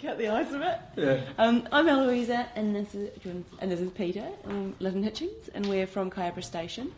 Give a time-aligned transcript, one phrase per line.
[0.00, 0.78] cut the ice of it.
[0.96, 1.20] Yeah.
[1.38, 3.10] Um, I'm Eloisa, and this is
[3.60, 6.92] and this is Peter, and Lytton Hitchings, and we're from Kyabra Station.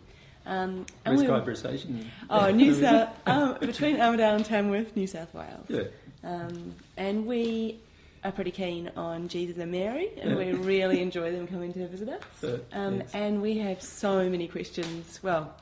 [0.45, 2.11] Um, and Where's we're- Station?
[2.29, 5.67] Oh, New South, um, between Armidale and Tamworth, New South Wales.
[5.69, 5.83] Yeah.
[6.25, 7.79] Um, and we
[8.25, 10.37] are pretty keen on Jesus and Mary, and Yeah.
[10.37, 12.45] we really enjoy them coming to visit us.
[12.73, 13.11] Um, yes.
[13.15, 15.21] and we have so many questions.
[15.23, 15.55] Well,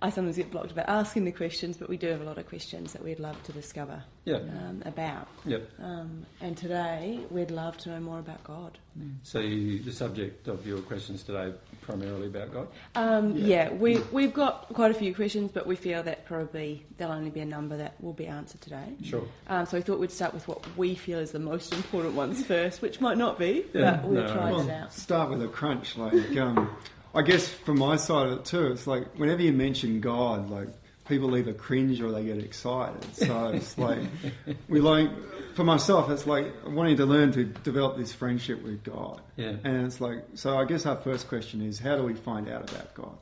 [0.00, 2.46] I sometimes get blocked about asking the questions, but we do have a lot of
[2.48, 4.36] questions that we'd love to discover Yeah.
[4.36, 5.26] um, about.
[5.44, 5.68] Yep.
[5.82, 8.78] Um, and today, we'd love to know more about God.
[9.24, 11.52] So you, the subject of your questions today
[11.82, 12.68] primarily about God.
[12.94, 13.46] Um, Yeah.
[13.70, 17.30] yeah, we, we've got quite a few questions, but we feel that probably there'll only
[17.30, 18.94] be a number that will be answered today.
[19.02, 19.24] Sure.
[19.48, 22.44] Um, so we thought we'd start with what we feel is the most important ones
[22.46, 24.92] first, which might not be, Yeah, but we'll no, try Well, it out.
[24.92, 25.96] start with a crunch.
[25.96, 26.70] Like, um,
[27.14, 30.68] I guess from my side of it too, it's like whenever you mention God, like
[31.08, 33.02] people either cringe or they get excited.
[33.14, 34.00] So it's like
[34.68, 35.10] we like.
[35.54, 39.20] For myself, it's like wanting to learn to develop this friendship with God.
[39.34, 39.54] Yeah.
[39.64, 42.70] And it's like, so I guess our first question is, how do we find out
[42.70, 43.18] about God?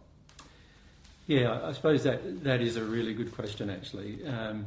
[1.26, 3.68] Yeah, I suppose that that is a really good question.
[3.68, 4.66] Actually, um,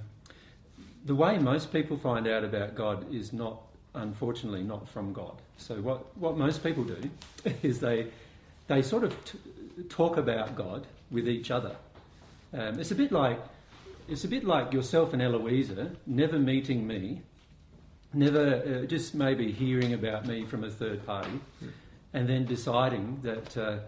[1.06, 3.62] the way most people find out about God is not,
[3.94, 5.42] unfortunately, not from God.
[5.58, 7.10] So what what most people do
[7.62, 8.08] is they
[8.70, 9.38] they sort of t-
[9.90, 11.76] talk about God with each other.
[12.54, 13.40] Um, it's a bit like
[14.08, 17.22] it's a bit like yourself and Eloisa never meeting me,
[18.14, 21.40] never uh, just maybe hearing about me from a third party,
[22.14, 23.80] and then deciding that uh,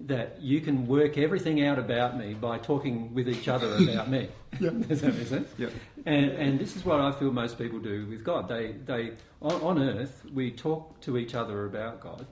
[0.00, 4.28] that you can work everything out about me by talking with each other about me.
[4.58, 4.70] Yeah.
[4.88, 5.48] Does that make sense?
[5.58, 5.68] Yeah.
[6.06, 8.48] And, and this is what I feel most people do with God.
[8.48, 12.26] They, they on, on earth, we talk to each other about God.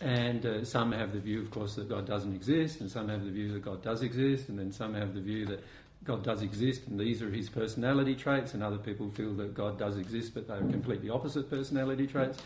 [0.00, 3.24] And uh, some have the view, of course, that God doesn't exist, and some have
[3.24, 5.64] the view that God does exist, and then some have the view that
[6.04, 9.78] God does exist, and these are his personality traits, and other people feel that God
[9.78, 12.38] does exist, but they're completely opposite personality traits.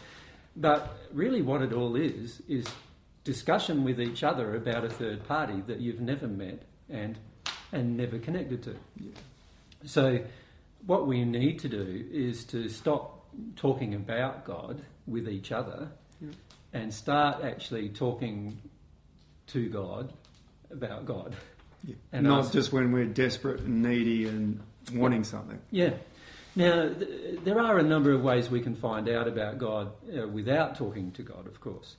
[0.57, 2.67] But really, what it all is, is
[3.25, 7.19] discussion with each other about a third party that you've never met and,
[7.73, 8.77] and never connected to.
[9.85, 10.21] So,
[10.87, 16.08] what we need to do is to stop talking about God with each other Yeah.
[16.73, 18.61] And start actually talking
[19.49, 20.13] to God
[20.71, 21.35] about God.
[21.85, 21.95] Yeah.
[22.13, 24.61] And Not ask- just when we're desperate and needy and
[24.93, 25.61] wanting something.
[25.71, 25.95] Yeah.
[26.57, 30.27] Now, th- there are a number of ways we can find out about God uh,
[30.27, 31.95] without talking to God, of course.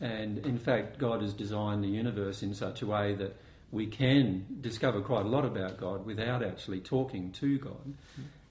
[0.00, 3.36] And in fact, God has designed the universe in such a way that
[3.70, 7.94] we can discover quite a lot about God without actually talking to God.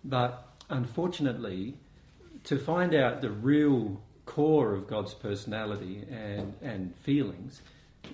[0.06, 1.76] But unfortunately,
[2.46, 7.62] to find out the real core of God's personality and, and feelings,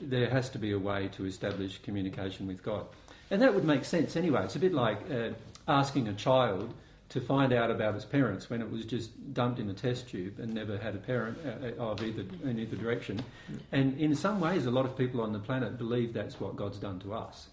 [0.01, 2.85] there has to be a way to establish communication with God.
[3.29, 4.45] And that would make sense anyway.
[4.45, 5.31] It's a bit like uh,
[5.67, 6.73] asking a child
[7.09, 10.39] to find out about its parents when it was just dumped in a test tube
[10.39, 13.21] and never had a parent uh, of either in either direction.
[13.73, 16.77] And in some ways, a lot of people on the planet believe that's what God's
[16.77, 17.47] done to us.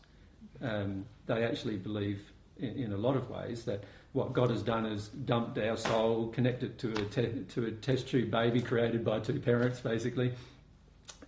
[0.62, 2.20] Um, they actually believe,
[2.58, 6.28] in, in a lot of ways, that what God has done is dumped our soul,
[6.28, 10.32] connected to a te- to a test tube baby created by two parents, basically,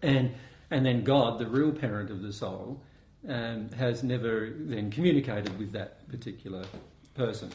[0.02, 0.34] and
[0.70, 2.80] and then God, the real parent of the soul,
[3.28, 6.64] um, has never then communicated with that particular
[7.14, 7.50] person.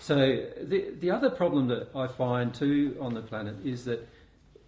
[0.00, 4.08] So the the other problem that I find too on the planet is that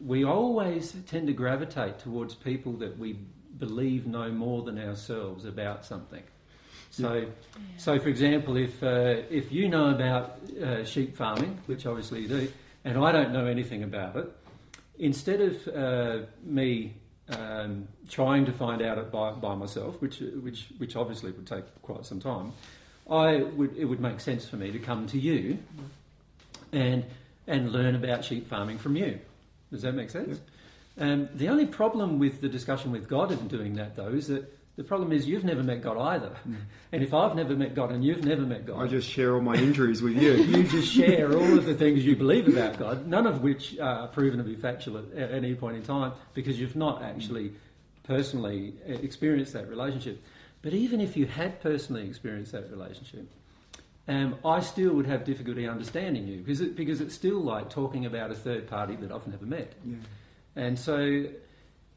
[0.00, 3.18] we always tend to gravitate towards people that we
[3.58, 6.22] believe know more than ourselves about something.
[6.96, 7.26] So,
[7.76, 12.28] so for example, if uh, if you know about uh, sheep farming, which obviously you
[12.28, 12.52] do,
[12.84, 14.32] and I don't know anything about it,
[14.98, 16.94] instead of uh, me
[17.30, 21.64] um, trying to find out it by, by myself, which which which obviously would take
[21.82, 22.52] quite some time,
[23.10, 25.58] I would it would make sense for me to come to you
[26.72, 27.04] and
[27.48, 29.18] and learn about sheep farming from you.
[29.72, 30.40] Does that make sense?
[30.96, 34.44] Um, the only problem with the discussion with God in doing that, though, is that
[34.76, 36.36] the problem is you've never met God either.
[36.90, 39.40] And if I've never met God and you've never met God, I just share all
[39.40, 40.32] my injuries with you.
[40.42, 44.08] you just share all of the things you believe about God, none of which are
[44.08, 47.52] proven to be factual at, any point in time because you've not actually
[48.02, 50.22] personally uh, experienced that relationship.
[50.62, 53.28] But even if you had personally experienced that relationship,
[54.08, 58.06] um, I still would have difficulty understanding you because it, because it's still like talking
[58.06, 59.72] about a third party that I've never met.
[59.84, 59.96] Yeah.
[60.56, 61.26] And so,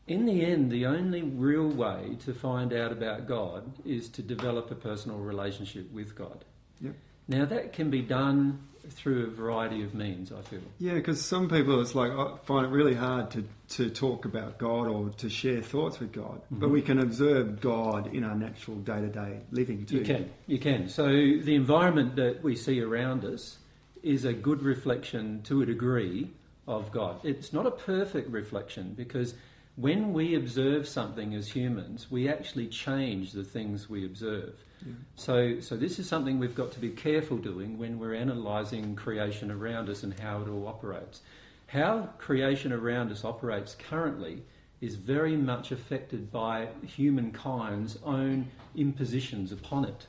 [0.07, 4.71] in the end, the only real way to find out about God is to develop
[4.71, 6.45] a personal relationship with God.
[6.81, 6.93] Yep.
[7.27, 8.59] Now, that can be done
[8.89, 10.61] through a variety of means, I feel.
[10.79, 14.57] Yeah, because some people, it's like I find it really hard to, to talk about
[14.57, 16.41] God or to share thoughts with God.
[16.49, 16.71] But Mhm.
[16.71, 19.97] we can observe God in our natural day to day living too.
[19.97, 20.87] You can, you can.
[20.87, 23.57] So, the environment that we see around us
[24.03, 26.29] is a good reflection to a degree
[26.65, 27.19] of God.
[27.25, 29.33] It's not a perfect reflection because
[29.77, 34.55] when we observe something as humans, we actually change the things we observe.
[34.85, 34.93] Yeah.
[35.15, 39.51] So, so this is something we've got to be careful doing when we're analysing creation
[39.51, 41.21] around us and how it all operates.
[41.67, 44.41] How creation around us operates currently
[44.81, 50.07] is very much affected by humankind's own impositions upon it.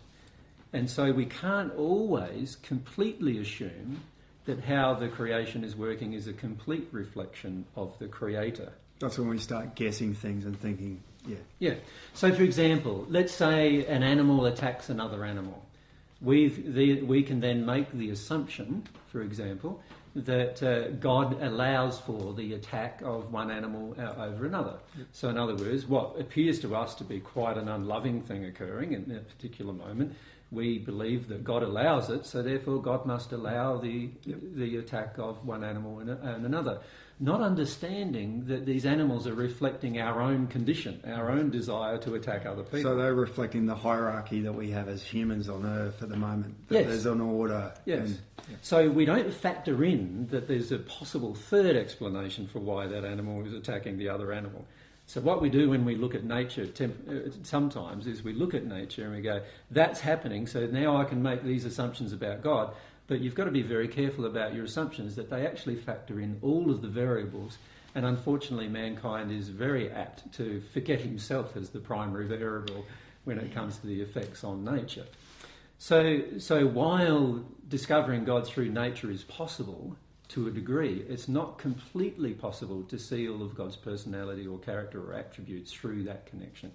[0.72, 4.00] And so we can't always completely assume
[4.46, 8.72] that how the creation is working is a complete reflection of the creator.
[9.00, 11.36] That's when we start guessing things and thinking, yeah.
[11.58, 11.74] Yeah.
[12.14, 15.62] So, for example, let's say an animal attacks another animal.
[16.20, 19.80] we the, we can then make the assumption, for example,
[20.16, 24.78] that uh, God allows for the attack of one animal uh, over another.
[24.96, 25.06] Yep.
[25.12, 28.94] So, in other words, what appears to us to be quite an unloving thing occurring
[28.94, 30.14] in a particular moment,
[30.50, 34.38] we believe that God allows it, so therefore God must allow the, Yep.
[34.54, 36.80] the attack of one animal and, and another.
[37.20, 42.46] Not understanding that these animals are reflecting our own condition, our own desire to attack
[42.46, 42.82] other people.
[42.82, 46.54] So they're reflecting the hierarchy that we have as humans on Earth at the moment.
[46.68, 46.86] That Yes.
[46.86, 47.72] there's an order.
[47.86, 48.08] Yes.
[48.08, 48.18] and-
[48.62, 53.44] So we don't factor in that there's a possible third explanation for why that animal
[53.44, 54.64] is attacking the other animal.
[55.06, 58.54] So what we do when we look at nature temp- uh, sometimes is we look
[58.54, 59.40] at nature and we go,
[59.70, 62.74] that's happening, so now I can make these assumptions about God.
[63.08, 66.38] But you've got to be very careful about your assumptions that they actually factor in
[66.42, 67.58] all of the variables.
[67.94, 72.84] And unfortunately, mankind is very apt to forget himself as the primary variable
[73.24, 75.06] when it comes to the effects on nature.
[75.78, 79.96] So, so while discovering God through nature is possible
[80.28, 85.02] to a degree, it's not completely possible to see all of God's personality or character
[85.02, 86.72] or attributes through that connection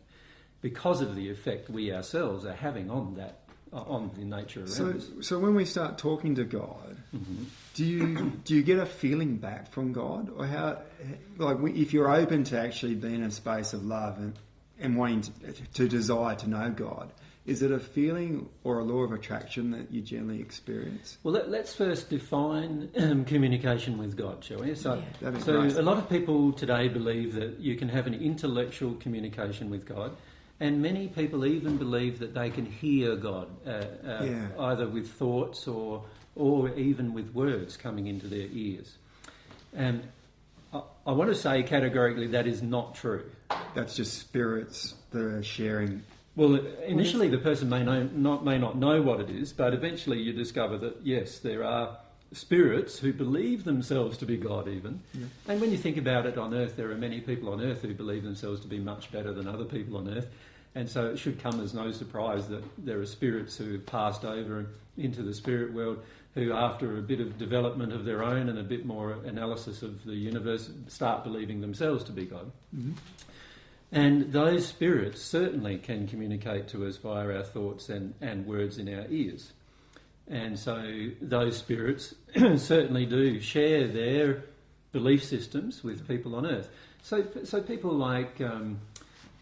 [0.62, 3.43] because of the effect we ourselves are having on that,
[3.74, 5.10] on the nature around So, us.
[5.22, 7.46] so when we start talking to God, Mhm.
[7.76, 10.80] do you do you get a feeling back from God, or how?
[11.38, 14.34] Like, if you're open to actually being in a space of love and
[14.80, 15.32] and wanting to,
[15.76, 17.12] to desire to know God,
[17.46, 21.18] is it a feeling or a law of attraction that you generally experience?
[21.24, 24.74] Well, let, us first define um, communication with God, shall we?
[24.76, 25.38] So, Yeah.
[25.40, 29.86] So a lot of people today believe that you can have an intellectual communication with
[29.86, 30.16] God,
[30.64, 33.84] and many people even believe that they can hear God, uh, uh,
[34.24, 34.48] Yeah.
[34.72, 36.04] either with thoughts or
[36.36, 38.98] or even with words coming into their ears.
[39.76, 40.02] And
[40.74, 43.26] I, I want to say categorically that is not true.
[43.76, 46.02] That's just spirits that are sharing.
[46.36, 46.56] Well,
[46.88, 50.32] initially the person may know, not may not know what it is, but eventually you
[50.34, 51.98] discover that yes, there are
[52.32, 54.68] spirits who believe themselves to be God.
[54.68, 55.26] Even, Yeah.
[55.50, 57.94] and when you think about it, on Earth there are many people on Earth who
[57.94, 60.30] believe themselves to be much better than other people on Earth,
[60.76, 64.26] and so it should come as no surprise that there are spirits who have passed
[64.26, 64.68] over
[64.98, 66.04] into the spirit world
[66.34, 70.04] who, after a bit of development of their own and a bit more analysis of
[70.04, 72.52] the universe, start believing themselves to be God.
[72.76, 72.94] Mhm.
[73.92, 78.92] And those spirits certainly can communicate to us via our thoughts and, and words in
[78.92, 79.54] our ears.
[80.28, 82.16] And so those spirits
[82.58, 84.46] certainly do share their
[84.92, 86.70] belief systems with people on earth.
[87.04, 88.80] So, so people like, um,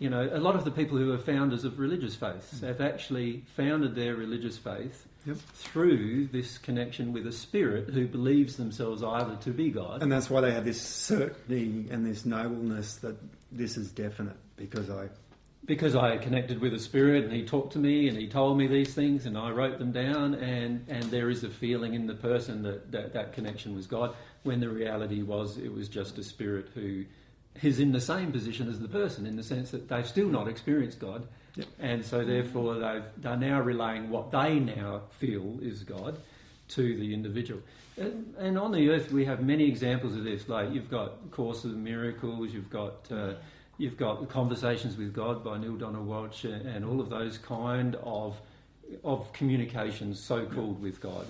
[0.01, 2.65] you know, a lot of the people who are founders of religious faiths hmm.
[2.65, 5.37] have actually founded their religious faith Yep.
[5.53, 10.01] through this connection with a spirit who believes themselves either to be God.
[10.01, 13.15] And that's why they have this certainty and this nobleness that
[13.51, 15.09] this is definite because I.
[15.65, 18.65] because I connected with a spirit and he talked to me and he told me
[18.65, 22.15] these things and I wrote them down and, and there is a feeling in the
[22.15, 26.23] person that, that that connection was God when the reality was it was just a
[26.23, 27.05] spirit who
[27.61, 30.47] is in the same position as the person in the sense that they've still not
[30.47, 31.67] experienced God Yep.
[31.79, 36.17] and so therefore they've, they're now relaying what they now feel is God
[36.69, 37.61] to the individual.
[37.97, 41.65] And, and on the earth we have many examples of this like you've got Course
[41.65, 43.11] of Miracles, you've got...
[43.11, 43.33] Uh,
[43.77, 47.95] You've got Conversations with God by Neale Donald Walsch and and all of those kind
[48.03, 48.39] of
[49.03, 51.25] of communications, so called with God,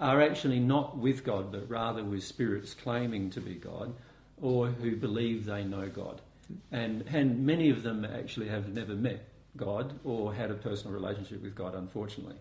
[0.00, 3.94] are actually not with God, but rather with spirits claiming to be God
[4.42, 6.20] or who believe they know God.
[6.70, 11.42] And, and many of them actually have never met God or had a personal relationship
[11.42, 12.36] with God, unfortunately.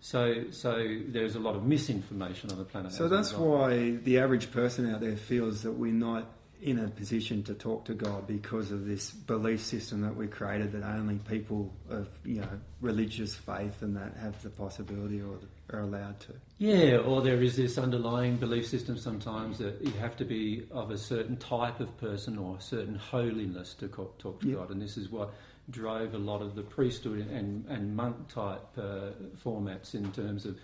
[0.00, 2.92] So, so there's a lot of misinformation on the planet.
[2.92, 6.30] So that's why the average person out there feels that we're not
[6.62, 10.72] in a position to talk to God because of this belief system that we created
[10.72, 12.48] that only people of you know
[12.80, 15.38] religious faith and that have the possibility or
[15.72, 16.32] are allowed to.
[16.58, 20.90] Yeah, or there is this underlying belief system sometimes that you have to be of
[20.90, 24.56] a certain type of person or a certain holiness to co- talk to Yep.
[24.58, 25.34] God, and this is what
[25.70, 29.10] drove a lot of the priesthood and, and monk type uh,
[29.44, 30.56] formats in terms of,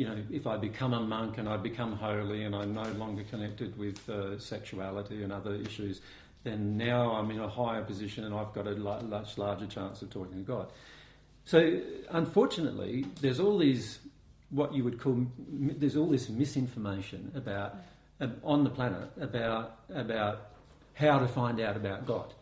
[0.00, 3.22] you know, if I become a monk and I become holy and I'm no longer
[3.24, 6.00] connected with uh, sexuality and other issues,
[6.42, 10.08] then now I'm in a higher position and I've got a much larger chance of
[10.08, 10.72] talking to God.
[11.44, 13.98] So, unfortunately, there's all these
[14.48, 17.76] what you would call there's all this misinformation about
[18.20, 20.52] um, on the planet about about
[20.94, 22.32] how to find out about God.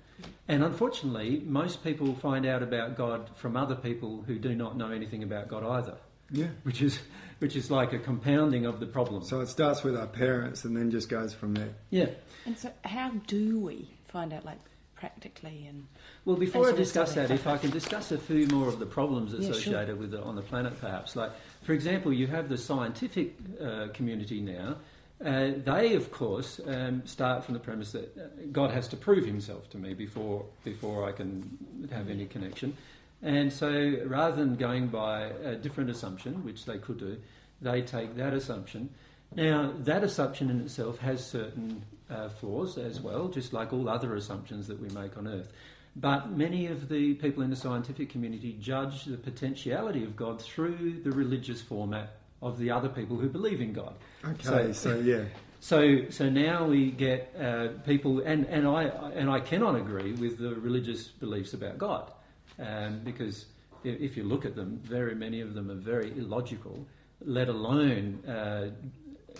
[0.47, 4.93] And unfortunately, most people find out about God from other people who do not know
[4.93, 5.97] anything about God either.
[6.31, 6.49] Yeah.
[6.63, 7.01] Which is
[7.39, 9.23] which is like a compounding of the problem.
[9.23, 11.75] So it starts with our parents and then just goes from there.
[11.91, 12.11] yeah.
[12.47, 14.59] And so, how do we find out, like
[14.97, 15.87] practically, and
[16.25, 19.33] Well, before I discuss that, if I can discuss a few more of the problems
[19.33, 19.51] Yeah, sure.
[19.51, 21.15] associated with it on the planet, perhaps.
[21.15, 21.31] Like,
[21.63, 24.77] for example, you have the scientific uh, community now.
[25.25, 29.27] Uh, they, of course, um, start from the premise that uh, God has to prove
[29.27, 31.59] Himself to me before before I can
[31.91, 32.77] have any connection.
[33.23, 37.19] And so, rather than going by a different assumption, which they could do,
[37.61, 38.91] they take that assumption.
[39.35, 44.15] Now, that assumption in itself has certain uh, flaws as well, just like all other
[44.15, 45.53] assumptions that we make on Earth.
[45.97, 51.01] But many of the people in the scientific community judge the potentiality of God through
[51.03, 53.95] the religious format of the other people who believe in God.
[54.25, 55.25] Okay, so, yeah.
[55.61, 60.39] So, so now we get uh, people, and, and I and I cannot agree with
[60.39, 62.13] the religious beliefs about God,
[62.59, 63.47] um, because
[63.85, 66.87] if, if you look at them, very many of them are very illogical,
[67.25, 68.71] let alone uh,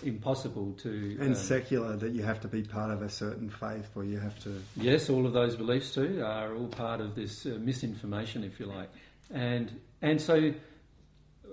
[0.03, 1.17] impossible to.
[1.19, 4.19] And um, secular, that you have to be part of a certain faith or you
[4.19, 4.61] have to.
[4.75, 8.65] Yes, all of those beliefs too are all part of this uh, misinformation, if you
[8.65, 8.89] like,
[9.31, 10.53] and and so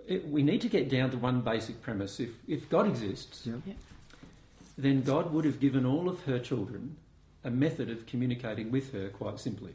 [0.06, 3.54] it, we need to get down to one basic premise: if if God exists, Yeah.
[3.66, 3.74] Yeah.
[4.78, 6.96] then God would have given all of her children
[7.44, 9.74] a method of communicating with her quite simply.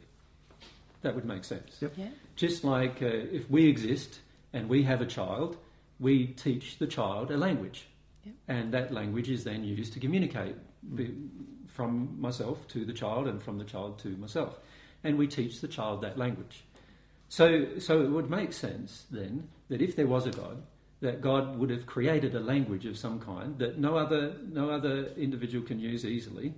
[1.02, 1.78] That would make sense.
[1.80, 1.92] Yep.
[1.96, 4.20] yeah, Just like uh, if we exist
[4.52, 5.56] and we have a child,
[6.00, 7.86] we teach the child a language.
[8.24, 8.34] Yep.
[8.48, 10.54] And that language is then used to communicate
[10.94, 11.14] be,
[11.66, 14.58] from myself to the child and from the child to myself.
[15.04, 16.64] And we teach the child that language.
[17.28, 20.62] So, so it would make sense then that if there was a God,
[21.00, 25.06] that God would have created a language of some kind that no other, no other
[25.16, 26.54] individual can use easily,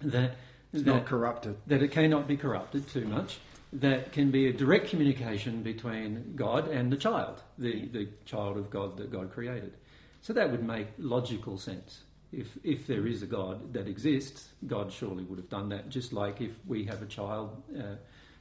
[0.00, 0.36] that,
[0.72, 1.56] It's that not corrupted.
[1.68, 3.38] that it cannot be corrupted too much,
[3.72, 8.70] that can be a direct communication between God and the child, the, the child of
[8.70, 9.72] God that God created.
[10.20, 12.02] So that would make logical sense.
[12.32, 16.12] If, if there is a God that exists, God surely would have done that, just
[16.12, 17.96] like if we have a child uh,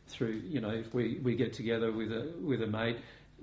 [0.07, 2.97] through, you know, if we, we get together with a, with a mate,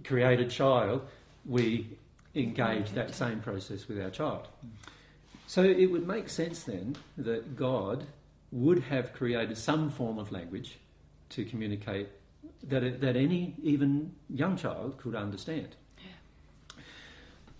[0.04, 1.02] create a child,
[1.46, 1.86] we
[2.34, 4.48] engage that same process with our child.
[5.46, 8.06] So it would make sense then that God
[8.52, 10.78] would have created some form of language
[11.30, 12.08] to communicate
[12.64, 15.68] that, it, that any, even young child, could understand.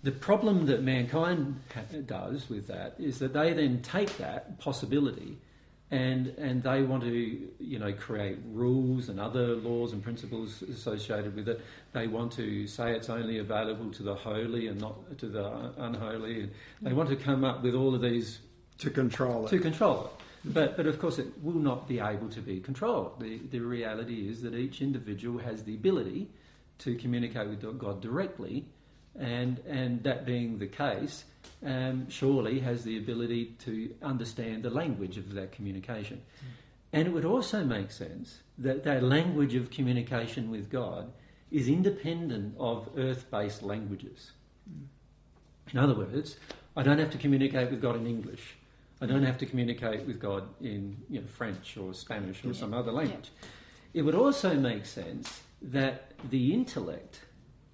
[0.01, 5.37] The problem that mankind ha- does with that is that they then take that possibility
[5.91, 11.35] and, and they want to, you know, create rules and other laws and principles associated
[11.35, 11.59] with it.
[11.93, 16.41] They want to say it's only available to the holy and not to the unholy.
[16.43, 18.39] And they want to come up with all of these
[18.77, 19.49] To control it.
[19.49, 20.18] to control it.
[20.45, 23.19] But, but of course, it will not be able to be controlled.
[23.19, 26.29] The, the reality is that each individual has the ability
[26.79, 28.65] to communicate with God directly,
[29.17, 31.25] and, and that being the case,
[31.65, 36.21] um, surely has the ability to understand the language of that communication.
[36.93, 41.11] And it would also make sense that that language of communication with God
[41.51, 44.31] is independent of earth based languages.
[45.73, 46.37] In other words,
[46.75, 48.55] I don't have to communicate with God in English.
[49.01, 52.53] I don't have to communicate with God in you know, French or Spanish or Yeah.
[52.53, 53.31] some other language.
[53.93, 57.21] It would also make sense that the intellect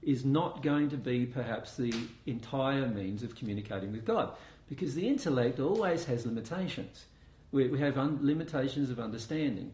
[0.02, 1.92] is not going to be perhaps the
[2.28, 4.34] entire means of communicating with God
[4.70, 7.06] because the intellect always has limitations.
[7.52, 9.74] We, we have un- limitations of understanding.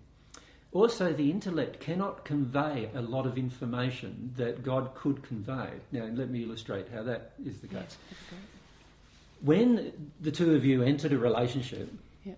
[0.74, 5.70] Also, the intellect cannot convey a lot of information that God could convey.
[5.92, 7.76] Now, let me illustrate how that is the case.
[7.76, 8.42] yeah, that'd be great.
[9.42, 11.92] When the two of you entered a relationship,
[12.24, 12.34] Yeah.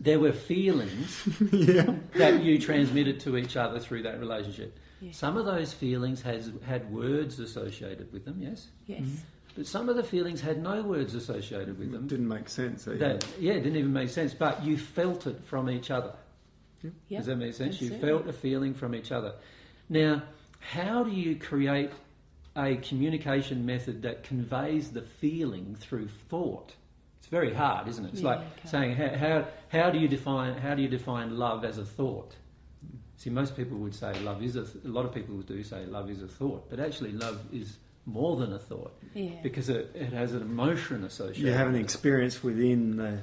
[0.00, 1.94] there were feelings yeah.
[2.14, 4.78] that you transmitted to each other through that relationship.
[5.00, 5.12] Yeah.
[5.12, 9.00] Some of those feelings has, had words associated with them, yes, Yes.
[9.00, 9.14] Mm-hmm.
[9.56, 12.06] but some of the feelings had no words associated with them.
[12.06, 12.86] Didn't make sense.
[12.86, 12.96] either.
[12.98, 14.32] That yeah, it didn't even make sense.
[14.32, 16.14] But you felt it from each other.
[17.08, 17.18] Yeah.
[17.18, 17.80] Does that make sense?
[17.82, 19.34] You felt a feeling from each other.
[19.88, 20.22] Now,
[20.60, 21.90] how do you create
[22.56, 26.74] a communication method that conveys the feeling through thought?
[27.18, 28.12] It's very hard, isn't it?
[28.12, 28.68] It's Yeah, like you can't.
[28.70, 32.34] saying how, how how do you define how do you define love as a thought?
[33.16, 34.64] See, most people would say love is a.
[34.64, 37.78] Th- a lot of people do say love is a thought, but actually, love is
[38.04, 39.30] more than a thought Yeah.
[39.42, 41.42] because it, it has an emotion associated.
[41.42, 41.84] You have an with it.
[41.84, 43.22] experience within the.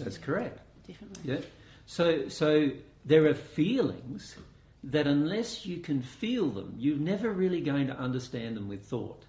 [0.00, 0.58] That's correct.
[0.86, 1.32] Definitely.
[1.34, 1.40] Yeah.
[1.86, 2.70] So, so
[3.04, 4.34] there are feelings
[4.86, 9.24] that unless you can feel them, you're never really going to understand them with thought.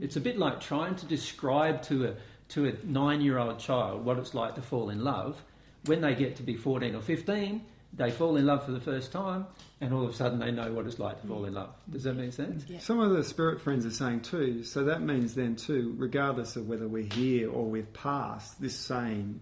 [0.00, 2.14] It's a bit like trying to describe to a
[2.48, 5.42] to a nine-year-old child what it's like to fall in love.
[5.86, 9.12] When they get to be 14 or 15, they fall in love for the first
[9.12, 9.46] time,
[9.80, 11.70] and all of a sudden they know what it's like to fall in love.
[11.90, 12.64] Does that make sense?
[12.68, 12.78] Yeah.
[12.80, 16.68] Some of the spirit friends are saying too, so that means then too, regardless of
[16.68, 19.40] whether we're here or we've passed, this same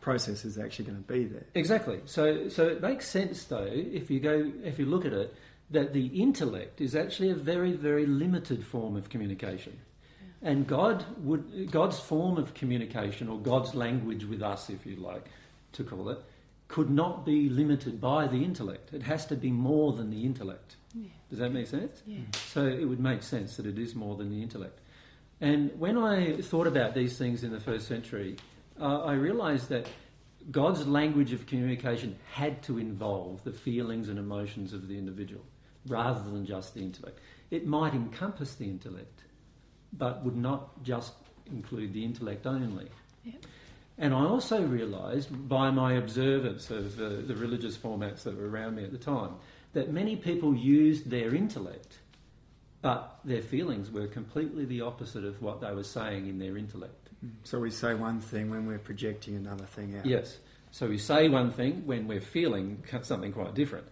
[0.00, 1.46] process is actually going to be there.
[1.54, 2.00] Exactly.
[2.06, 5.34] So, so it makes sense though, if you go, if you look at it,
[5.70, 9.78] that the intellect is actually a very, very limited form of communication,
[10.42, 15.26] and God would, God's form of communication or God's language with us, if you like
[15.72, 16.18] to call it,
[16.68, 18.92] could not be limited by the intellect.
[18.92, 20.76] It has to be more than the intellect.
[20.94, 21.08] Yeah.
[21.30, 22.02] Does that make sense?
[22.06, 22.20] Yeah.
[22.48, 24.78] So it would make sense that it is more than the intellect.
[25.40, 28.36] And when I thought about these things in the first century,
[28.80, 29.86] uh, I realised that
[30.50, 35.44] God's language of communication had to involve the feelings and emotions of the individual
[35.86, 37.20] rather than just the intellect.
[37.50, 39.22] It might encompass the intellect,
[39.92, 41.12] but would not just
[41.46, 42.88] include the intellect only.
[43.24, 43.34] Yeah.
[43.98, 48.76] And I also realised by my observance of uh, the religious formats that were around
[48.76, 49.34] me at the time
[49.74, 51.98] that many people used their intellect,
[52.80, 57.01] but their feelings were completely the opposite of what they were saying in their intellect.
[57.44, 60.06] So we say one thing when we're projecting another thing out.
[60.06, 60.38] Yes.
[60.70, 63.86] So we say one thing when we're feeling something quite different.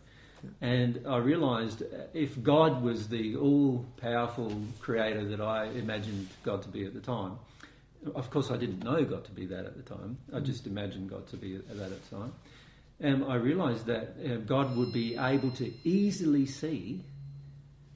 [0.60, 6.62] And I realised uh, if God was the all powerful creator that I imagined God
[6.62, 7.38] to be at the time,
[8.14, 11.10] of course I didn't know God to be that at the time, I just imagined
[11.10, 12.32] God to be that at the time.
[13.00, 17.02] And I realised that uh, God would be able to easily see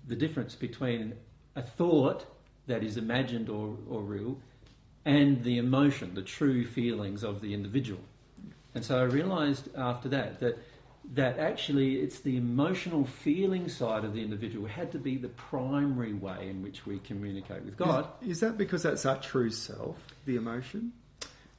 [0.06, 1.14] the difference between
[1.56, 2.26] a thought
[2.66, 4.38] that is imagined or, or real
[5.04, 8.00] and the emotion, the true feelings of the individual.
[8.74, 10.58] And so I realised after that that
[11.12, 16.14] that actually it's the emotional feeling side of the individual had to be the primary
[16.14, 18.08] way in which we communicate with God.
[18.22, 20.92] Is, is that because that's our true self, the emotion?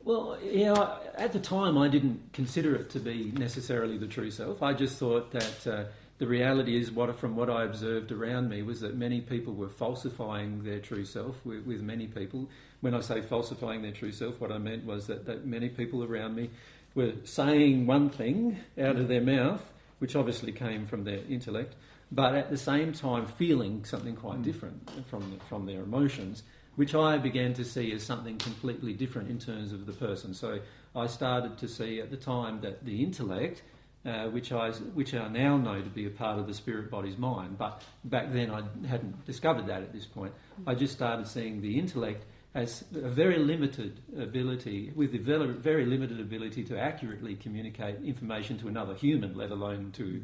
[0.03, 4.62] Well, yeah, at the time I didn't consider it to be necessarily the true self.
[4.62, 5.84] I just thought that uh,
[6.17, 9.67] the reality is, what from what I observed around me, was that many people were
[9.67, 12.49] falsifying their true self with, with many people.
[12.86, 16.04] When I say falsifying their true self, what I meant was that, that many people
[16.04, 16.52] around me
[16.93, 19.63] were saying one thing out of their mouth,
[19.98, 21.74] which obviously came from their intellect,
[22.12, 26.43] but at the same time feeling something quite different from, from their emotions,
[26.76, 30.36] which I began to see as something completely different in terms of the person.
[30.36, 30.60] So
[30.95, 33.63] I started to see at the time that the intellect,
[34.06, 37.17] uh, which, I, which I now know to be a part of the spirit body's
[37.17, 40.36] mind, but back then I hadn't discovered that at this point.
[40.67, 46.22] I just started seeing the intellect as a very limited ability, with a very, limited
[46.22, 50.24] ability to accurately communicate information to another human, let alone to,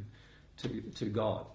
[0.57, 1.45] to, to God.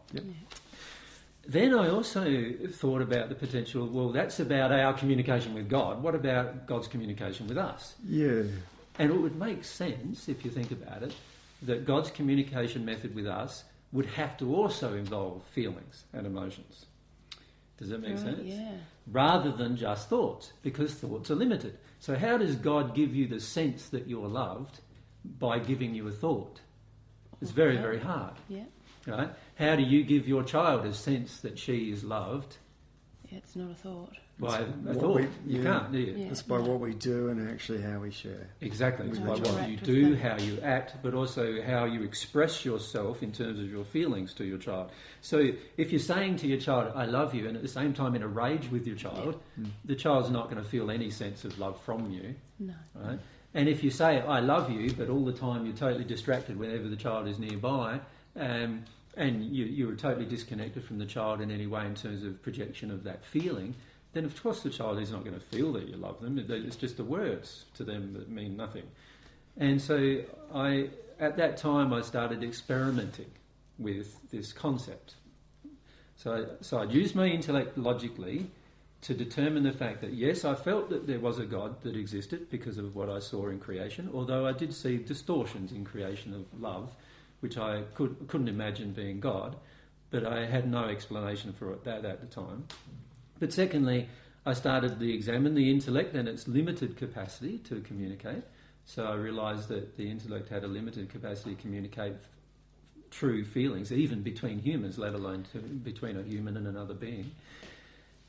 [1.48, 6.02] Then I also thought about the potential, well, that's about our communication with God.
[6.02, 7.94] What about God's communication with us?
[8.06, 8.42] Yeah.
[8.98, 11.14] And it would make sense, if you think about it,
[11.62, 16.84] that God's communication method with us would have to also involve feelings and emotions.
[17.78, 18.42] Does that make Right, sense?
[18.44, 18.72] Yeah.
[19.12, 21.78] rather than just thoughts, because thoughts are limited.
[22.00, 24.80] So, how does God give you the sense that you're loved
[25.38, 26.60] by giving you a thought?
[27.42, 27.82] It's very, Okay.
[27.82, 28.64] very hard, Yeah.
[29.06, 29.30] right?
[29.56, 32.56] How do you give your child a sense that she is loved
[33.30, 34.16] Yeah, it's not a thought.
[34.38, 35.16] By a what thought?
[35.16, 35.22] we-
[35.54, 35.62] you yeah.
[35.62, 36.14] can't, do you?
[36.16, 36.26] Yeah.
[36.26, 38.48] It's by what we do and actually how we share.
[38.60, 39.08] Exactly.
[39.08, 40.18] It's by what you do, them.
[40.18, 44.44] how you act, but also how you express yourself in terms of your feelings to
[44.44, 44.90] your child.
[45.22, 48.14] So if you're saying to your child, I love you, and at the same time
[48.14, 49.40] in a rage with your child,
[49.84, 52.74] the child's not going to feel any sense of love from you, No.
[52.94, 53.18] right?
[53.54, 56.88] And if you say, I love you, but all the time you're totally distracted whenever
[56.88, 58.00] the child is nearby,
[58.38, 58.84] um,
[59.16, 62.90] and you, you're totally disconnected from the child in any way in terms of projection
[62.90, 63.74] of that feeling,
[64.16, 66.38] then of course the child is not going to feel that you love them.
[66.48, 68.84] It's just the words to them that mean nothing.
[69.58, 70.22] And so
[70.54, 70.88] I,
[71.20, 73.30] at that time, I started experimenting
[73.78, 75.14] with this concept.
[76.16, 78.46] So, so I'd used my intellect logically
[79.02, 82.48] to determine the fact that yes, I felt that there was a God that existed
[82.50, 86.60] because of what I saw in creation, although I did see distortions in creation of
[86.60, 86.90] love,
[87.40, 89.56] which I could, couldn't imagine being God,
[90.10, 92.64] but I had no explanation for that at the time.
[93.38, 94.08] But secondly,
[94.44, 98.44] I started to examine the intellect and its limited capacity to communicate.
[98.84, 102.14] So I realised that the intellect had a limited capacity to communicate
[103.10, 107.32] true feelings, even between humans, let alone to, between a human and another being.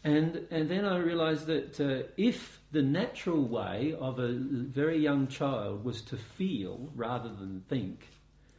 [0.04, 5.28] And, and then I realised that uh, if the natural way of a very young
[5.28, 8.08] child was to feel rather than think,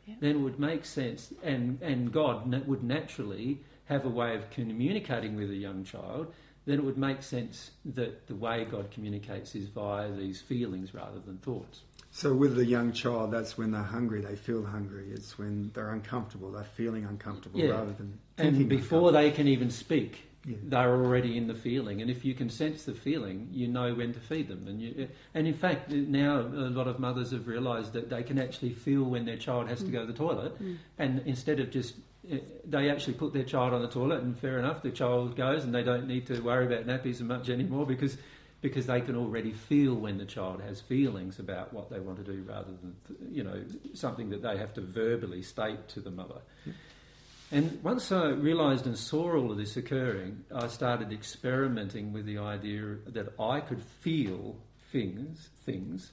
[0.06, 0.16] Yeah.
[0.20, 5.34] then it would make sense, and, and God would naturally have a way of communicating
[5.36, 6.32] with a young child,
[6.66, 11.18] then it would make sense that the way God communicates is via these feelings rather
[11.18, 11.80] than thoughts.
[12.10, 15.06] So with the young child, that's when they're hungry, they feel hungry.
[15.12, 17.70] It's when they're uncomfortable, they're feeling uncomfortable Yeah.
[17.70, 18.60] rather than thinking.
[18.62, 20.56] And before they can even speak, Yeah.
[20.64, 22.00] they're already in the feeling.
[22.00, 24.66] And if you can sense the feeling, you know when to feed them.
[24.66, 28.38] And you, and in fact, now a lot of mothers have realised that they can
[28.38, 29.92] actually feel when their child has to mm.
[29.92, 30.76] go to the toilet, mm.
[30.98, 31.94] and instead of just
[32.64, 35.74] they actually put their child on the toilet, and fair enough, the child goes, and
[35.74, 38.16] they don't need to worry about nappies as much anymore because
[38.60, 42.24] because they can already feel when the child has feelings about what they want to
[42.24, 42.96] do, rather than
[43.30, 43.62] you know
[43.94, 46.40] something that they have to verbally state to the mother.
[47.50, 52.38] And once I realised and saw all of this occurring, I started experimenting with the
[52.38, 54.56] idea that I could feel
[54.92, 56.12] things, things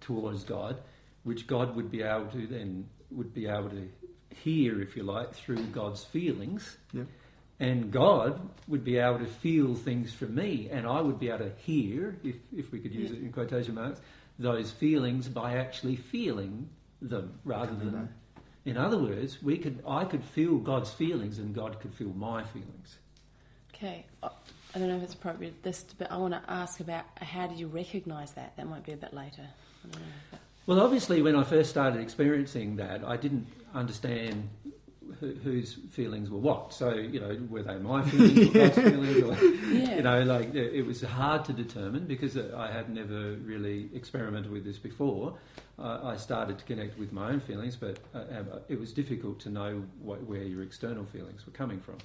[0.00, 0.80] towards God,
[1.22, 3.88] which God would be able to then would be able to
[4.34, 7.04] hear, if you like, through God's feelings, Yeah.
[7.60, 11.46] and God would be able to feel things from me, and I would be able
[11.46, 13.16] to hear, if if we could use Yeah.
[13.18, 14.00] it in quotation marks,
[14.38, 16.68] those feelings by actually feeling
[17.00, 18.08] them rather than.
[18.64, 22.44] In other words, we could I could feel God's feelings, and God could feel my
[22.44, 22.98] feelings.
[23.74, 24.06] Okay.
[24.22, 24.30] I
[24.74, 27.58] I don't know if it's appropriate this, but I want to ask about how did
[27.58, 28.56] you recognise that?
[28.56, 29.42] That might be a bit later.
[29.84, 30.38] I don't know.
[30.64, 34.48] Well, obviously, when I first started experiencing that, I didn't understand
[35.20, 36.72] who, whose feelings were what.
[36.72, 39.22] So, you know, were they my feelings or God's feelings?
[39.22, 39.96] Or, Yeah.
[39.96, 44.64] You know, like it was hard to determine because I had never really experimented with
[44.64, 45.38] this before.
[45.78, 49.40] Uh, I started to connect with my own feelings, but uh, uh, it was difficult
[49.40, 51.98] to know what, where your external feelings were coming from.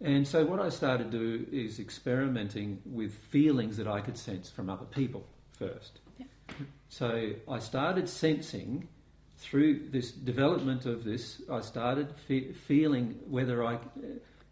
[0.00, 4.50] And so, what I started to do is experimenting with feelings that I could sense
[4.50, 5.24] from other people
[5.58, 6.00] first.
[6.18, 6.26] Yeah.
[6.88, 8.88] So, I started sensing
[9.42, 13.78] through this development of this, I started fe- feeling whether I,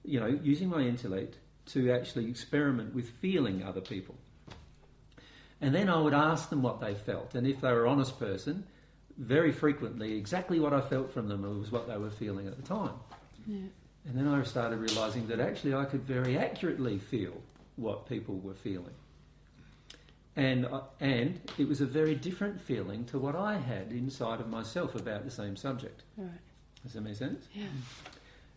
[0.04, 4.16] you know, using my intellect to actually experiment with feeling other people.
[5.60, 7.34] And then I would ask them what they felt.
[7.34, 8.64] And if they were an honest person,
[9.16, 12.62] very frequently, exactly what I felt from them was what they were feeling at the
[12.62, 12.94] time.
[13.46, 13.58] Yeah.
[14.06, 17.40] And then I started realizing that actually I could very accurately feel
[17.76, 18.94] what people were feeling.
[20.40, 24.48] And, I- and it was a very different feeling to what I had inside of
[24.48, 26.02] myself about the same subject.
[26.16, 26.30] Right.
[26.82, 27.44] Does that make sense?
[27.54, 27.64] Yeah.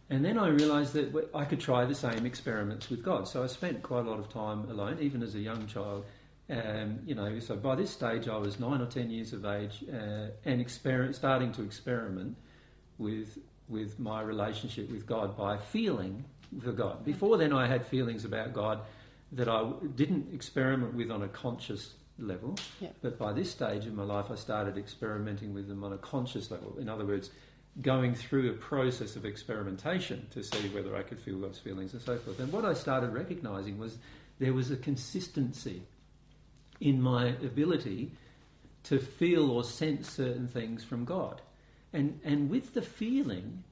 [0.09, 3.27] And then I realised that I could try the same experiments with God.
[3.27, 6.05] So I spent quite a lot of time alone, even as a young child.
[6.49, 9.83] Um, you know, so by this stage I was nine or ten years of age
[9.91, 12.35] uh, and exper- starting to experiment
[12.97, 13.37] with
[13.69, 16.25] with my relationship with God by feeling
[16.61, 17.03] for God.
[17.05, 18.81] Before then, I had feelings about God
[19.33, 22.55] that I didn't experiment with on a conscious level.
[22.79, 22.89] Yeah.
[23.01, 26.51] But by this stage in my life, I started experimenting with them on a conscious
[26.51, 26.77] level.
[26.79, 27.31] In other words,
[27.81, 32.01] going through a process of experimentation to see whether I could feel those feelings and
[32.01, 32.39] so forth.
[32.39, 33.97] And what I started recognizing was
[34.39, 35.81] there was a consistency
[36.79, 38.11] in my ability
[38.83, 41.41] to feel or sense certain things from God.
[41.93, 43.63] And, and with the feeling,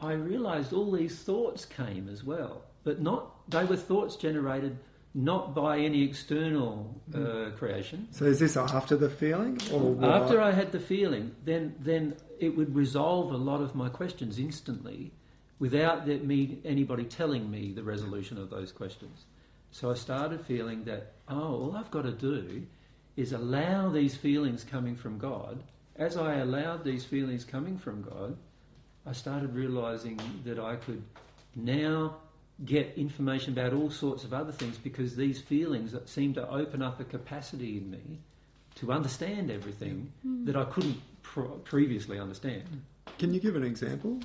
[0.00, 2.62] I realized all these thoughts came as well.
[2.84, 4.78] But not, they were thoughts generated
[5.14, 10.50] not by any external uh, creation, So is this after the feeling, or after I
[10.50, 15.12] had the feeling, then then it would resolve a lot of my questions instantly,
[15.60, 19.26] without that me anybody telling me the resolution of those questions.
[19.70, 22.66] So I started feeling that oh, all I've got to do
[23.16, 25.62] is allow these feelings coming from God.
[25.96, 28.36] As I allowed these feelings coming from God,
[29.06, 31.02] I started realizing that I could
[31.54, 32.16] now
[32.64, 37.00] get information about all sorts of other things because these feelings seem to open up
[37.00, 38.18] a capacity in me
[38.76, 40.12] to understand everything
[40.44, 42.64] that I couldn't pr- previously understand.
[43.18, 44.20] Can you give an example?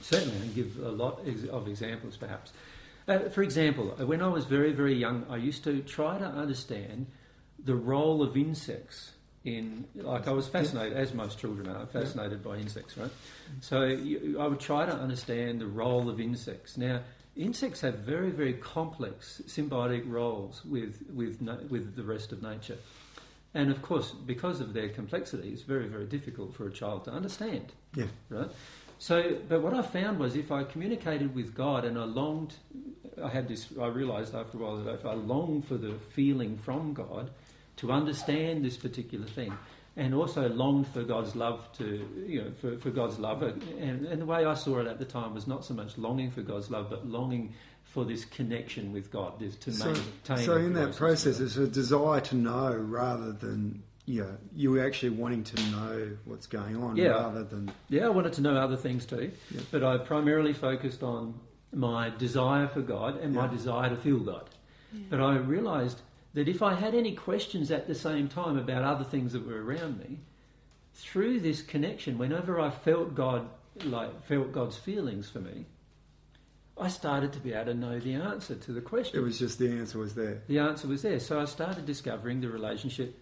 [0.00, 2.52] Certainly, I can give a lot ex- of examples, perhaps.
[3.06, 7.06] Uh, for example, when I was very, very young, I used to try to understand
[7.64, 9.12] the role of insects
[9.44, 9.86] in.
[9.94, 13.10] Like, I was fascinated, as most children are, fascinated by insects, right?
[13.60, 16.76] So you, I would try to understand the role of insects.
[16.76, 17.00] Now,
[17.38, 22.78] insects have very, very complex symbiotic roles with with with the rest of nature.
[23.54, 27.10] And of course, because of their complexity, it's very, very difficult for a child to
[27.10, 28.04] understand Yeah.
[28.28, 28.50] right?
[28.98, 32.54] So, but what I found was if I communicated with God and I longed,
[33.22, 36.58] I had this, I realised after a while that if I longed for the feeling
[36.58, 37.30] from God
[37.76, 39.56] to understand this particular thing,
[39.98, 43.42] and also longed for God's love to, you know, for, for God's love.
[43.42, 46.30] And, and the way I saw it at the time was not so much longing
[46.30, 47.52] for God's love, but longing
[47.84, 50.46] for this connection with God, this to So, maintain.
[50.46, 55.10] so in that process, with it's a desire to know rather than yeah, you actually
[55.10, 57.08] wanting to know what's going on Yeah.
[57.08, 59.60] rather than Yeah, I wanted to know other things too, Yeah.
[59.70, 61.34] but I primarily focused on
[61.74, 64.48] my desire for God and my desire to feel God.
[65.10, 66.00] But I realised
[66.34, 69.62] that if I had any questions at the same time about other things that were
[69.62, 70.18] around me,
[70.94, 73.48] through this connection, whenever I felt God,
[73.84, 75.66] like felt God's feelings for me,
[76.80, 79.18] I started to be able to know the answer to the question.
[79.18, 80.42] it was just the answer was there.
[80.46, 81.18] the answer was there.
[81.18, 83.18] So I started discovering the relationship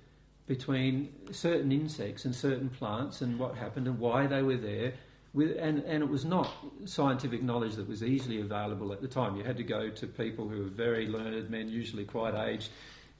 [0.46, 4.92] between certain insects and certain plants and what happened and why they were there.
[5.34, 6.50] With, and, and it was not
[6.86, 9.36] scientific knowledge that was easily available at the time.
[9.36, 12.70] You had to go to people who were very learned men, usually quite aged,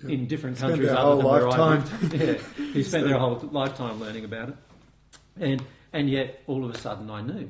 [0.02, 2.00] in different Spend countries their other whole than where I lifetime.
[2.02, 2.14] lived.
[2.59, 4.56] Yeah, who spent their whole lifetime learning about it.
[5.38, 7.48] And, and yet, all of a sudden, I knew.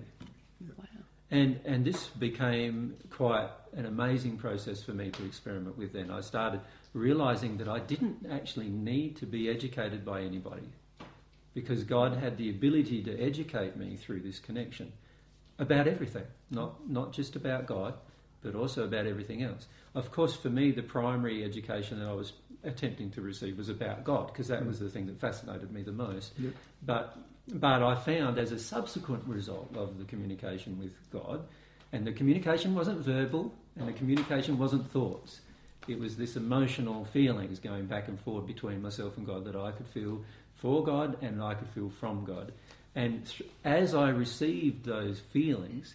[0.77, 0.85] Wow.
[1.31, 6.11] And, and this became quite an amazing process for me to experiment with then.
[6.11, 6.61] I started
[6.95, 10.69] realizing that I didn't actually need to be educated by anybody
[11.53, 14.93] because God had the ability to educate me through this connection
[15.59, 17.95] about everything, not, not just about God,
[18.43, 19.67] but also about everything else.
[19.97, 24.05] Of course, for me, the primary education that I was attempting to receive was about
[24.05, 24.81] God because that was mm.
[24.81, 26.33] the thing that fascinated me the most.
[26.39, 26.53] Yep.
[26.85, 31.47] But but I found as a subsequent result of the communication with God,
[31.93, 35.41] and the communication wasn't verbal, and the communication wasn't thoughts.
[35.89, 39.71] It was this emotional feelings going back and forth between myself and God that I
[39.71, 40.23] could feel
[40.57, 42.53] for God and I could feel from God.
[42.95, 45.95] And th- as I received those feelings,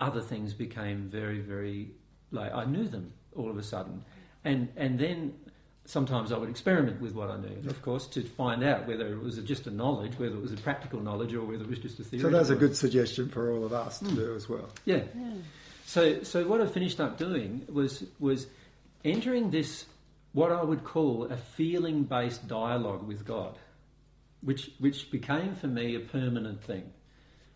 [0.00, 1.92] other things became very, very
[2.34, 4.04] like I knew them all of a sudden,
[4.44, 5.34] and and then
[5.86, 9.22] sometimes I would experiment with what I knew, of course, to find out whether it
[9.22, 11.98] was just a knowledge, whether it was a practical knowledge, or whether it was just
[12.00, 12.22] a theory.
[12.22, 14.14] So that's a good suggestion for all of us to Hmm.
[14.16, 14.68] do as well.
[14.86, 15.02] yeah.
[15.14, 15.32] Yeah.
[15.86, 18.46] So, so what I finished up doing was was
[19.04, 19.84] entering this
[20.32, 23.58] what I would call a feeling-based dialogue with God,
[24.40, 26.84] which which became for me a permanent thing.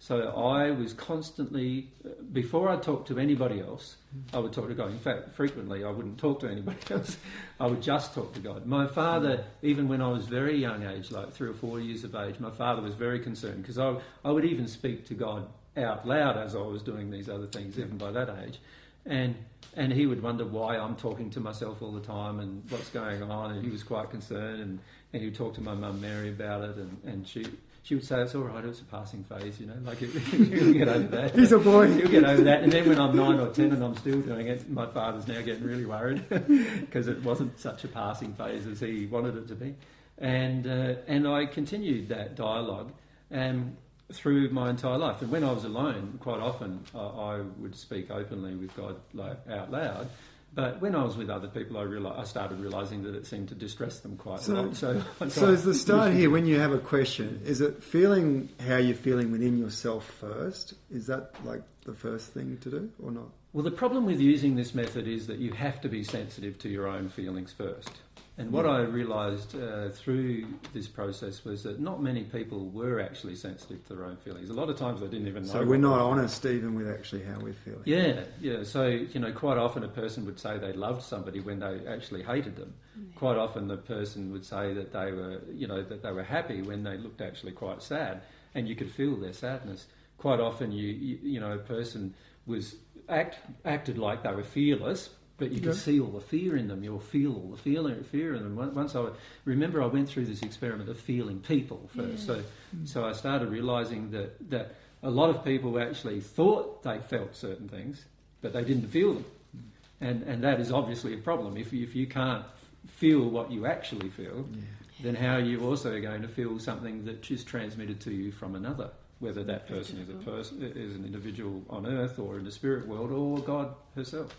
[0.01, 1.89] So I was constantly
[2.33, 4.37] before I talked to anybody else, mm.
[4.37, 4.93] I would talk to God.
[4.93, 7.17] In fact, frequently I wouldn't talk to anybody else.
[7.59, 8.65] I would just talk to God.
[8.65, 9.45] My father, mm.
[9.63, 12.51] even when I was very young age, like three or four years of age, my
[12.51, 16.55] father was very concerned because I, I would even speak to God out loud as
[16.55, 18.61] I was doing these other things, even by that age.
[19.05, 19.35] And
[19.77, 23.23] and he would wonder why I'm talking to myself all the time and what's going
[23.23, 23.53] on.
[23.53, 24.61] And he was quite concerned.
[24.61, 24.79] And,
[25.13, 26.77] and he would talk to my mum Mary about it.
[26.77, 27.47] And, and she
[27.83, 28.65] she would say it's all right.
[28.65, 29.77] It's a passing phase, you know.
[29.85, 30.01] Like
[30.33, 31.35] you'll get over that.
[31.35, 31.87] He's a boy.
[31.87, 32.63] You'll get over that.
[32.63, 35.41] And then when I'm nine or ten and I'm still doing it, my father's now
[35.41, 39.55] getting really worried because it wasn't such a passing phase as he wanted it to
[39.55, 39.75] be.
[40.19, 42.93] And uh, and I continued that dialogue.
[43.31, 43.77] Um,
[44.13, 45.21] through my entire life.
[45.21, 49.37] And when I was alone, quite often I, I would speak openly with God like
[49.51, 50.09] out loud.
[50.55, 53.49] But when I was with other people, I reali I started realizing that it seemed
[53.51, 54.77] to distress them quite So- a lot.
[54.77, 57.41] So, So is the start here when you have a question?
[57.45, 60.75] Is it feeling how you're feeling within yourself first?
[60.91, 63.29] Is that like the first thing to do or not?
[63.53, 66.69] Well, the problem with using this method is that you have to be sensitive to
[66.69, 67.91] your own feelings first.
[68.39, 73.35] And what I realised uh, through this process was that not many people were actually
[73.35, 74.49] sensitive to their own feelings.
[74.49, 75.55] A lot of times they didn't even know.
[75.55, 77.83] So we're not honest even with actually how we're feeling.
[77.85, 78.63] Yeah, yeah.
[78.63, 82.23] So, you know, quite often a person would say they loved somebody when they actually
[82.23, 82.75] hated them.
[83.17, 86.63] Quite often the person would say that they were, you know, that they were happy
[86.63, 88.23] when they looked actually quite sad,
[88.55, 89.87] and you could feel their sadness.
[90.17, 92.15] Quite often, you, you, you know, a person
[92.47, 92.77] was
[93.09, 95.73] act acted like they were fearless, but you Yeah.
[95.73, 96.83] see all the fear in them.
[96.83, 98.75] You'll feel all the feeling, fear in them.
[98.75, 99.09] Once- I
[99.45, 102.27] remember, I went through this experiment of feeling people first.
[102.27, 102.43] So,
[102.77, 102.87] mm.
[102.87, 107.69] so I started realizing that that a lot of people actually thought they felt certain
[107.69, 108.05] things,
[108.43, 109.25] but they didn't feel them,
[109.57, 109.61] mm.
[110.01, 111.57] and and that is obviously a problem.
[111.57, 112.45] If you, if you can't
[112.89, 114.61] feel what you actually feel, Yeah.
[115.05, 118.57] then how are you also going to feel something that is transmitted to you from
[118.57, 118.91] another?
[119.21, 122.87] Whether that person is a person, is an individual on earth, or in the spirit
[122.87, 124.35] world, or God herself.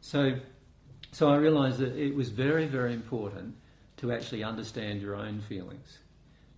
[0.00, 0.34] So,
[1.12, 3.54] so I realised that it was very, very important
[3.98, 5.98] to actually understand your own feelings,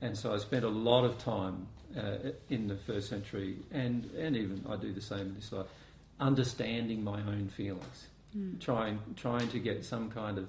[0.00, 4.36] and so I spent a lot of time uh, in the first century, and and
[4.36, 5.66] even I do the same in this life,
[6.20, 8.06] understanding my own feelings,
[8.60, 10.48] trying trying to get some kind of,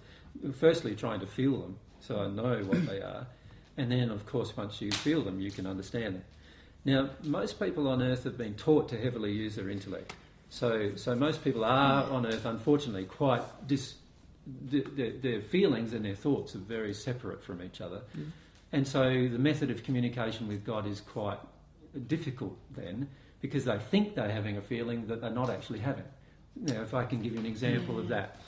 [0.55, 3.25] firstly trying to feel them, so I know what they are,
[3.75, 6.23] and then of course once you feel them, you can understand them.
[6.85, 10.13] Now, most people on earth have been taught to heavily use their intellect.
[10.53, 13.95] So, so most people are on earth, unfortunately, quite dis,
[14.45, 18.01] their, their feelings and their thoughts are very separate from each other.
[18.15, 18.29] Mm.
[18.71, 21.39] And so the method of communication with God is quite
[22.05, 23.09] difficult then
[23.41, 26.05] because they think they're having a feeling that they're not actually having.
[26.55, 28.39] Now, if I can give you an example of that,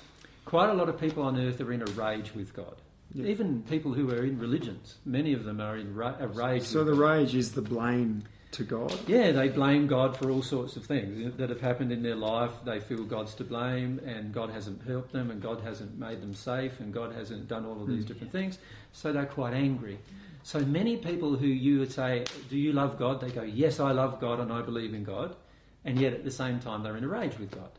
[0.45, 2.75] quite a lot of people on earth are in a rage with God.
[3.15, 3.25] Yeah.
[3.25, 6.65] Even people who are in religions, many of them are in ra- a rage.
[6.65, 6.99] So the God.
[6.99, 8.97] rage is the blame to God.
[9.07, 12.51] Yeah, they blame God for all sorts of things that have happened in their life.
[12.63, 16.33] They feel God's to blame, and God hasn't helped them, and God hasn't made them
[16.33, 18.07] safe, and God hasn't done all of these Mm.
[18.07, 18.57] different things.
[18.93, 19.99] So they're quite angry.
[20.43, 23.19] So many people who you would say, Do you love God?
[23.19, 25.35] They go, Yes, I love God and I believe in God.
[25.83, 27.69] And yet at the same time, they're in a rage with God.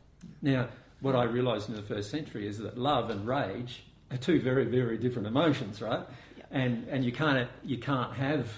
[0.42, 0.68] Now,
[1.00, 4.64] what I realised in the first century is that love and rage are two very,
[4.64, 6.04] very different emotions, right?
[6.36, 6.44] Yeah.
[6.50, 8.50] And, and you, can't, you can't have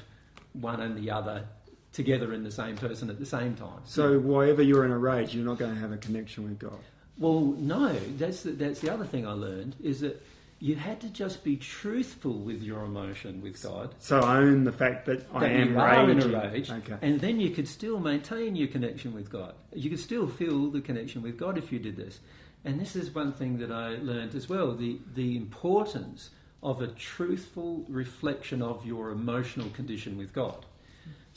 [0.52, 1.44] one and the other
[1.92, 3.80] together in the same person at the same time.
[3.84, 6.78] So wherever you're in a rage, you're not going to have a connection with God.
[7.18, 10.22] Well, no, that's the, that's the other thing I learned is that
[10.60, 13.94] you had to just be truthful with your emotion with God.
[13.98, 16.22] So own the fact that, I am you are raging.
[16.30, 16.96] in a rage, Okay.
[17.00, 19.54] and then you could still maintain your connection with God.
[19.72, 22.18] You could still feel the connection with God if you did this.
[22.64, 26.88] And this is one thing that I learned as well: the the importance of a
[26.88, 30.66] truthful reflection of your emotional condition with God.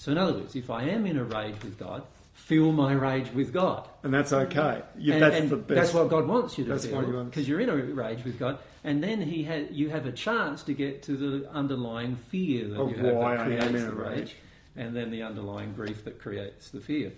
[0.01, 2.01] So, in other words, if I am in a rage with God,
[2.33, 3.87] feel my rage with God.
[4.01, 4.81] and that's okay.
[4.97, 5.79] You, And- that's and the best.
[5.79, 6.73] that's what God wants you to do.
[6.73, 10.07] That's feel because you're in a rage with God, and then He ha- you have
[10.07, 13.43] a chance to get to the underlying fear that Of you have why that I
[13.43, 14.35] am creates in the a rage, rage.
[14.75, 17.11] and then the underlying grief that creates the fear.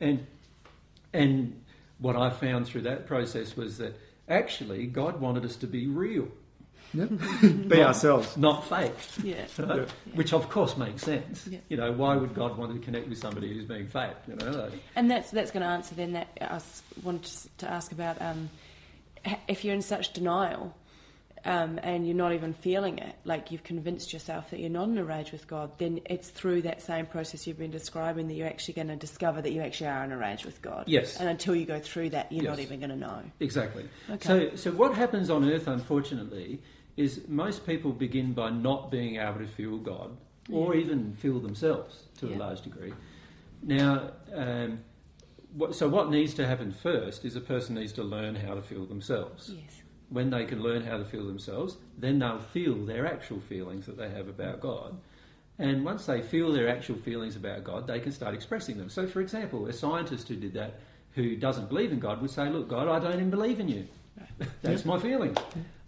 [0.00, 0.24] And
[1.12, 1.60] and
[1.98, 3.96] what I found through that process was that
[4.28, 6.28] actually God wanted us to be real,
[6.94, 7.08] Yep.
[7.42, 7.48] be
[7.78, 8.36] Not- ourselves.
[8.36, 8.92] not fake.
[9.22, 9.44] Yeah.
[9.58, 9.78] Right?
[9.80, 10.14] Yeah.
[10.14, 11.46] Which of course makes sense.
[11.46, 11.58] Yeah.
[11.68, 14.16] You know, why would God want to connect with somebody who's being fake?
[14.26, 17.70] You know, like, And that's that's going to answer then that I s- wanted to
[17.70, 18.48] ask about um,
[19.48, 20.74] if you're in such denial
[21.44, 24.98] um, and you're not even feeling it, like you've convinced yourself that you're not in
[24.98, 28.48] a rage with God, then it's through that same process you've been describing that you're
[28.48, 30.84] actually going to discover that you actually are in a rage with God.
[30.88, 31.16] Yes.
[31.20, 33.22] And until you go through that, you're not even going to know.
[33.40, 33.88] Exactly.
[34.10, 34.50] Okay.
[34.50, 36.60] So, so what happens on Earth, unfortunately,
[36.98, 40.16] is most people begin by not being able to feel God
[40.50, 40.80] or Yeah.
[40.82, 42.92] even feel themselves to a large degree.
[43.62, 44.78] Now, um,
[45.54, 48.62] what, so what needs to happen first is a person needs to learn how to
[48.62, 49.52] feel themselves.
[49.54, 49.82] Yes.
[50.08, 53.96] When they can learn how to feel themselves, then they'll feel their actual feelings that
[53.96, 54.96] they have about God.
[55.58, 58.88] And once they feel their actual feelings about God, they can start expressing them.
[58.88, 60.80] So, for example, a scientist who did that,
[61.12, 63.86] who doesn't believe in God, would say, Look, God, I don't even believe in you.
[64.62, 65.36] That's my feeling.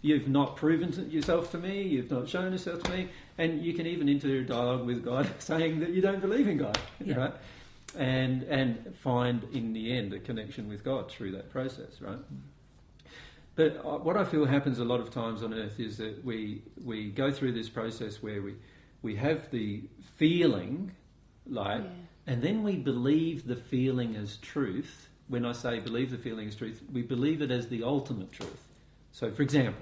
[0.01, 3.85] You've not proven yourself to me, you've not shown yourself to me, and you can
[3.85, 7.15] even enter a dialogue with God saying that you don't believe in God, Yeah.
[7.15, 7.33] right?
[7.95, 12.17] And, and find in the end a connection with God through that process, right?
[13.55, 16.61] But uh, what I feel happens a lot of times on earth is that we,
[16.83, 18.55] we go through this process where we,
[19.01, 19.83] we have the
[20.15, 20.91] feeling,
[21.45, 21.89] like, Yeah.
[22.27, 25.09] and then we believe the feeling as truth.
[25.27, 28.67] When I say believe the feeling as truth, we believe it as the ultimate truth.
[29.11, 29.81] So, for example,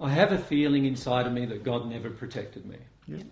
[0.00, 2.76] I have a feeling inside of me that God never protected me.
[3.06, 3.22] Yeah.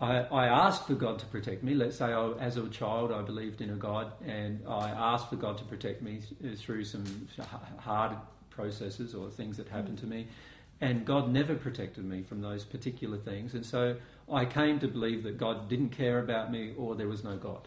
[0.00, 1.74] I, I asked for God to protect me.
[1.74, 5.36] Let's say I, as a child I believed in a God and I asked for
[5.36, 7.28] God to protect me th- uh, through some
[7.78, 8.16] hard
[8.50, 10.02] processes or things that happened mm.
[10.02, 10.26] to me.
[10.82, 13.54] And God never protected me from those particular things.
[13.54, 13.96] And so
[14.30, 17.66] I came to believe that God didn't care about me or there was no God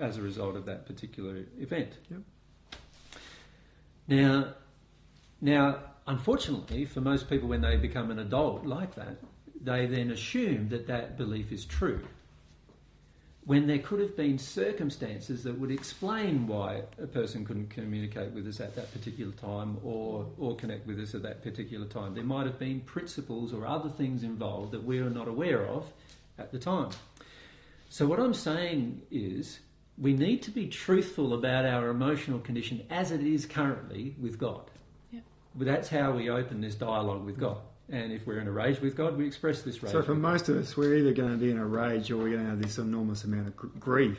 [0.00, 1.92] as a result of that particular event.
[2.10, 2.20] Yep.
[4.08, 4.54] Now,
[5.40, 9.16] now, unfortunately, for most people, when they become an adult like that,
[9.60, 12.00] they then assume that that belief is true.
[13.46, 18.46] When there could have been circumstances that would explain why a person couldn't communicate with
[18.46, 22.14] us at that particular time or, or connect with us at that particular time.
[22.14, 25.92] There might have been principles or other things involved that we are not aware of
[26.38, 26.90] at the time.
[27.90, 29.60] So, what I'm saying is,
[29.98, 34.70] we need to be truthful about our emotional condition as it is currently with God.
[35.54, 35.58] Yeah.
[35.58, 37.58] But that's how we open this dialogue with God.
[37.90, 39.92] And if we're in a rage with God, we express this rage.
[39.92, 40.30] So for with God.
[40.32, 42.48] most of us, we're either going to be in a rage or we're going to
[42.50, 44.18] have this enormous amount of grief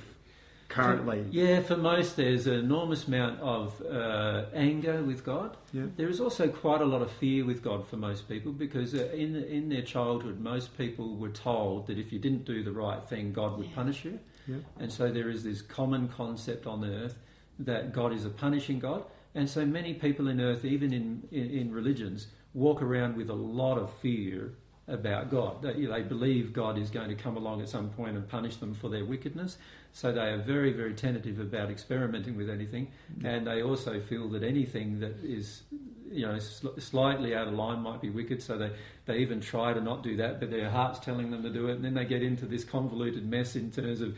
[0.69, 1.25] currently.
[1.31, 5.57] Yeah, for most, there's an enormous amount of uh, anger with God.
[5.73, 5.83] Yeah.
[5.95, 9.09] There is also quite a lot of fear with God for most people because uh,
[9.13, 13.03] in in their childhood, most people were told that if you didn't do the right
[13.07, 13.75] thing, God would Yeah.
[13.75, 14.19] punish you.
[14.47, 14.57] Yeah.
[14.79, 17.17] And so there is this common concept on earth
[17.59, 19.03] that God is a punishing God.
[19.35, 23.33] And so many people in earth, even in, in, in religions, walk around with a
[23.33, 24.53] lot of fear
[24.87, 25.61] about God.
[25.61, 28.73] They, they believe God is going to come along at some point and punish them
[28.73, 29.57] for their wickedness.
[29.93, 32.91] So they are very, very tentative about experimenting with anything.
[33.23, 35.63] And they also feel that anything that is
[36.11, 38.71] you know, sl- slightly out of line might be wicked, so they,
[39.05, 41.73] they even try to not do that, but their heart's telling them to do it,
[41.73, 44.15] and then they get into this convoluted mess in terms of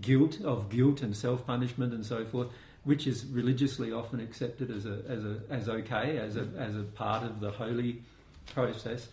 [0.00, 2.48] guilt, of guilt and self punishment and so forth,
[2.86, 6.84] which is religiously often accepted as a, as a, as okay, as a, as a
[6.94, 8.00] part of the holy
[8.54, 9.08] process,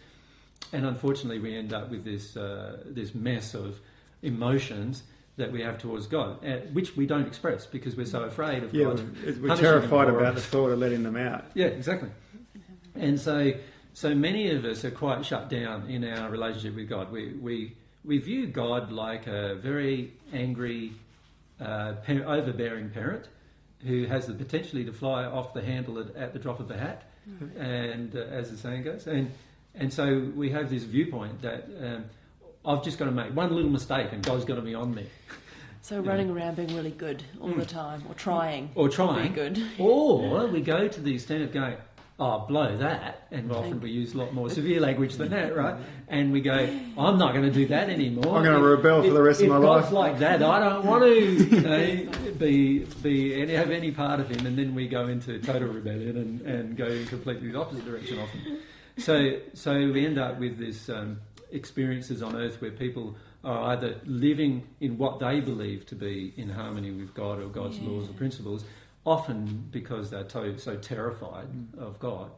[0.71, 3.79] and unfortunately we end up with this uh, this mess of
[4.21, 5.01] emotions
[5.37, 8.71] that we have towards God, uh, which we don't express because we're so afraid of
[8.75, 9.03] Yeah, God.
[9.25, 11.45] we're, we're terrified about the thought of letting them out.
[11.55, 12.09] Yeah, exactly.
[12.93, 13.53] And so,
[13.95, 17.11] so many of us are quite shut down in our relationship with God.
[17.11, 20.93] We we we view God like a very angry,
[21.59, 23.29] uh, overbearing parent
[23.85, 26.77] who has the potentially to fly off the handle at, at the drop of a
[26.77, 27.03] hat,
[27.57, 29.31] and uh, as the saying goes, and
[29.75, 31.67] and so we have this viewpoint that.
[31.81, 32.05] Um,
[32.65, 35.05] I've just got to make one little mistake and God's going to be on me.
[35.81, 39.33] So running around being really good all the time, or trying, Or trying.
[39.33, 39.61] be good.
[39.77, 41.75] Or we go to the extent of going,
[42.23, 43.27] oh, blow that.
[43.31, 45.75] And often we use a lot more severe language than that, right?
[46.07, 46.53] And we go,
[46.97, 48.37] I'm not going to do that anymore.
[48.37, 50.59] I'm gonna If- rebel for the rest of if my God's life." like that, I
[50.59, 54.45] don't want to you know, be, be any, have any part of him.
[54.45, 58.19] And then we go into total rebellion and, and go in completely the opposite direction
[58.19, 58.59] often.
[58.97, 61.19] So, so we end up with this um,
[61.51, 66.49] experiences on earth where people are either living in what they believe to be in
[66.49, 68.63] harmony with God or God's laws or principles,
[69.05, 71.47] often because they're to- so terrified
[71.77, 72.31] of God,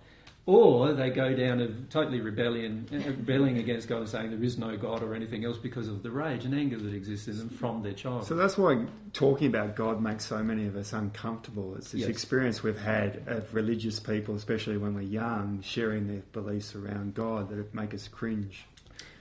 [0.47, 4.57] or they go down a totally rebellion, uh, rebelling against God and saying there is
[4.57, 7.49] no God or anything else because of the rage and anger that exists in them
[7.49, 8.27] from their childhood.
[8.27, 11.75] So that's why talking about God makes so many of us uncomfortable.
[11.75, 12.09] It's this Yes.
[12.09, 17.49] experience we've had of religious people, especially when we're young, sharing their beliefs around God
[17.49, 18.65] that make us cringe.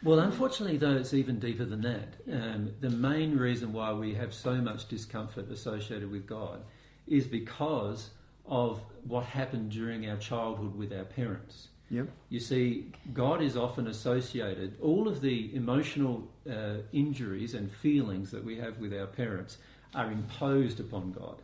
[0.03, 2.09] Well, unfortunately, though, it's even deeper than that.
[2.30, 6.61] Um, the main reason why we have so much discomfort associated with God
[7.07, 8.11] is because
[8.46, 11.68] of what happened during our childhood with our parents.
[11.90, 12.09] Yep.
[12.30, 18.44] You see, God is often associated, all of the emotional uh, injuries and feelings that
[18.44, 19.59] we have with our parents
[19.94, 21.36] are imposed upon God.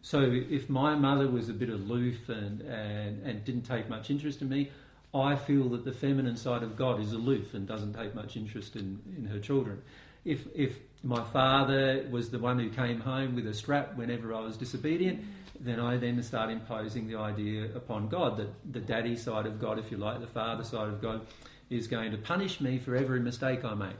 [0.00, 4.42] So if my mother was a bit aloof and, and, and didn't take much interest
[4.42, 4.70] in me,
[5.14, 8.74] I feel that the feminine side of God is aloof and doesn't take much interest
[8.74, 9.82] in, in her children.
[10.24, 14.40] If, if my father was the one who came home with a strap whenever I
[14.40, 15.24] was disobedient,
[15.60, 19.78] then I then start imposing the idea upon God that the daddy side of God,
[19.78, 21.26] if you like, the father side of God,
[21.70, 23.96] is going to punish me for every mistake I make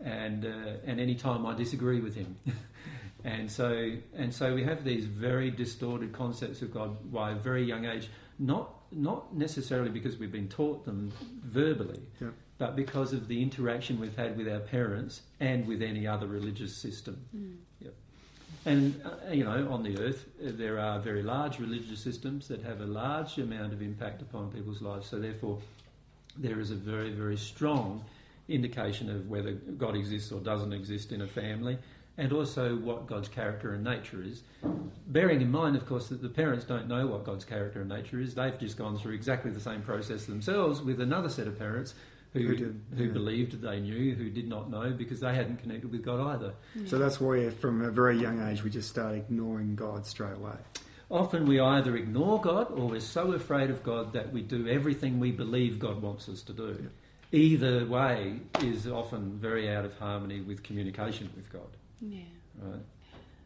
[0.00, 2.36] and uh, and any time I disagree with him.
[3.24, 7.64] and so and so we have these very distorted concepts of God by a very
[7.64, 11.12] young age, not not necessarily because we've been taught them
[11.44, 12.34] verbally, Yep.
[12.58, 16.76] But because of the interaction we've had with our parents and with any other religious
[16.76, 17.16] system.
[17.80, 17.94] Yep.
[18.66, 22.62] And uh, you know, on the earth, uh, there are very large religious systems that
[22.64, 25.08] have a large amount of impact upon people's lives.
[25.08, 25.58] So therefore,
[26.36, 28.04] there is a very very strong
[28.48, 31.78] indication of whether God exists or doesn't exist in a family,
[32.16, 34.42] and also what God's character and nature is.
[35.06, 38.18] Bearing in mind, of course, that the parents don't know what God's character and nature
[38.18, 38.34] is.
[38.34, 41.94] They've just gone through exactly the same process themselves with another set of parents
[42.32, 43.12] who, Who did, who yeah.
[43.12, 46.54] believed they knew, who did not know because they hadn't connected with God either.
[46.86, 50.56] So that's why, from a very young age, we just start ignoring God straight away.
[51.10, 55.18] Often we either ignore God or we're so afraid of God that we do everything
[55.18, 56.90] we believe God wants us to do.
[57.32, 61.76] Either way is often very out of harmony with communication with God.
[62.00, 62.20] Yeah.
[62.60, 62.80] Right?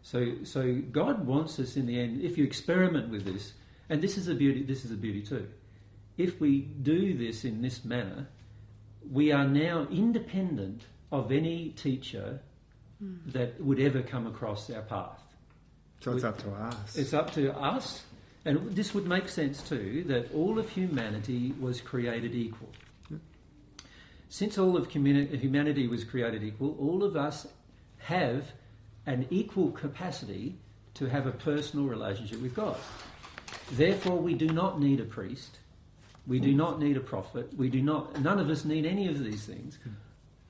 [0.03, 2.21] So, so God wants us in the end.
[2.23, 3.53] If you experiment with this,
[3.89, 4.63] and this is a beauty.
[4.63, 5.47] This is a beauty too.
[6.17, 8.27] If we do this in this manner,
[9.11, 12.41] we are now independent of any teacher
[12.99, 13.17] hmm.
[13.27, 15.21] that would ever come across our path.
[16.01, 16.97] So it's We- up to us.
[16.97, 18.03] It's up to us,
[18.45, 22.71] and this would make sense too, that all of humanity was created equal.
[24.29, 27.47] Since all of communi- humanity was created equal, all of us
[27.99, 28.51] have
[29.05, 30.57] an equal capacity
[30.95, 32.79] to have a personal relationship with God.
[33.73, 35.59] Therefore, we do not need a priest.
[36.27, 37.53] We do not need a prophet.
[37.57, 38.21] We do not.
[38.21, 39.79] None of us need any of these things.
[39.83, 39.91] Hmm.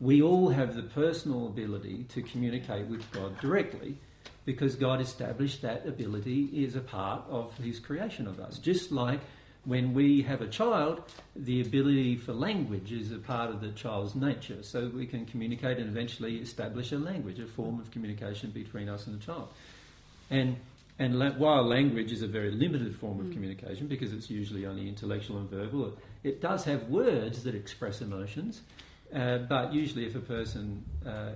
[0.00, 3.96] We all have the personal ability to communicate with God directly,
[4.44, 8.58] because God established that ability is a part of His creation of us.
[8.58, 9.20] Just like
[9.64, 11.02] when we have a child,
[11.36, 15.78] the ability for language is a part of the child's nature, so we can communicate
[15.78, 19.48] and eventually establish a language, a form of communication between us and the child.
[20.30, 20.56] And
[20.98, 24.88] and la- while language is a very limited form of communication because it's usually only
[24.88, 28.60] intellectual and verbal, it, it does have words that express emotions.
[29.14, 31.32] Uh, but usually, if a person uh,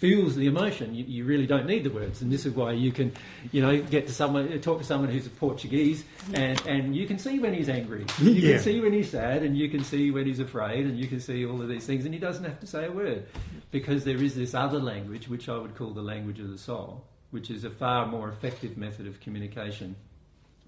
[0.00, 2.22] feels the emotion, you, you, really don't need the words.
[2.22, 3.12] And this is why you can,
[3.52, 7.18] you know, get to someone, talk to someone who's a Portuguese, and, and you can
[7.18, 8.54] see when he's angry, you yeah.
[8.54, 11.20] can see when he's sad, and you can see when he's afraid, and you can
[11.20, 13.26] see all of these things, and he doesn't have to say a word,
[13.70, 17.04] because there is this other language, which I would call the language of the soul,
[17.30, 19.96] which is a far more effective method of communication,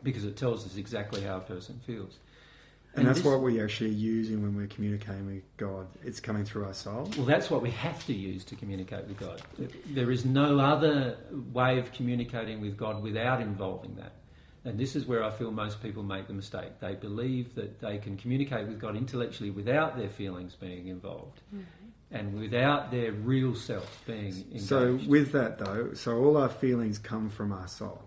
[0.03, 2.19] because it tells us exactly how a person feels.
[2.95, 5.87] And, and that's this, what we're actually using when we're communicating with God.
[6.05, 7.11] It's coming through our soul.
[7.17, 9.41] Well, that's what we have to use to communicate with God.
[9.87, 11.17] There is no other
[11.53, 14.13] way of communicating with God without involving that.
[14.65, 16.81] And this is where I feel most people make the mistake.
[16.81, 21.41] They believe that they can communicate with God intellectually without their feelings being involved.
[21.53, 21.82] Mm-hmm
[22.13, 24.65] and without their real self being engaged.
[24.65, 28.03] So, with that though, so all our feelings come from our soul.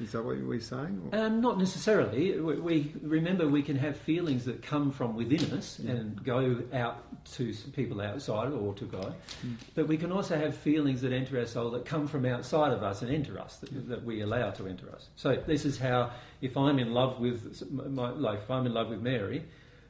[0.00, 1.10] Is that what we're saying?
[1.12, 2.38] Um, not necessarily.
[2.38, 5.92] We, we, remember we can have feelings that come from within us yeah.
[5.92, 7.02] and go out
[7.32, 9.14] to people outside or to God,
[9.44, 9.56] mm.
[9.74, 12.84] but we can also have feelings that enter our soul that come from outside of
[12.84, 13.80] us and enter us that, yeah.
[13.86, 15.08] that we allow to enter us.
[15.16, 18.90] So this is how, if I'm in love with, my, like if I'm in love
[18.90, 19.44] with Mary,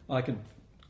[0.08, 0.38] I can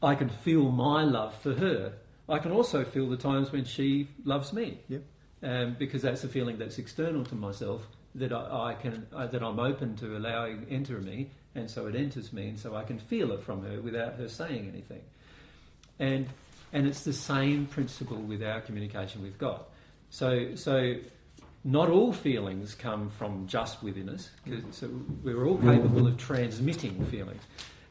[0.03, 1.95] I can feel my love for her.
[2.29, 4.79] I can also feel the times when she loves me.
[4.89, 5.03] Yep.
[5.43, 7.87] Um, because that's a feeling that's external to myself
[8.17, 11.95] that I, I can uh, that I'm open to allowing enter me, and so it
[11.95, 15.03] enters me, and so I can feel it from her without her saying anything.
[15.99, 16.27] And
[16.73, 19.61] and it's the same principle with our communication with God.
[20.11, 20.97] So so
[21.65, 24.31] not all feelings come from just within us,
[24.71, 24.89] so
[25.23, 27.43] we're all capable of transmitting feelings.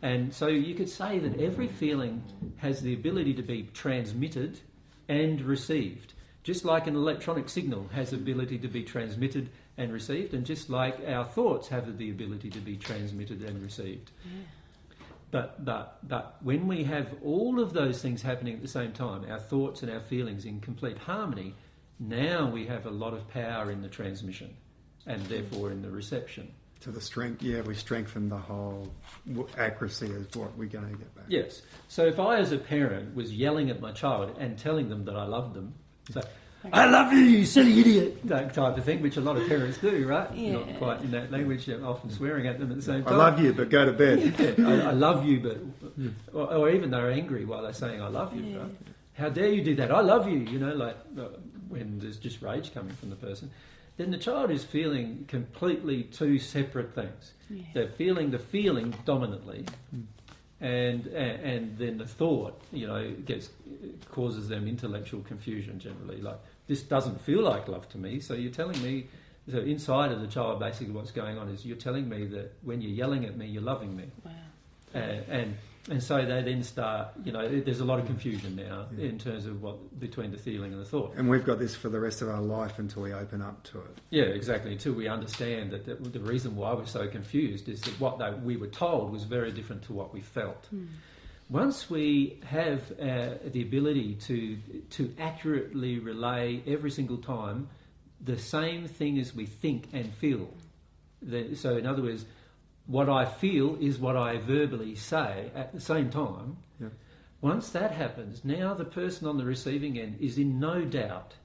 [0.02, 2.24] And so you could say that every feeling
[2.58, 4.60] has the ability to be transmitted
[5.10, 10.34] and received, just like an electronic signal has the ability to be transmitted and received,
[10.34, 14.12] and just like our thoughts have the ability to be transmitted and received.
[14.26, 14.42] Yeah.
[15.30, 19.26] But, but, but when we have all of those things happening at the same time,
[19.30, 21.54] our thoughts and our feelings in complete harmony,
[22.00, 24.56] now we have a lot of power in the transmission
[25.06, 26.52] and therefore in the reception.
[26.80, 28.92] So the strength, yeah, we strengthen the whole
[29.58, 31.26] accuracy of what we're going to get back.
[31.28, 31.62] Yes.
[31.88, 35.16] So if I, as a parent, was yelling at my child and telling them that
[35.16, 35.74] I loved them,
[36.12, 36.22] so
[36.74, 39.78] I love you, you silly idiot, that type of thing, which a lot of parents
[39.78, 40.34] do, right?
[40.34, 40.54] Yeah.
[40.54, 43.14] Not quite in that language, often swearing at them at the same time.
[43.14, 44.58] I love you, but go to bed.
[44.58, 45.58] yeah, I, I, love you, but,
[46.34, 48.44] or, or, even they're angry while they're saying I love you.
[48.44, 48.58] Yeah.
[48.58, 48.72] Right?
[49.14, 49.92] How dare you do that?
[49.92, 51.28] I love you, you know, like uh,
[51.70, 53.50] when there's just rage coming from the person.
[53.98, 57.34] Then the child is feeling completely two separate things.
[57.50, 57.64] Yeah.
[57.74, 59.66] They're feeling the feeling dominantly.
[59.96, 60.04] Mm
[60.60, 63.50] and and then the thought, you know, gets
[64.10, 66.22] causes them intellectual confusion generally.
[66.22, 68.20] Like this doesn't feel like love to me.
[68.20, 69.08] So you're telling me,
[69.52, 72.82] so inside of the child, basically what's going on is you're telling me that when
[72.82, 74.06] you're yelling at me, you're loving me.
[74.26, 74.32] Wow.
[74.94, 75.58] And, and
[75.90, 79.08] and so they then start, you know, there's a lot of confusion now yeah.
[79.08, 81.14] in terms of what between the feeling and the thought.
[81.16, 83.80] And we've got this for the rest of our life until we open up to
[83.80, 83.98] it.
[84.10, 84.74] Yeah, exactly.
[84.74, 88.32] Until we understand that the, the reason why we're so confused is that what they,
[88.32, 90.68] we were told was very different to what we felt.
[90.74, 90.88] Mm.
[91.50, 94.58] Once we have uh, the ability to
[94.90, 97.70] to accurately relay every single time
[98.20, 100.50] the same thing as we think and feel,
[101.22, 102.26] the, so in other words
[102.88, 106.58] what I feel is what I verbally say at the same time.
[106.80, 106.88] Yeah.
[107.42, 111.36] Once that happens, now the person on the receiving end is in no doubt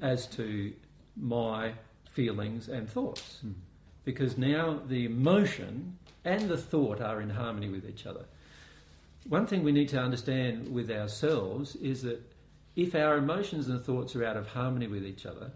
[0.00, 0.72] as to
[1.16, 1.72] my
[2.10, 3.40] feelings and thoughts.
[3.44, 3.54] Mm.
[4.04, 8.26] Because now the emotion and the thought are in harmony with each other.
[9.28, 12.20] One thing we need to understand with ourselves is that
[12.76, 15.52] if our emotions and thoughts are out of harmony with each other,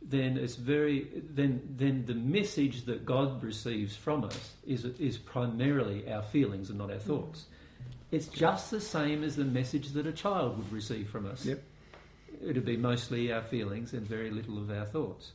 [0.00, 6.10] then it's very then then the message that God receives from us is is primarily
[6.10, 7.46] our feelings and not our thoughts.
[8.10, 11.44] It's just the same as the message that a child would receive from us.
[11.44, 11.62] Yep.
[12.42, 15.32] It'd be mostly our feelings and very little of our thoughts.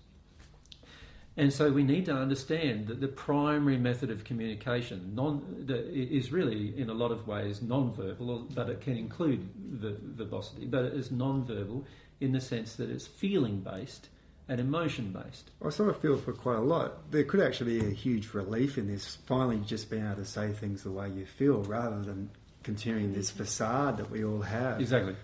[1.35, 6.31] And so we need to understand that the primary method of communication non, the, is
[6.31, 11.11] really, in a lot of ways, non-verbal, but it can include verbosity, but it is
[11.11, 11.85] non-verbal
[12.21, 14.09] in the sense that it's feeling-based
[14.49, 15.51] and emotion based.
[15.65, 17.11] I sort of feel for quite a lot.
[17.11, 20.51] There could actually be a huge relief in this, finally just being able to say
[20.51, 22.29] things the way you feel rather than
[22.63, 24.79] continuing this facade that we all have.
[24.79, 25.15] Exactly.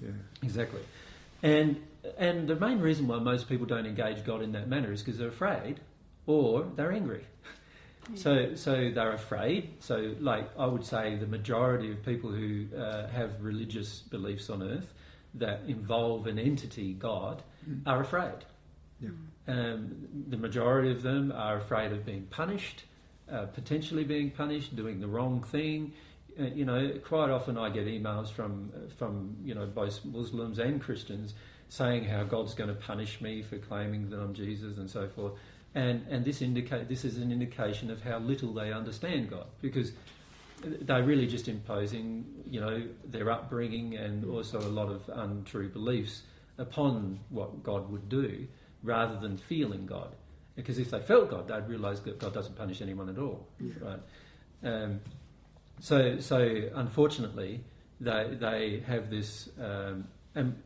[0.00, 0.10] Yeah.
[0.42, 0.80] Exactly.
[1.42, 1.82] And
[2.16, 5.18] and the main reason why most people don't engage God in that manner is because
[5.18, 5.80] they're afraid
[6.26, 7.24] or they're angry.
[8.14, 9.74] So, so they're afraid.
[9.80, 14.62] So, like I would say, the majority of people who uh, have religious beliefs on
[14.62, 14.94] earth
[15.34, 17.42] that involve an entity, God.
[17.86, 18.44] Are afraid.
[19.00, 19.10] Yeah.
[19.46, 22.84] Um, the majority of them are afraid of being punished,
[23.30, 25.92] uh, potentially being punished, doing the wrong thing.
[26.38, 30.80] Uh, you know, quite often I get emails from from you know both Muslims and
[30.80, 31.34] Christians
[31.68, 35.34] saying how God's going to punish me for claiming that I'm Jesus and so forth.
[35.74, 39.92] And, and this, indicate, this is an indication of how little they understand God because
[40.62, 46.22] they're really just imposing, you know, their upbringing and also a lot of untrue beliefs
[46.58, 48.46] upon what God would do
[48.82, 50.14] rather than feeling God.
[50.56, 53.72] Because if they felt God, they'd realise that God doesn't punish anyone at all, Yeah.
[53.80, 54.00] right?
[54.64, 55.00] Um,
[55.80, 57.60] so, so unfortunately,
[58.00, 60.56] they they have this um, um,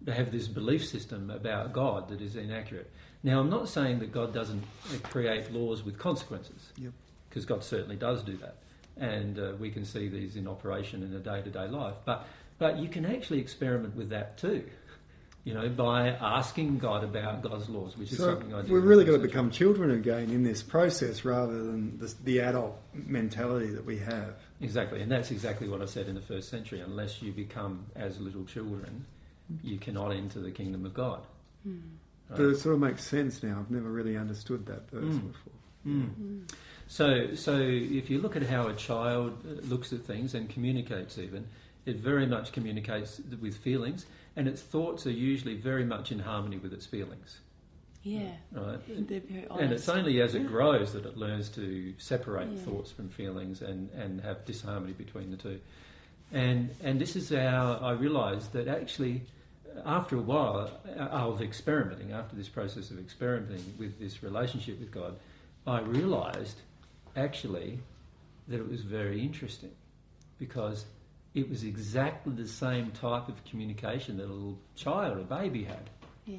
[0.00, 2.90] they have this belief system about God that is inaccurate.
[3.24, 6.92] Now, I'm not saying that God doesn't uh, create laws with consequences, Yep.
[7.28, 8.56] because God certainly does do that,
[8.96, 11.94] and uh, we can see these in operation in a day-to-day life.
[12.04, 12.26] But
[12.58, 14.64] but you can actually experiment with that too,
[15.44, 18.72] you know, by asking God about God's laws, which is So something I do.
[18.72, 22.80] we've really got to become children again in this process rather than the, the adult
[22.94, 24.34] mentality that we have.
[24.60, 26.80] Exactly, and that's exactly what I said in the first century.
[26.80, 29.04] Unless you become as little children,
[29.64, 31.20] you cannot enter the kingdom of God.
[31.64, 31.74] Right?
[32.30, 33.58] But it sort of makes sense now.
[33.58, 35.32] I've never really understood that verse Mm.
[35.32, 35.52] before.
[35.86, 36.50] Mm.
[36.86, 41.18] So, so if you look at how a child uh, looks at things and communicates,
[41.18, 41.46] even
[41.84, 44.06] it very much communicates with feelings,
[44.36, 47.38] and its thoughts are usually very much in harmony with its feelings.
[48.02, 48.30] Yeah.
[48.50, 49.08] Right?
[49.08, 49.62] They're very honest.
[49.62, 52.62] And it's only as it grows that it learns to separate Yeah.
[52.62, 55.60] thoughts from feelings and, and have disharmony between the two.
[56.32, 59.22] And, and this is how I realised that actually,
[59.84, 64.90] after a while uh, of experimenting, after this process of experimenting with this relationship with
[64.90, 65.16] God,
[65.66, 66.56] I realised
[67.16, 67.78] actually
[68.48, 69.70] that it was very interesting
[70.38, 70.86] because
[71.34, 75.90] it was exactly the same type of communication that a little child, a baby had.
[76.26, 76.36] Yeah.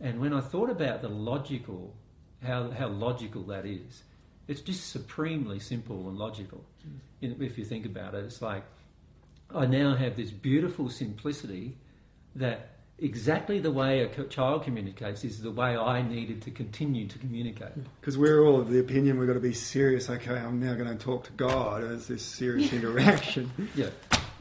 [0.00, 1.92] And when I thought about the logical,
[2.44, 4.04] how, how logical that is,
[4.46, 6.64] it's just supremely simple and logical.
[6.86, 6.98] Mm.
[7.20, 8.64] In, if you think about it, it's like
[9.54, 11.76] I now have this beautiful simplicity
[12.36, 17.18] that exactly the way a child communicates is the way I needed to continue to
[17.18, 17.78] communicate.
[17.78, 17.84] Mm.
[18.00, 20.08] Because we're all of the opinion we've got to be serious.
[20.08, 23.50] Okay, I'm now going to talk to God as this serious interaction.
[23.74, 23.90] Yeah.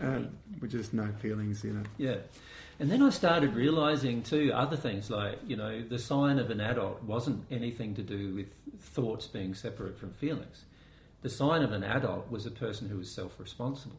[0.02, 0.30] Um,
[0.62, 1.88] with just no feelings in it.
[1.98, 2.18] Yeah.
[2.80, 6.62] And then I started realizing too other things like, you know, the sign of an
[6.62, 8.48] adult wasn't anything to do with
[8.80, 10.66] thoughts being separate from feelings.
[11.24, 13.98] The sign of an adult was a person who was self responsible.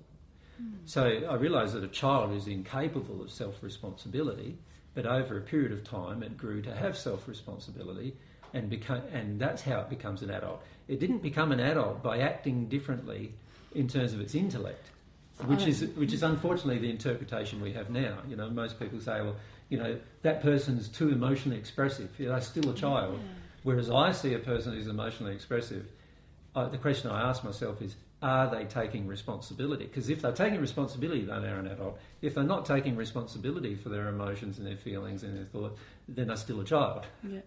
[0.86, 4.56] So I realised that a child is incapable of self responsibility,
[4.94, 8.14] but over a period of time it grew to have self responsibility
[8.54, 10.62] and become, and that's how it becomes an adult.
[10.88, 13.34] It didn't become an adult by acting differently
[13.74, 14.88] in terms of its intellect,
[15.46, 18.18] which is which is unfortunately the interpretation we have now.
[18.28, 19.36] You know, most people say, well,
[19.68, 22.10] you know, that person's too emotionally expressive.
[22.18, 23.20] You know, they're still a child.
[23.62, 25.86] Whereas I see a person who's emotionally expressive,
[26.54, 29.84] uh, the question I ask myself is, are they taking responsibility?
[29.84, 31.98] Because if they're taking responsibility, then they're an adult.
[32.22, 35.78] If they're not taking responsibility for their emotions and their feelings and their thoughts,
[36.08, 37.06] then they're still a child.
[37.28, 37.40] Yeah.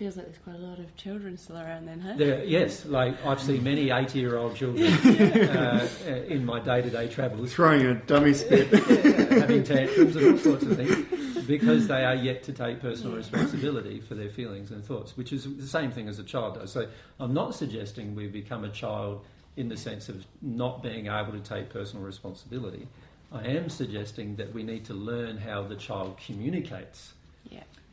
[0.00, 2.14] Feels like there's quite a lot of children still around then, huh?
[2.16, 7.84] There, yes, like I've seen many 80-year-old children uh, uh, in my day-to-day travels Throwing
[7.84, 8.68] a dummy spit.
[9.30, 14.00] having tantrums and all sorts of things because they are yet to take personal responsibility
[14.00, 16.72] for their feelings and thoughts, which is the same thing as a child does.
[16.72, 16.88] So
[17.18, 19.26] I'm not suggesting we become a child
[19.58, 22.88] in the sense of not being able to take personal responsibility.
[23.30, 27.19] I am suggesting that we need to learn how the child communicates Yeah.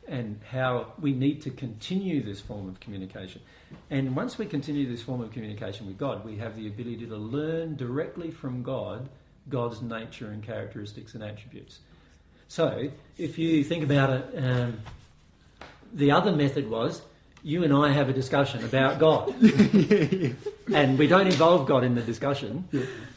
[0.08, 3.42] And how we need to continue this form of communication.
[3.90, 7.16] And once we continue this form of communication with God, we have the ability to
[7.16, 9.08] learn directly from God
[9.48, 11.78] God's nature and characteristics and attributes.
[12.48, 14.80] So, if you think about it, um,
[15.92, 17.02] the other method was
[17.42, 19.34] you and I have a discussion about God.
[20.74, 22.68] and we don't involve God in the discussion.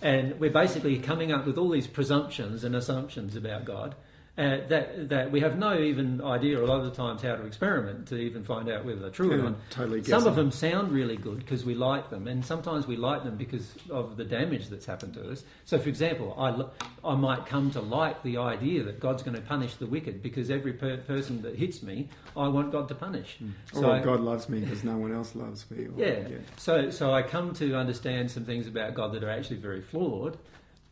[0.02, 3.96] And we're basically coming up with all these presumptions and assumptions about God
[4.38, 7.46] uh, that, that we have no even idea a lot of the times how to
[7.46, 9.70] experiment to even find out whether they're true or not.
[9.70, 13.26] totally Some of them sound really good because we like them, and sometimes we like
[13.26, 15.44] them because of the damage that's happened to us.
[15.66, 19.42] So, for example, I, I might come to like the idea that God's going to
[19.42, 22.08] punish the wicked because every per- person that hits me,
[22.38, 23.38] I want God to punish.
[23.74, 25.88] So or God loves me because no one else loves me.
[25.88, 26.28] Or, yeah.
[26.56, 30.38] So, so I come to understand some things about God that are actually very flawed,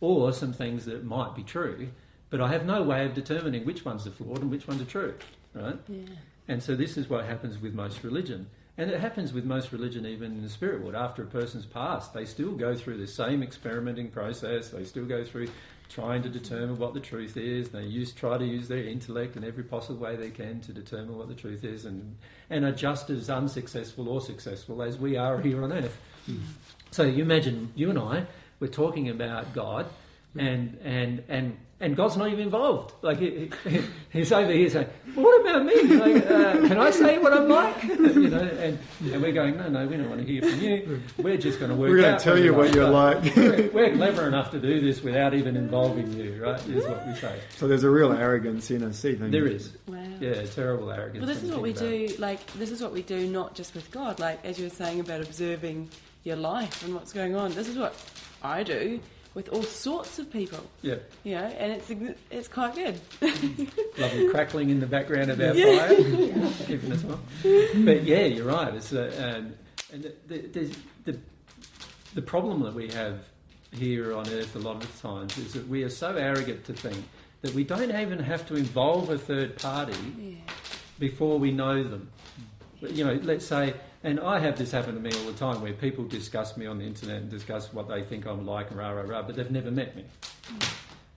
[0.01, 1.87] or some things that might be true,
[2.29, 4.85] but I have no way of determining which ones are flawed and which ones are
[4.85, 5.15] true,
[5.53, 5.77] right?
[5.87, 6.03] Yeah.
[6.47, 8.47] And so this is what happens with most religion.
[8.77, 10.95] And it happens with most religion even in the spirit world.
[10.95, 14.69] After a person's passed, they still go through the same experimenting process.
[14.69, 15.49] They still go through
[15.89, 17.69] trying to determine what the truth is.
[17.69, 21.17] They use try to use their intellect in every possible way they can to determine
[21.17, 22.15] what the truth is and,
[22.49, 25.99] and are just as unsuccessful or successful as we are here on earth.
[26.25, 26.37] Hmm.
[26.91, 28.27] So you imagine you and I,
[28.59, 29.87] we're talking about God
[30.37, 32.93] and and and and God's not even involved.
[33.01, 35.81] Like he, he, he's over here saying, well, "What about me?
[35.83, 38.77] Like, uh, can I say what I'm like?" you know, and,
[39.11, 41.01] and we're going, "No, no, we don't want to hear from you.
[41.17, 41.89] We're just going to work.
[41.89, 43.35] We're going to tell you what you're like.
[43.35, 46.59] we're, we're clever enough to do this without even involving you, right?
[46.67, 47.39] Is what we say.
[47.57, 49.31] so there's a real arrogance in us, even.
[49.31, 50.03] There is, Wow.
[50.19, 51.25] yeah, terrible arrogance.
[51.25, 52.15] Well, this is what we about do.
[52.19, 54.19] Like, this is what we do, not just with God.
[54.19, 55.89] Like, as you were saying about observing
[56.23, 57.53] your life and what's going on.
[57.53, 57.95] This is what
[58.43, 58.99] I do
[59.39, 60.59] with all sorts of people.
[60.81, 61.89] Yeah, You know, and it's
[62.29, 62.99] it's quite good.
[63.97, 65.87] lovely crackling in the background of our Yeah.
[65.87, 65.95] fire,
[66.67, 67.21] keeping us warm.
[67.85, 68.73] But yeah, you're right.
[68.75, 69.53] It's uh, um,
[69.93, 70.75] and the, the, the,
[71.13, 71.19] the
[72.15, 73.19] the problem that we have
[73.71, 77.01] here on Earth a lot of times is that we are so arrogant to think
[77.41, 80.35] that we don't even have to involve a third party Yeah.
[80.99, 82.09] before we know them.
[82.81, 83.73] But, You know, let's say,
[84.03, 86.77] and I have this happen to me all the time where people discuss me on
[86.77, 89.51] the internet and discuss what they think I'm like and rah rah rah, but they've
[89.51, 90.05] never met me.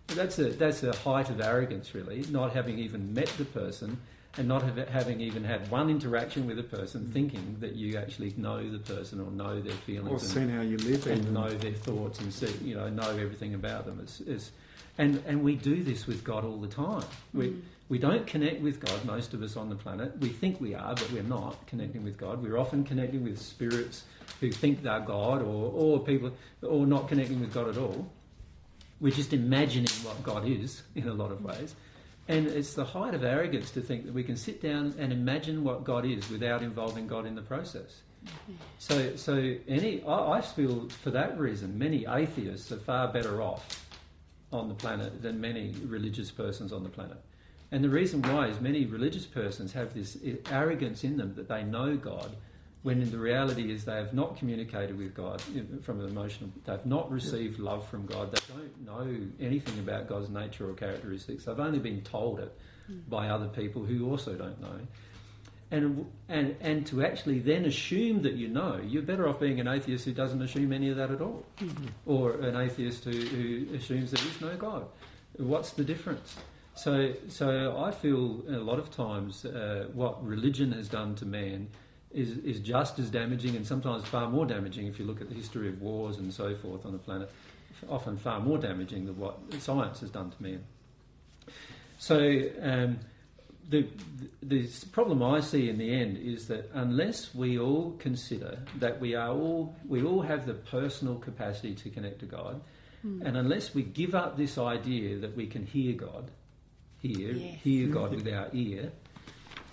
[0.08, 3.98] But that's a that's a height of arrogance, really, not having even met the person
[4.38, 7.12] and not have, having even had one interaction with a person, mm.
[7.12, 10.62] thinking that you actually know the person or know their Or feelings and, seen how
[10.62, 11.06] you live.
[11.06, 11.34] and even.
[11.34, 14.00] know their thoughts and see, you know, know everything about them.
[14.02, 14.50] It's, it's,
[14.98, 17.04] and and we do this with God all the time.
[17.34, 17.60] We mm.
[17.92, 19.04] We don't connect with God.
[19.04, 22.16] Most of us on the planet, we think we are, but we're not connecting with
[22.16, 22.42] God.
[22.42, 24.04] We're often connecting with spirits
[24.40, 26.32] who think they're God, or or people,
[26.62, 28.10] or not connecting with God at all.
[28.98, 31.74] We're just imagining what God is in a lot of ways.
[32.28, 35.62] And it's the height of arrogance to think that we can sit down and imagine
[35.62, 38.00] what God is without involving God in the process.
[38.24, 38.52] Mm-hmm.
[38.78, 43.84] So, so any, I, I feel for that reason, many atheists are far better off
[44.50, 47.18] on the planet than many religious persons on the planet.
[47.72, 50.18] And the reason why is many religious persons have this
[50.50, 52.36] arrogance in them that they know God,
[52.82, 55.42] when in the reality is they have not communicated with God
[55.82, 60.28] from an emotional, they've not received love from God, they don't know anything about God's
[60.28, 62.54] nature or characteristics, they've only been told it
[63.08, 64.78] by other people who also don't know.
[65.70, 69.68] And, and, and to actually then assume that you know, you're better off being an
[69.68, 71.46] atheist who doesn't assume any of that at all.
[71.58, 71.86] Mm-hmm.
[72.04, 74.84] Or an atheist who, who assumes there is no God.
[75.38, 76.36] What's the difference?
[76.74, 81.68] So, so I feel a lot of times uh, what religion has done to man
[82.10, 85.34] is, is just as damaging and sometimes far more damaging if you look at the
[85.34, 87.30] history of wars and so forth on the planet,
[87.88, 90.64] often far more damaging than what science has done to man.
[91.98, 92.98] So, um,
[93.68, 93.86] the,
[94.42, 99.00] the the problem I see in the end is that unless we all consider that
[99.00, 102.60] we are all we all have the personal capacity to connect to God,
[103.24, 106.30] and unless we give up this idea that we can hear God,
[107.02, 107.60] hear Yes.
[107.62, 108.92] hear God with our ear,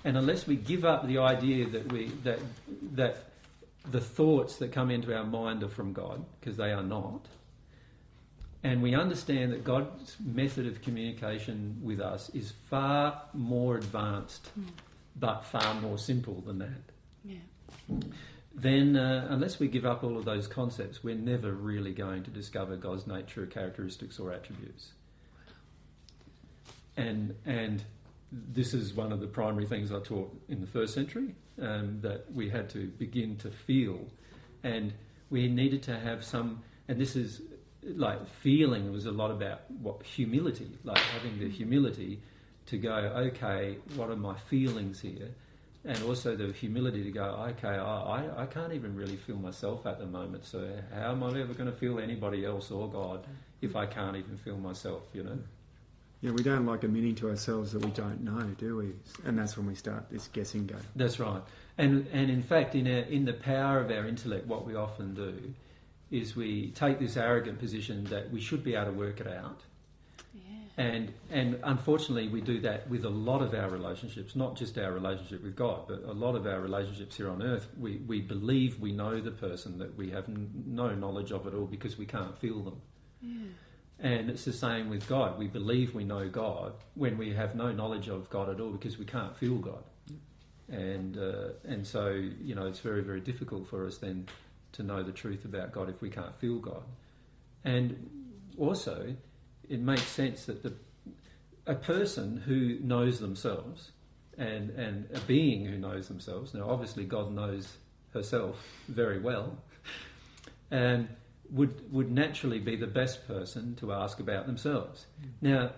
[0.04, 2.40] and unless we give up the idea that we that
[2.96, 3.26] that
[3.90, 7.28] the thoughts that come into our mind are from God because they are not,
[8.64, 14.50] and we understand that God's method of communication with us is far more advanced,
[15.16, 16.84] but far more simple than that.
[17.24, 17.38] Yeah.
[18.54, 22.32] Then, uh, unless we give up all of those concepts, we're never really going to
[22.32, 24.92] discover God's nature, characteristics, or attributes.
[27.00, 27.84] And and
[28.32, 32.32] this is one of the primary things I taught in the first century um, that
[32.34, 34.00] we had to begin to feel,
[34.64, 34.94] and
[35.30, 36.62] we needed to have some.
[36.88, 37.42] And this is
[37.84, 42.20] like feeling was a lot about what humility, like having the humility
[42.66, 42.96] to go,
[43.28, 45.30] okay, what are my feelings here?
[45.86, 49.86] And also the humility to go, okay, I, I, I can't even really feel myself
[49.86, 53.26] at the moment, so how am I ever going to feel anybody else or God
[53.62, 55.40] if I can't even feel myself, you know?
[56.22, 58.92] Yeah, we don't like admitting to ourselves that we don't know, do we?
[59.26, 60.82] And that's when we start this guessing game.
[60.96, 61.42] That's right.
[61.78, 65.14] And, and in fact, in, our, in the power of our intellect, what we often
[65.14, 65.54] do
[66.12, 69.62] is we take this arrogant position that we should be able to work it out.
[70.34, 70.42] Yeah.
[70.84, 74.92] And, and unfortunately, we do that with a lot of our relationships, not just our
[74.92, 77.68] relationship with God, but a lot of our relationships here on earth.
[77.80, 81.54] We, we believe we know the person, that we have n- no knowledge of at
[81.54, 82.82] all because we can't feel them.
[83.22, 83.48] Yeah.
[84.02, 85.38] And it's the same with God.
[85.38, 88.98] We believe we know God when we have no knowledge of God at all because
[88.98, 89.84] we can't feel God.
[90.70, 92.10] And, uh, and so,
[92.42, 94.28] you know, it's very, very difficult for us then
[94.74, 96.84] to know the truth about God if we can't feel God.
[97.66, 98.10] And
[98.58, 99.16] also,
[99.68, 100.74] it makes sense that the,
[101.66, 103.92] a person who knows themselves
[104.38, 107.78] and, and a being who knows themselves, now obviously God knows
[108.14, 109.58] herself very well,
[110.72, 111.10] and
[111.52, 115.06] would, would naturally be the best person to ask about themselves.
[115.22, 115.28] Hmm.
[115.42, 115.72] Now,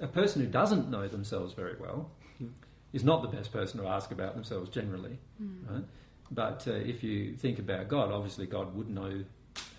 [0.00, 2.48] a person who doesn't know themselves very well hmm.
[2.92, 5.66] is not the best person to ask about themselves generally, hmm.
[5.68, 5.84] right?
[6.30, 9.24] But uh, if you think about God, obviously God would know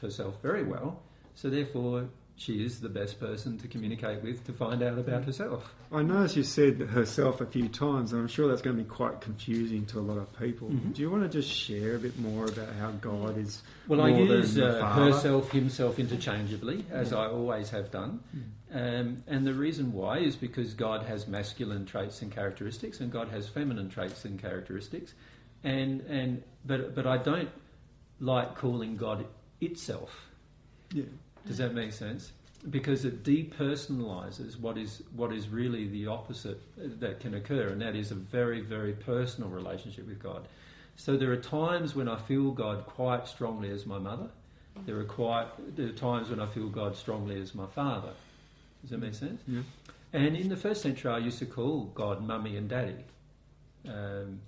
[0.01, 1.01] herself very well,
[1.33, 2.07] so therefore
[2.38, 5.73] she is the best person to communicate with to find out about herself.
[5.91, 8.89] I noticed you said herself a few times, and I'm sure that's going to be
[8.89, 10.67] quite confusing to a lot of people.
[10.69, 10.93] Mhm.
[10.93, 14.09] Do you want to just share a bit more about how God is Well, I
[14.09, 18.19] use uh, herself, himself interchangeably, as I always have done.
[18.36, 18.99] Mm.
[18.99, 23.29] Um, and the reason why is because God has masculine traits and characteristics, and God
[23.29, 25.13] has feminine traits and characteristics.
[25.63, 27.49] And, and but, but I don't
[28.19, 29.25] like calling God
[29.61, 30.29] itself.
[30.93, 31.03] Yeah.
[31.45, 32.31] Does that make sense?
[32.69, 36.59] Because it depersonalizes what is what is really the opposite
[36.99, 40.47] that can occur, and that is a very very personal relationship with God.
[40.95, 44.29] So there are times when I feel God quite strongly as my mother.
[44.85, 48.13] There are quite there are times when I feel God strongly as my father.
[48.81, 49.41] Does that make sense?
[49.47, 49.61] Yeah.
[50.13, 53.03] And in the first century, I used to call God mummy and daddy.
[53.87, 54.39] Um,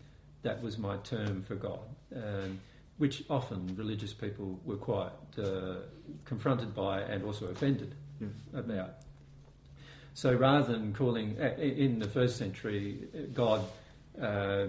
[0.44, 1.80] that was my term for God,
[2.16, 2.60] um,
[2.98, 5.76] which often religious people were quite uh,
[6.26, 8.28] confronted by and also offended Yeah.
[8.60, 8.90] about.
[10.14, 13.64] So rather than calling, in the first century, God
[14.20, 14.68] uh,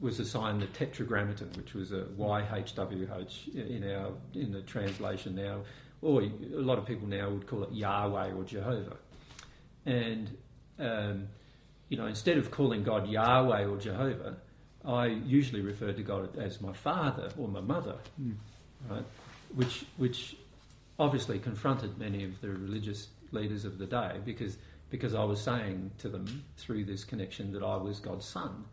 [0.00, 5.62] was assigned the tetragrammaton, which was a YHWH in our in the translation now,
[6.00, 6.30] or a
[6.60, 8.96] lot of people now would call it Yahweh or Jehovah.
[9.84, 10.36] And
[10.78, 11.28] um,
[11.88, 14.36] you know, instead of calling God Yahweh or Jehovah,
[14.84, 18.34] I usually refer to God as my father or my mother, Mm.
[18.90, 19.04] right?
[19.54, 20.36] Which which
[20.98, 24.56] obviously confronted many of the religious leaders of the day because
[24.90, 28.64] because I was saying to them through this connection that I was God's son,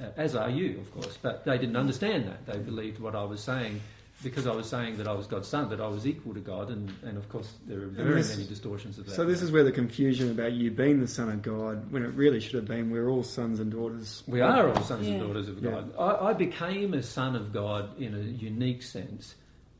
[0.00, 1.18] uh, as are you, of course.
[1.20, 2.46] But they didn't understand that.
[2.46, 3.80] They believed what I was saying
[4.22, 6.70] because I was saying that I was God's son, that I was equal to God,
[6.70, 9.14] and, and of course there are very this- many distortions of that.
[9.14, 12.12] So this is where the confusion about you being the son of God, when it
[12.14, 14.24] really should have been, we're all sons and daughters.
[14.26, 15.70] We are all sons and daughters of Yeah.
[15.70, 15.94] God.
[15.98, 19.36] I, I became a son of God in a unique sense,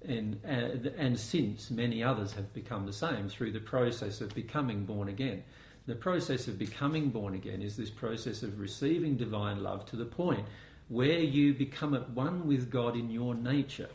[0.06, 4.84] and, and, and since many others have become the same through the process of becoming
[4.84, 5.42] born again.
[5.86, 10.04] The process of becoming born again is this process of receiving divine love to the
[10.04, 10.46] point
[10.88, 13.88] where you become at one with God in your nature.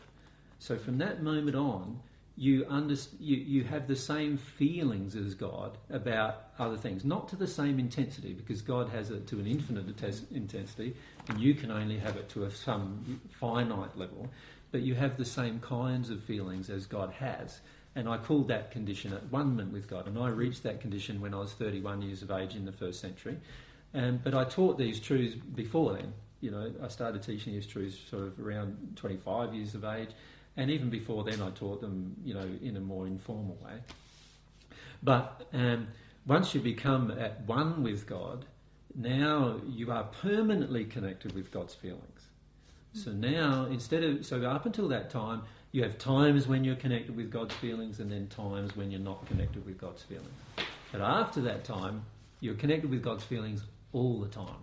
[0.64, 2.00] So from that moment on,
[2.36, 7.36] you, under, you, you have the same feelings as God about other things, not to
[7.36, 9.86] the same intensity, because God has it to an infinite
[10.32, 10.96] intensity,
[11.28, 14.30] and you can only have it to a some finite level,
[14.72, 17.60] but you have the same kinds of feelings as God has.
[17.94, 21.34] And I called that condition at one-ment with God, and I reached that condition when
[21.34, 23.36] I was 31 years of age in the first century.
[23.92, 26.14] Um, but I taught these truths before then.
[26.40, 30.08] You know, I started teaching these truths sort of around 25 years of age,
[30.56, 33.78] and even before then, I taught them, you know, in a more informal way.
[35.02, 35.88] But um,
[36.26, 38.44] once you become at one with God,
[38.94, 42.20] now you are permanently connected with God's feelings.
[42.92, 45.42] So now, instead of so up until that time,
[45.72, 49.26] you have times when you're connected with God's feelings, and then times when you're not
[49.26, 50.28] connected with God's feelings.
[50.92, 52.04] But after that time,
[52.38, 54.62] you're connected with God's feelings all the time.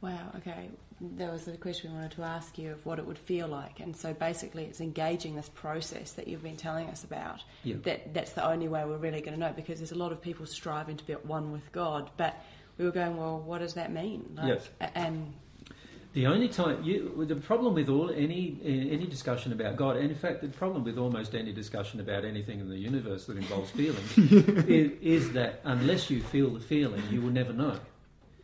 [0.00, 0.68] Wow, okay.
[1.00, 3.80] There was a question we wanted to ask you of what it would feel like.
[3.80, 7.42] And so basically, it's engaging this process that you've been telling us about.
[7.64, 7.76] Yeah.
[7.82, 10.22] That That's the only way we're really going to know because there's a lot of
[10.22, 12.10] people striving to be at one with God.
[12.16, 12.36] But
[12.78, 14.34] we were going, well, what does that mean?
[14.36, 14.68] Like, Yes.
[14.94, 15.34] And
[16.14, 20.16] The only time you, the problem with all any any discussion about God, and in
[20.16, 24.16] fact, the problem with almost any discussion about anything in the universe that involves feelings,
[24.68, 27.80] is, is that unless you feel the feeling, you will never know.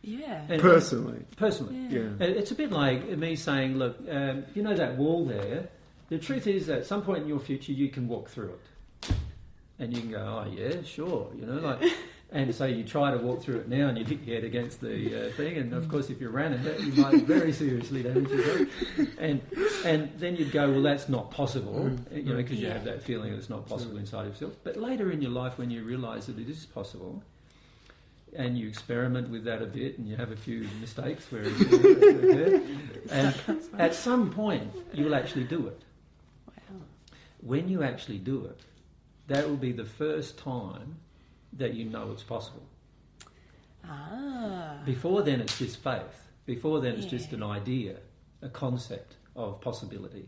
[0.01, 0.45] Yeah.
[0.49, 2.09] And- Personally, personally, Yeah.
[2.19, 2.25] yeah.
[2.27, 5.69] It's a bit like me saying, look, um, you know that wall there?
[6.09, 9.13] The truth is that at some point in your future you can walk through it.
[9.79, 11.81] And you can go, oh, yeah, sure, you know, like,
[12.31, 14.79] and so you try to walk through it now and you hit your head against
[14.79, 18.03] the uh, thing, and of course, if you ran in it, you might very seriously
[18.03, 18.67] damage yourself.
[19.17, 19.41] And,
[19.83, 23.31] and then you'd go, well, that's not possible, you know, because you have that feeling
[23.31, 24.53] that it's not possible inside of yourself.
[24.63, 27.23] But later in your life, when you realise that it is possible,
[28.35, 31.43] and you experiment with that a bit, and you have a few mistakes where
[33.09, 33.35] and
[33.77, 35.81] at some point you will actually do it.
[36.47, 36.79] Wow.
[37.41, 38.59] When you actually do it,
[39.27, 40.97] that will be the first time
[41.53, 42.63] that you know it's possible.
[43.87, 44.77] Ah.
[44.85, 46.29] Before then, it's just faith.
[46.45, 47.97] Before then, it's just an idea,
[48.41, 50.27] a concept of possibility.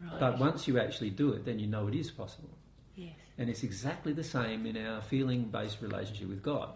[0.00, 0.20] Right.
[0.20, 2.50] But once you actually do it, then you know it is possible.
[2.96, 3.14] yes.
[3.38, 6.70] And it's exactly the same in our feeling based relationship with God.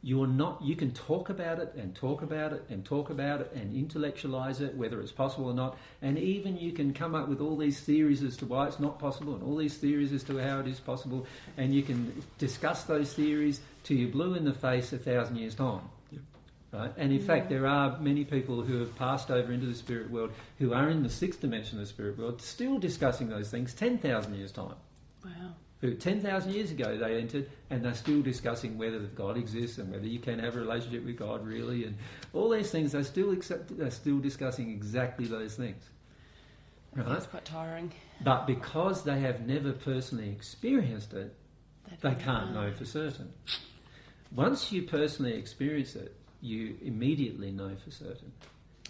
[0.00, 3.52] You're not, you can talk about it and talk about it and talk about it
[3.54, 5.76] and intellectualize it, whether it's possible or not.
[6.02, 9.00] And even you can come up with all these theories as to why it's not
[9.00, 11.26] possible and all these theories as to how it is possible.
[11.56, 15.56] And you can discuss those theories till you're blue in the face a thousand years'
[15.56, 15.82] time.
[16.72, 16.92] Right?
[16.98, 20.32] And in fact, there are many people who have passed over into the spirit world
[20.58, 24.34] who are in the sixth dimension of the spirit world still discussing those things 10,000
[24.34, 24.74] years' time.
[25.24, 25.54] Wow.
[25.80, 30.06] Who 10,000 years ago they entered and they're still discussing whether God exists and whether
[30.06, 31.96] you can have a relationship with God really and
[32.32, 32.92] all these things.
[32.92, 35.82] They're still accept, they're still discussing exactly those things.
[36.94, 37.92] Right That's quite tiring.
[38.22, 41.34] but because they have never personally experienced it
[42.00, 43.32] they don't can't know for certain.
[44.34, 48.32] Once you personally experience it you immediately know for certain.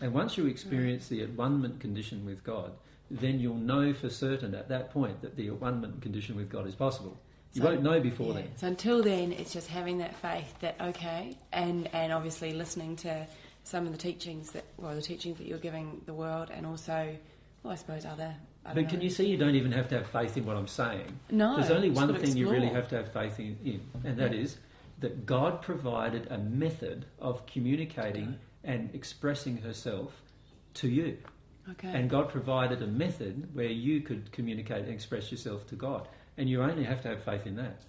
[0.01, 2.73] And once you experience the at-one-ment condition with God
[3.11, 6.75] then you'll know for certain at that point that the at-one-ment condition with God is
[6.75, 7.17] possible
[7.55, 8.33] you So- won't know before Yeah.
[8.43, 12.97] then So until then, it's just having that faith that okay, and and obviously listening
[12.97, 13.27] to
[13.65, 17.17] some of the teachings that well, the teachings that you're giving the world, and also,
[17.63, 18.35] well, I suppose other.
[18.67, 19.05] I But can know.
[19.05, 21.19] you see you don't even have to have faith in what I'm saying?
[21.31, 24.35] No, There's only one thing you really have to have faith in, in and that
[24.35, 24.41] Yeah.
[24.41, 24.59] is
[25.01, 30.23] that God provided a method of communicating and expressing herself
[30.75, 31.17] to you.
[31.71, 31.89] Okay.
[31.89, 36.09] And God provided a method where you could communicate and express yourself to God.
[36.37, 37.83] And you only have to have faith in that.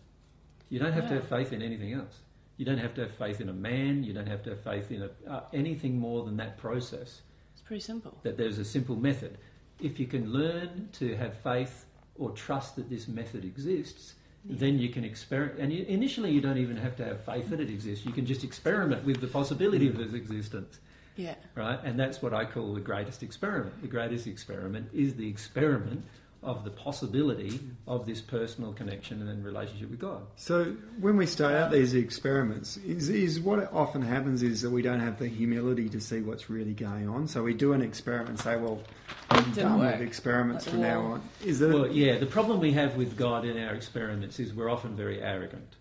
[0.69, 2.19] You don't have to have faith in anything else.
[2.57, 4.03] You don't have to have faith in a man.
[4.03, 7.21] You don't have to have faith in a, uh, anything more than that process
[7.53, 8.17] it's pretty simple.
[8.23, 9.38] that there's a simple method.
[9.80, 11.86] If you can learn to have faith
[12.17, 14.15] or trust that this method exists,
[14.45, 15.59] then you can experiment.
[15.59, 18.05] And you, initially, you don't even have to have faith that it exists.
[18.05, 20.80] You can just experiment with the possibility of its existence,
[21.20, 21.36] Yeah.
[21.55, 21.80] right?
[21.84, 23.82] And that's what I call the greatest experiment.
[23.82, 26.05] The greatest experiment is the experiment
[26.41, 30.22] of the possibility of this personal connection and then relationship with God.
[30.38, 34.82] So when we start out these experiments, is, is what often happens is that we
[34.82, 37.28] don't have the humility to see what's really going on.
[37.28, 38.82] So we do an experiment and say, "Well,
[39.30, 39.99] I'm Didn't done work.
[39.99, 41.74] with experiments Like from the now on." Is there?
[41.74, 45.22] Well, yeah, the problem we have with God in our experiments is we're often very
[45.22, 45.76] arrogant.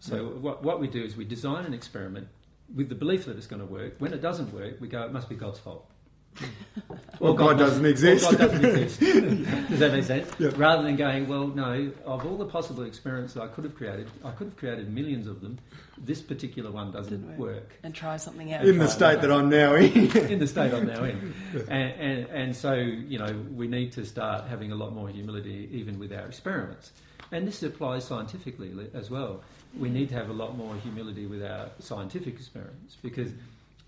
[0.00, 2.28] So what, what we do is we design an experiment
[2.74, 3.94] with the belief that it's going to work.
[3.98, 5.88] When it doesn't work, we go, it must be God's fault.
[7.20, 8.30] Or God doesn't exist.
[8.30, 9.00] God doesn't exist.
[9.68, 10.30] Does that make sense?
[10.38, 10.50] Yeah.
[10.54, 14.08] Rather than going, well, no, of all the possible experiments that I could have created,
[14.24, 15.58] I could have created millions of them.
[15.96, 17.38] This particular one doesn't work.
[17.38, 17.78] work.
[17.82, 18.68] And try something else.
[18.68, 20.16] in the state that I'm now in.
[20.30, 21.34] in the state I'm now in.
[21.68, 25.68] And, and, and so, you know, we need to start having a lot more humility
[25.72, 26.92] even with our experiments.
[27.32, 29.42] And this applies scientifically as well.
[29.76, 33.32] We need to have a lot more humility with our scientific experiments because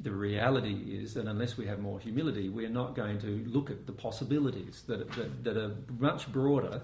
[0.01, 3.87] the reality is that unless we have more humility, we're not going to look at
[3.87, 6.81] the possibilities that, that, that are much broader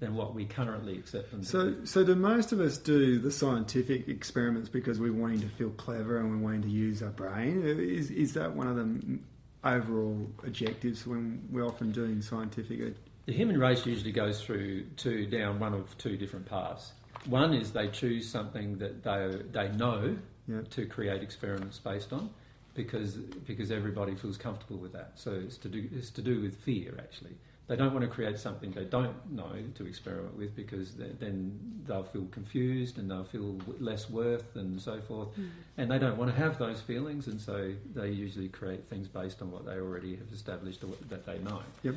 [0.00, 1.86] than what we currently accept them So, be.
[1.86, 6.18] so do most of us do the scientific experiments because we're wanting to feel clever
[6.18, 7.62] and we're wanting to use our brain?
[7.64, 9.18] Is is that one of the
[9.64, 12.96] overall objectives when we're often doing scientific?
[13.26, 16.92] The human race usually goes through two down one of two different paths.
[17.26, 20.16] One is they choose something that they they know
[20.48, 20.62] Yeah.
[20.70, 22.30] to create experiments based on,
[22.74, 23.14] because
[23.46, 25.12] because everybody feels comfortable with that.
[25.16, 27.36] So it's to do it's to do with fear actually.
[27.68, 31.58] They don't want to create something they don't know to experiment with because th- then
[31.86, 35.28] they'll feel confused and they'll feel less worth and so forth.
[35.36, 35.46] Hmm.
[35.78, 39.40] And they don't want to have those feelings, and so they usually create things based
[39.42, 41.62] on what they already have established or what- that they know.
[41.84, 41.94] Yep.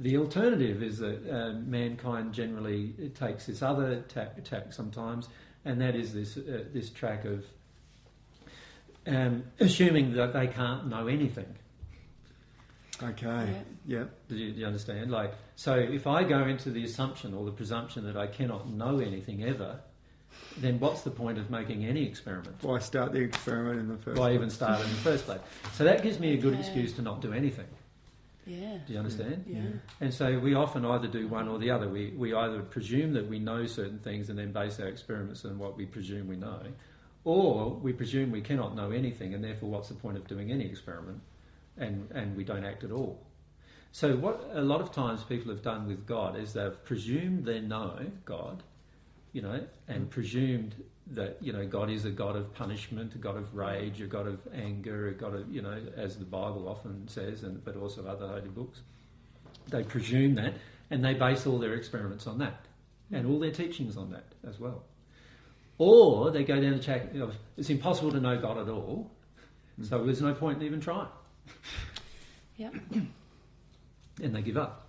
[0.00, 5.28] The alternative is that uh, mankind generally takes this other tack, tack sometimes,
[5.66, 7.44] and that is this uh, this track of
[9.06, 11.54] um, assuming that they can't know anything.
[13.02, 13.54] Okay.
[13.86, 14.10] Yep.
[14.28, 15.10] Do you, do you understand?
[15.10, 18.98] Like, so if I go into the assumption or the presumption that I cannot know
[19.00, 19.80] anything ever,
[20.58, 22.56] then what's the point of making any experiment?
[22.62, 24.18] Why start the experiment in the first?
[24.18, 24.34] Why place?
[24.34, 25.40] even start in the first place?
[25.74, 26.60] So that gives me a good Okay.
[26.60, 27.66] excuse to not do anything.
[28.50, 28.78] Yeah.
[28.86, 29.44] Do you understand?
[29.46, 29.60] Yeah.
[30.00, 31.88] And so we often either do one or the other.
[31.88, 35.58] We, we either presume that we know certain things and then base our experiments on
[35.58, 36.62] what we presume we know,
[37.24, 40.66] or we presume we cannot know anything and therefore what's the point of doing any
[40.66, 41.20] experiment
[41.76, 43.24] and, and we don't act at all.
[43.92, 47.60] So what a lot of times people have done with God is they've presumed they
[47.60, 48.62] know God,
[49.32, 50.10] you know, and mm.
[50.10, 50.74] presumed
[51.10, 54.26] that, you know, God is a God of punishment, a God of rage, a God
[54.26, 58.06] of anger, a God of, you know, as the Bible often says, and but also
[58.06, 58.80] other holy books.
[59.68, 60.54] They presume that
[60.90, 62.64] and they base all their experiments on that
[63.12, 64.84] and all their teachings on that as well.
[65.78, 69.10] Or they go down the track of it's impossible to know God at all,
[69.82, 71.08] so there's no point in even trying
[72.56, 72.74] Yep.
[74.22, 74.86] and they give up.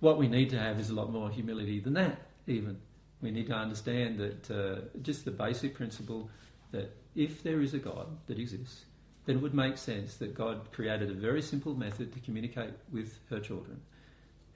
[0.00, 2.78] What we need to have is a lot more humility than that, even.
[3.22, 6.30] We need to understand that uh, just the basic principle
[6.70, 8.84] that if there is a God that exists,
[9.26, 13.18] then it would make sense that God created a very simple method to communicate with
[13.30, 13.80] her children.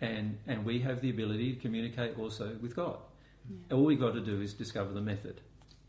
[0.00, 2.98] And, and we have the ability to communicate also with God.
[3.70, 5.40] All we've got to do is discover the method.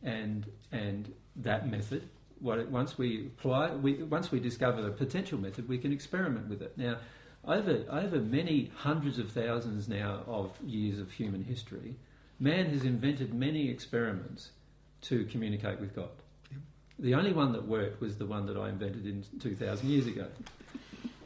[0.04, 2.10] And, and that method,
[2.40, 6.48] what it, once we apply, we, once we discover the potential method, we can experiment
[6.50, 6.78] with it.
[6.78, 6.98] Now,
[7.46, 11.96] over, over many hundreds of thousands now of years of human history,
[12.40, 14.52] man has invented many experiments
[15.02, 16.10] to communicate with God.
[17.00, 20.28] The only one that worked was the one that I invented in 2,000 years ago.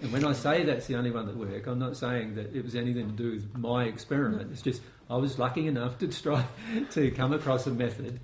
[0.01, 2.64] And when I say that's the only one that worked, I'm not saying that it
[2.64, 4.51] was anything to do with my experiment.
[4.51, 6.45] It's just I was lucky enough to try
[6.91, 8.20] to come across a method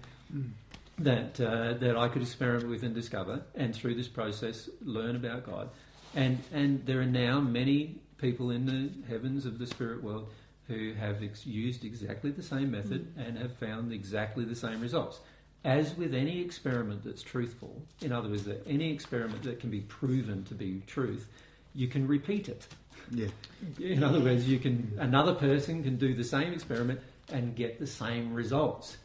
[0.99, 5.45] that uh, that I could experiment with and discover, and through this process learn about
[5.45, 5.69] God.
[6.15, 10.29] And and there are now many people in the heavens of the spirit world
[10.73, 13.27] who have ex- used exactly the same method mm.
[13.27, 15.19] and have found exactly the same results.
[15.63, 19.79] As with any experiment that's truthful, in other words, that any experiment that can be
[19.81, 21.27] proven to be truth,
[21.73, 22.67] you can repeat it.
[23.11, 23.27] Yeah.
[23.79, 26.99] In other words, you can another person can do the same experiment
[27.31, 28.97] and get the same results.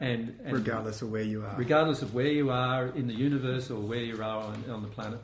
[0.00, 1.54] And, and Regardless of where you are.
[1.58, 4.88] regardless of where you are in the universe or where you are on, on the
[4.88, 5.20] planet,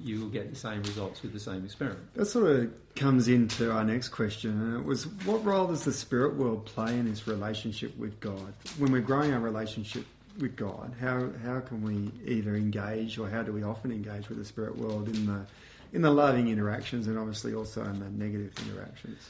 [0.00, 2.14] you will get the same results with the same experiment.
[2.14, 5.92] That sort of comes into our next question, and it was what role does the
[5.92, 8.52] spirit world play in its relationship with God?
[8.78, 10.06] When we're growing our relationship
[10.38, 14.38] with God, how, how can we either engage or how do we often engage with
[14.38, 15.46] the spirit world in the
[15.92, 19.28] in the loving interactions and obviously also in the negative interactions?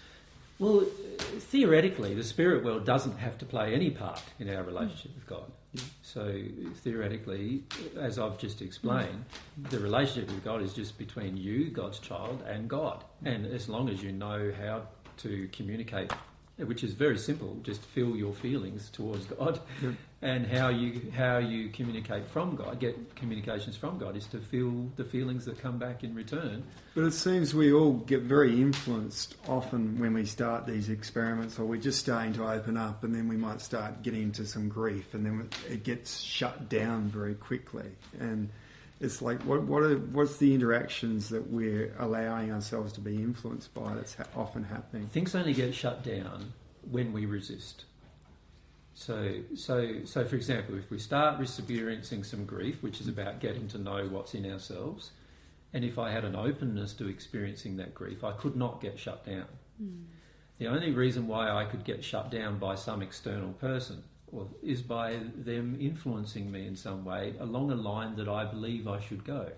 [0.58, 0.84] Well,
[1.38, 5.50] theoretically, the spirit world doesn't have to play any part in our relationship with God.
[6.02, 6.42] So,
[6.82, 7.62] theoretically,
[7.96, 9.24] as I've just explained,
[9.70, 13.04] the relationship with God is just between you, God's child, and God.
[13.24, 14.82] And as long as you know how
[15.18, 16.10] to communicate,
[16.56, 19.94] which is very simple, just feel your feelings towards God, Yep.
[20.22, 24.90] And how you how you communicate from God, get communications from God, is to feel
[24.96, 26.62] the feelings that come back in return.
[26.94, 31.64] But it seems we all get very influenced often when we start these experiments, or
[31.64, 35.14] we're just starting to open up, and then we might start getting into some grief,
[35.14, 37.90] and then it gets shut down very quickly.
[38.18, 38.50] And
[39.00, 43.72] it's like, what what are, what's the interactions that we're allowing ourselves to be influenced
[43.72, 45.06] by that's ha- often happening?
[45.06, 46.52] Things only get shut down
[46.90, 47.86] when we resist.
[49.00, 53.66] So, so, so, for example, if we start experiencing some grief, which is about getting
[53.68, 55.12] to know what's in ourselves,
[55.72, 59.24] and if I had an openness to experiencing that grief, I could not get shut
[59.24, 59.46] down.
[59.78, 60.02] Hmm.
[60.58, 64.82] The only reason why I could get shut down by some external person or, is
[64.82, 69.24] by them influencing me in some way along a line that I believe I should
[69.24, 69.50] go.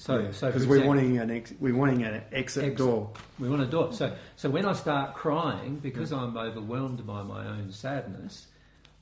[0.00, 2.78] So, so for because we're wanting an ex- we're wanting an exit, Exit.
[2.78, 3.10] door.
[3.38, 3.92] we want to do it.
[3.94, 8.46] So, so when I start crying because I'm overwhelmed by my own sadness,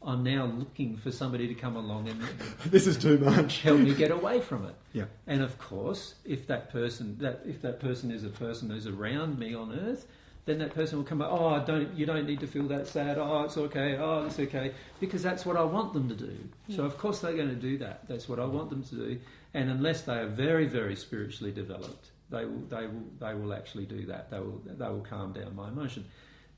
[0.03, 2.21] I'm now looking for somebody to come along and
[2.67, 3.63] this is too much.
[3.63, 4.75] help me get away from it.
[4.93, 5.05] Yeah.
[5.29, 9.39] And of course, if that person that if that person is a person who's around
[9.39, 10.05] me on earth,
[10.47, 11.29] then that person will come back.
[11.31, 13.19] Oh, don't you don't need to feel that sad.
[13.19, 13.97] Oh, it's okay.
[13.99, 16.37] Oh, it's okay because that's what I want them to do.
[16.75, 18.09] So of course they're going to do that.
[18.09, 19.21] That's what I want them to do.
[19.55, 23.87] And unless they are very very spiritually developed, they will they will they will actually
[23.87, 24.31] do that.
[24.31, 26.05] They will they will calm down my emotion.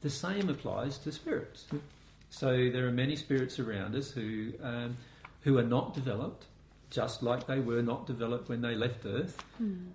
[0.01, 1.67] The same applies to spirits.
[2.31, 4.97] So there are many spirits around us who um,
[5.43, 6.47] who are not developed,
[6.91, 9.43] just like they were not developed when they left Earth.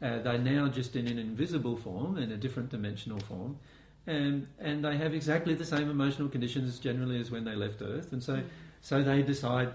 [0.01, 3.57] Uh, they're now just in an invisible form, in a different dimensional form,
[4.07, 8.11] and and they have exactly the same emotional conditions generally as when they left Earth.
[8.13, 8.41] And so
[8.81, 9.69] so they decide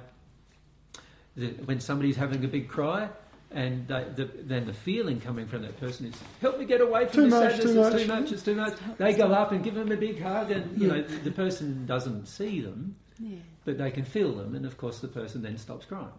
[1.40, 3.08] that when somebody's having a big cry.
[3.52, 7.06] And they, the, then the feeling coming from that person is, "Help me get away
[7.06, 7.64] from Too this much, sadness.
[7.64, 8.32] too it's much." too much.
[8.32, 11.02] It's too much." They go up and give them a big hug, and you know
[11.02, 13.38] the, the person doesn't see them, Yeah.
[13.64, 16.12] but they can feel them, and of course the person then stops crying,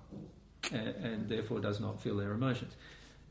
[0.74, 2.74] and, and therefore does not feel their emotions.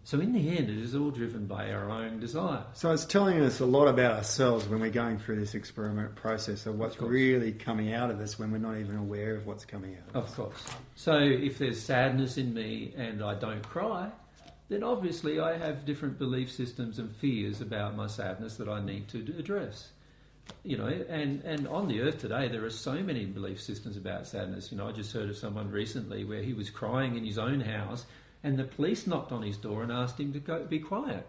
[0.02, 2.64] So in the end, it is all driven by our own desire.
[2.72, 6.66] So it's telling us a lot about ourselves when we're going through this experiment process
[6.66, 9.64] of what's Of really coming out of us when we're not even aware of what's
[9.64, 10.16] coming out.
[10.16, 10.30] Of us.
[10.30, 10.64] Of course.
[10.96, 14.10] So if there's sadness in me and I don't cry,
[14.68, 19.08] then obviously I have different belief systems and fears about my sadness that I need
[19.08, 19.90] to address.
[20.64, 24.26] You know, and, and on the earth today, there are so many belief systems about
[24.26, 24.72] sadness.
[24.72, 27.60] You know, I just heard of someone recently where he was crying in his own
[27.60, 28.06] house,
[28.42, 31.26] and the police knocked on his door and asked him to go, be quiet.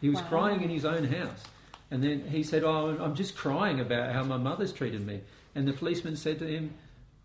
[0.00, 0.28] He was Wow.
[0.28, 1.42] crying in his own house.
[1.90, 5.20] And then he said, Oh, I'm just crying about how my mother's treated me.
[5.54, 6.74] And the policeman said to him,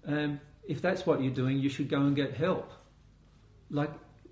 [0.06, 2.72] um, If that's what you're doing, you should go and get help.
[3.72, 3.90] Like,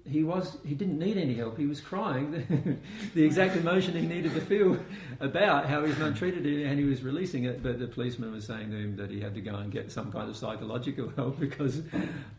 [0.07, 1.57] he was, he didn't need any help.
[1.57, 2.79] He was crying,
[3.13, 4.77] the exact emotion he needed to feel
[5.19, 7.61] about how his mum treated him, and he was releasing it.
[7.61, 10.11] But the policeman was saying to him that he had to go and get some
[10.11, 11.81] kind of psychological help because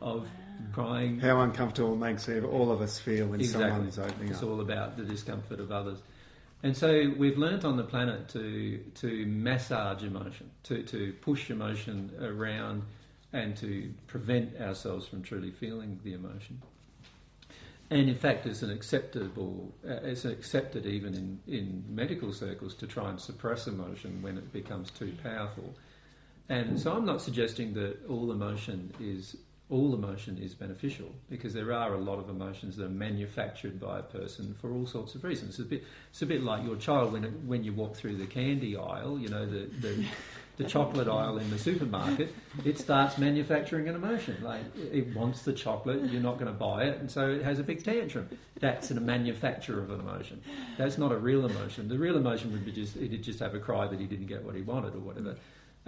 [0.01, 0.28] of
[0.73, 3.69] crying How uncomfortable it makes all of us feel when Exactly.
[3.71, 4.49] someone's opening It's up.
[4.49, 5.99] all about the discomfort of others.
[6.63, 12.11] And so we've learnt on the planet to, to massage emotion, to, to push emotion
[12.21, 12.83] around
[13.33, 16.61] and to prevent ourselves from truly feeling the emotion.
[17.91, 22.87] And in fact, it's an acceptable, uh, it's accepted even in, in medical circles to
[22.87, 25.75] try and suppress emotion when it becomes too powerful.
[26.51, 29.37] And so I'm not suggesting that all emotion is
[29.70, 33.99] all emotion is beneficial because there are a lot of emotions that are manufactured by
[33.99, 35.51] a person for all sorts of reasons.
[35.51, 38.27] It's a bit, it's a bit like your child when, when you walk through the
[38.27, 40.07] candy aisle, you know, the, the,
[40.57, 42.35] the chocolate aisle in the supermarket,
[42.65, 44.39] it starts manufacturing an emotion.
[44.43, 47.59] Like it wants the chocolate, you're not going to buy it, and so it has
[47.59, 48.28] a big tantrum.
[48.59, 50.40] That's a manufacture of an emotion.
[50.78, 51.89] That's not a real emotion.
[51.89, 54.43] The real emotion would be just, it'd just have a cry that he didn't get
[54.43, 55.36] what he wanted or whatever.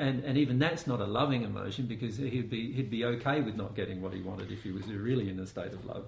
[0.00, 3.54] And, and even that's not a loving emotion because he'd be, he'd be okay with
[3.54, 6.06] not getting what he wanted if he was really in a state of love.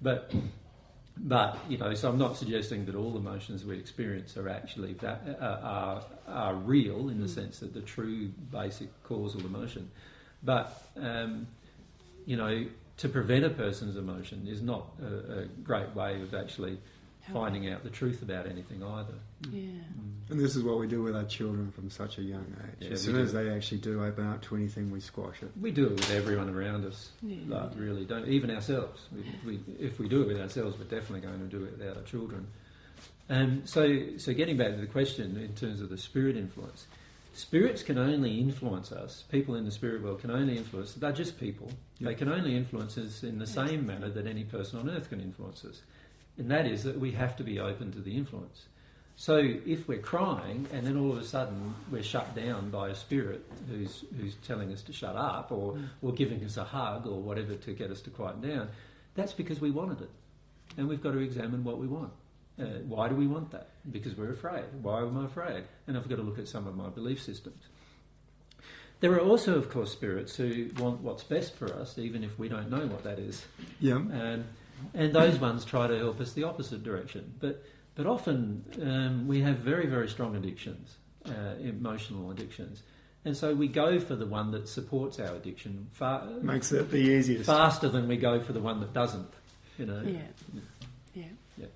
[0.00, 0.32] But,
[1.16, 5.38] but you know, so I'm not suggesting that all emotions we experience are actually that,
[5.40, 9.90] uh, are, are real in the sense that the true basic causal emotion.
[10.44, 11.48] But, um,
[12.24, 12.66] you know,
[12.98, 16.78] to prevent a person's emotion is not a, a great way of actually
[17.30, 19.14] finding out the truth about anything either.
[19.50, 19.62] Yeah.
[20.30, 22.76] And this is what we do with our children from such a young age.
[22.80, 25.50] Yeah, as we soon as they actually do open up to anything, we squash it.
[25.60, 27.10] We do it with everyone around us.
[27.22, 28.26] Yeah, like, we really don't.
[28.26, 29.02] Even ourselves.
[29.12, 31.96] We, we, if we do it with ourselves, we're definitely going to do it with
[31.96, 32.46] our children.
[33.30, 36.86] Um, so, so getting back to the question in terms of the spirit influence,
[37.34, 39.24] spirits can only influence us.
[39.30, 40.94] People in the spirit world can only influence.
[40.94, 41.70] They're just people.
[42.00, 45.20] They can only influence us in the same manner that any person on earth can
[45.20, 45.82] influence us,
[46.38, 48.66] and that is that we have to be open to the influence.
[49.16, 52.94] So if we're crying and then all of a sudden we're shut down by a
[52.94, 57.20] spirit who's who's telling us to shut up or, or giving us a hug or
[57.20, 58.68] whatever to get us to quiet down,
[59.14, 60.10] that's because we wanted it.
[60.76, 62.12] And we've got to examine what we want.
[62.58, 63.68] Uh, why do we want that?
[63.90, 64.64] Because we're afraid.
[64.80, 65.64] Why am I afraid?
[65.86, 67.60] And I've got to look at some of my belief systems.
[69.00, 72.48] There are also, of course, spirits who want what's best for us, even if we
[72.48, 73.44] don't know what that is.
[73.80, 73.94] Yeah.
[73.94, 74.44] Um,
[74.94, 77.34] and those ones try to help us the opposite direction.
[77.40, 77.64] But,
[77.94, 80.96] but often um, we have very, very strong addictions,
[81.26, 82.82] uh, emotional addictions.
[83.24, 86.96] And so we go for the one that supports our addiction far, Makes it the
[86.98, 87.46] easiest.
[87.46, 89.28] faster than we go for the one that doesn't.
[89.78, 90.02] You know.
[90.04, 90.20] Yeah.
[91.14, 91.24] Yeah.
[91.56, 91.66] Yeah.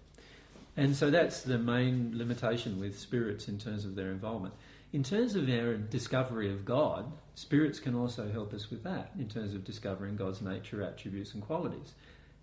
[0.76, 4.54] And so that's the main limitation with spirits in terms of their involvement.
[4.92, 9.28] In terms of our discovery of God, spirits can also help us with that in
[9.28, 11.94] terms of discovering God's nature, attributes, and qualities.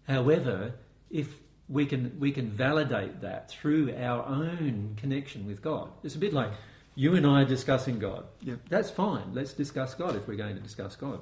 [0.07, 0.73] However,
[1.09, 1.27] if
[1.69, 5.89] we can we can validate that through our own connection with God.
[6.03, 6.51] It's a bit like
[6.95, 8.25] you and I are discussing God.
[8.41, 8.59] Yep.
[8.69, 9.33] That's fine.
[9.33, 11.19] Let's discuss God if we're going to discuss God.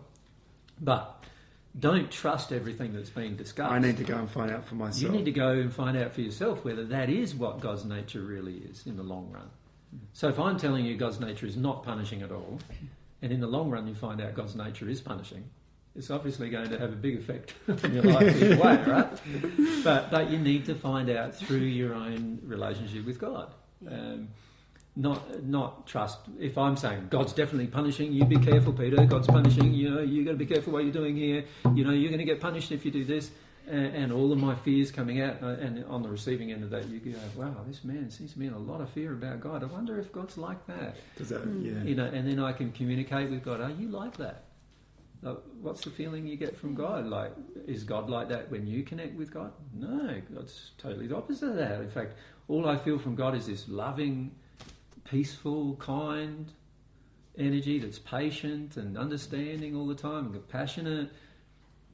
[0.79, 1.23] But
[1.79, 3.71] don't trust everything that's being discussed.
[3.71, 5.01] I need to go and find out for myself.
[5.01, 8.21] You need to go and find out for yourself whether that is what God's nature
[8.21, 9.49] really is in the long run.
[10.13, 12.59] So if I'm telling you God's nature is not punishing at all,
[13.21, 15.49] and in the long run you find out God's nature is punishing,
[15.95, 17.53] it's obviously going to have a big effect
[17.83, 19.83] on your life either way, right?
[19.83, 23.51] But but you need to find out through your own relationship with God.
[23.89, 24.29] Um,
[24.95, 26.19] not not trust.
[26.39, 29.05] If I'm saying God's definitely punishing, you be careful, Peter.
[29.05, 29.73] God's punishing.
[29.73, 31.45] You know, you got to be careful what you're doing here.
[31.73, 33.31] You know, you're going to get punished if you do this.
[33.67, 36.71] And, and all of my fears coming out, uh, and on the receiving end of
[36.71, 39.39] that, you go, "Wow, this man seems to be in a lot of fear about
[39.39, 39.61] God.
[39.63, 41.63] I wonder if God's like that." Does that, Mm.
[41.65, 41.83] yeah.
[41.83, 43.61] You know, and then I can communicate with God.
[43.61, 44.45] Are you like that?
[45.21, 47.05] Like, what's the feeling you get from God?
[47.05, 47.31] Like,
[47.67, 49.51] is God like that when you connect with God?
[49.73, 51.81] No, God's totally the opposite of that.
[51.81, 52.13] In fact,
[52.47, 54.31] all I feel from God is this loving,
[55.05, 56.51] peaceful, kind
[57.37, 61.09] energy that's patient and understanding all the time and compassionate.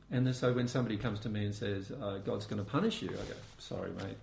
[0.09, 3.01] And then, so when somebody comes to me and says, uh, God's going to punish
[3.01, 4.17] you, I go, sorry, mate.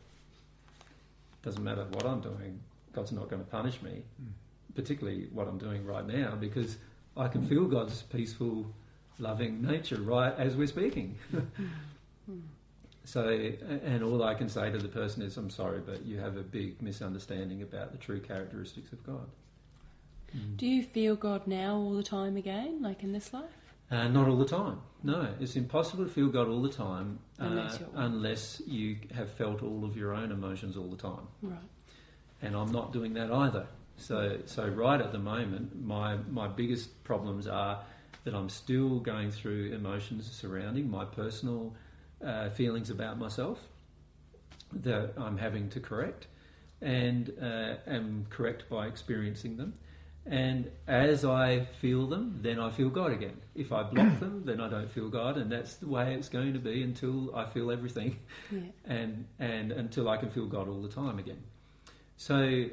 [1.43, 2.59] Doesn't matter what I'm doing,
[2.93, 4.03] God's not going to punish me,
[4.75, 6.79] particularly what I'm doing right now, because
[7.17, 8.67] I can feel God's peaceful,
[9.19, 11.17] loving nature right as we're speaking.
[13.05, 16.37] so, and all I can say to the person is, I'm sorry, but you have
[16.37, 19.27] a big misunderstanding about the true characteristics of God.
[20.57, 23.45] Do you feel God now all the time again, like in this life?
[23.91, 24.81] Uh, not all the time.
[25.05, 29.31] No, it's impossible to feel God all the time uh, Unless you're- unless you have
[29.31, 31.29] felt all of your own emotions all the time.
[31.43, 31.59] Right.
[32.43, 33.67] and I'm not doing that either.
[33.97, 37.85] So, so right at the moment, my my biggest problems are
[38.25, 41.75] that I'm still going through emotions surrounding my personal
[42.25, 43.59] uh, feelings about myself
[44.73, 46.27] that I'm having to correct,
[46.81, 49.75] and uh, am correct by experiencing them.
[50.27, 53.37] And as I feel them, then I feel God again.
[53.55, 56.55] If I block them, then I don't feel God, and that's the way it's going
[56.55, 58.19] to be until I feel everything
[58.51, 58.61] Yeah.
[58.87, 61.43] and and until I can feel God all the time again.
[62.17, 62.67] So,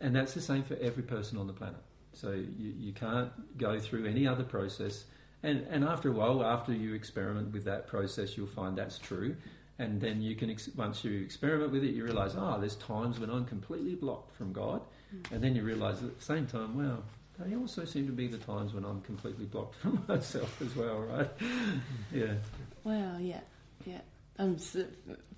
[0.00, 1.80] and that's the same for every person on the planet.
[2.20, 5.04] So you, you can't go through any other process.
[5.44, 9.36] And, and after a while, after you experiment with that process, you'll find that's true.
[9.78, 12.74] And then you can, ex- once you experiment with it, you realise, oh, ah, there's
[12.74, 14.82] times when I'm completely blocked from God.
[15.10, 15.34] Hmm.
[15.34, 16.98] And then you realise at the same time, wow,
[17.38, 20.98] they also seem to be the times when I'm completely blocked from myself as well,
[20.98, 21.30] right?
[21.38, 21.78] Hmm.
[22.12, 22.34] yeah.
[22.82, 23.40] Well, yeah,
[23.86, 24.00] yeah.
[24.38, 24.56] I'm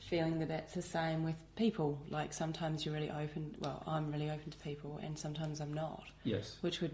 [0.09, 1.99] feeling that that's the same with people.
[2.11, 3.55] Like sometimes you're really open.
[3.61, 6.05] Well, I'm really open to people, and sometimes I'm not.
[6.25, 6.57] Yes.
[6.61, 6.93] Which would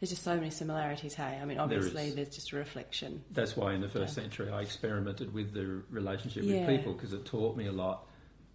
[0.00, 1.14] there's just so many similarities.
[1.14, 2.14] Hey, I mean, obviously is.
[2.14, 3.22] there's just a reflection.
[3.30, 4.22] That's why in the first Yeah.
[4.24, 6.66] century I experimented with the relationship Yeah.
[6.66, 8.06] with people because it taught me a lot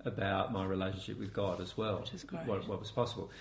[0.06, 2.00] about my relationship with God as well.
[2.00, 2.46] Which is great.
[2.46, 3.32] What, what was possible.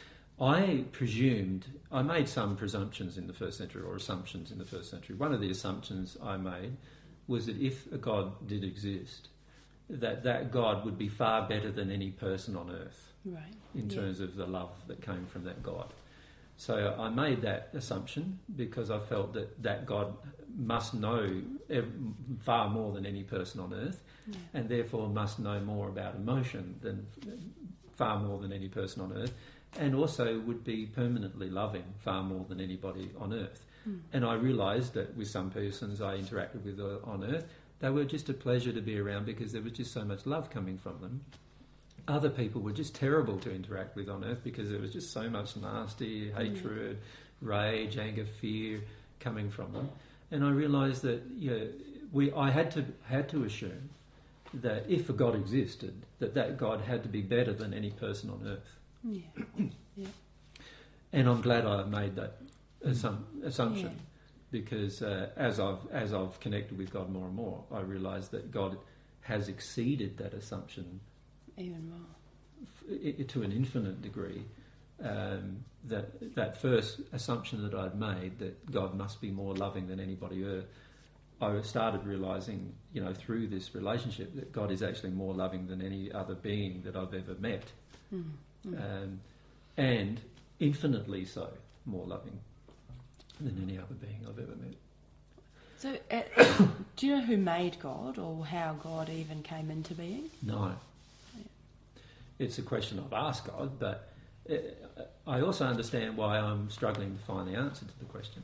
[0.41, 4.89] I presumed, I made some presumptions in the first century or assumptions in the first
[4.91, 5.17] century.
[5.17, 6.77] One of the assumptions I made
[7.29, 9.29] was that if a God did exist,
[9.91, 13.55] that that God would be far better than any person on earth Right.
[13.75, 13.97] in Yeah.
[14.01, 15.93] terms of the love that came from that God.
[16.57, 20.15] So I made that assumption because I felt that that God
[20.57, 21.93] must know ev-
[22.41, 24.35] far more than any person on earth, Yeah.
[24.55, 27.07] and therefore must know more about emotion than
[27.93, 29.35] far more than any person on earth,
[29.79, 33.65] and also would be permanently loving far more than anybody on earth.
[33.87, 34.01] Mm.
[34.13, 37.47] And I realised that with some persons I interacted with uh, on earth,
[37.81, 40.51] they were just a pleasure to be around because there was just so much love
[40.51, 41.21] coming from them.
[42.09, 45.29] Other people were just terrible to interact with on earth because there was just so
[45.29, 46.99] much nasty hatred,
[47.43, 48.81] rage, anger, fear
[49.21, 49.91] coming from them.
[50.31, 51.65] And I realised that yeah,
[52.13, 53.91] we, I had to had to assume
[54.55, 58.31] that if a God existed, that that God had to be better than any person
[58.31, 58.79] on earth.
[59.05, 60.07] Yeah.
[61.11, 62.37] And I'm glad I made that
[62.85, 64.03] assum- assumption Yeah.
[64.51, 68.51] because uh, as I've as I've connected with God more and more, I realise that
[68.51, 68.79] God
[69.21, 71.01] has exceeded that assumption
[71.57, 73.07] Even more.
[73.19, 74.45] f- to an infinite degree.
[75.01, 80.01] Um, that that first assumption that I'd made that God must be more loving than
[80.01, 80.65] anybody earth,
[81.41, 85.81] I started realizing, you know, through this relationship that God is actually more loving than
[85.81, 87.71] any other being that I've ever met,
[88.13, 88.25] Mm.
[88.67, 89.03] Mm.
[89.05, 89.21] um,
[89.77, 90.21] and
[90.59, 91.49] infinitely so
[91.87, 92.41] more loving
[93.41, 94.75] than any other being I've ever met.
[95.79, 96.67] So, uh,
[96.97, 100.31] do you know who made God or how God even came into being?
[100.43, 100.75] No.
[102.39, 104.09] It's a question I've asked God, but
[104.51, 104.55] uh,
[105.27, 108.43] I also understand why I'm struggling to find the answer to the question.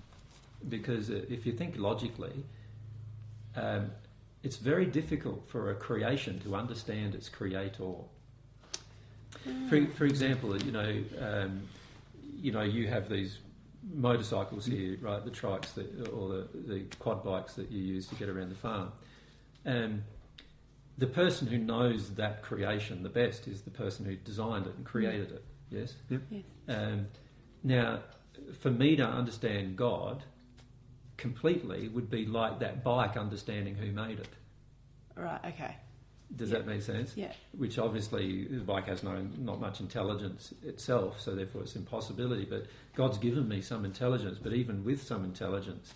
[0.68, 2.44] Because uh, if you think logically,
[3.56, 3.90] um,
[4.42, 7.94] it's very difficult for a creation to understand its creator.
[9.68, 11.62] For, for example, you know, um,
[12.40, 13.38] you know, you have these
[13.92, 15.24] motorcycles here, right?
[15.24, 18.56] The trikes that, or the, the quad bikes that you use to get around the
[18.56, 18.92] farm.
[19.64, 20.02] And
[20.98, 24.84] the person who knows that creation the best is the person who designed it and
[24.84, 25.44] created it.
[25.70, 25.94] Yes.
[26.08, 26.20] Yes.
[26.68, 27.06] Um,
[27.62, 28.00] now,
[28.60, 30.22] for me to understand God
[31.16, 34.28] completely would be like that bike understanding who made it.
[35.16, 35.40] Right.
[35.46, 35.76] Okay.
[36.36, 36.58] Does Yeah.
[36.58, 37.16] that make sense?
[37.16, 37.32] Yeah.
[37.56, 42.44] Which obviously the bike has no not much intelligence itself, so therefore it's impossibility.
[42.44, 44.38] But God's given me some intelligence.
[44.42, 45.94] But even with some intelligence,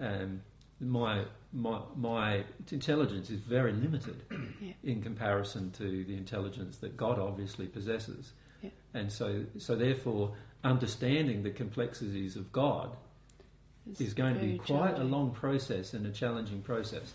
[0.00, 0.42] um,
[0.80, 4.22] my my my intelligence is very limited
[4.60, 4.72] Yeah.
[4.84, 8.32] in comparison to the intelligence that God obviously possesses.
[8.62, 8.70] Yeah.
[8.94, 12.96] And so so therefore understanding the complexities of God
[13.90, 17.12] It's is going to be quite a long process and a challenging process.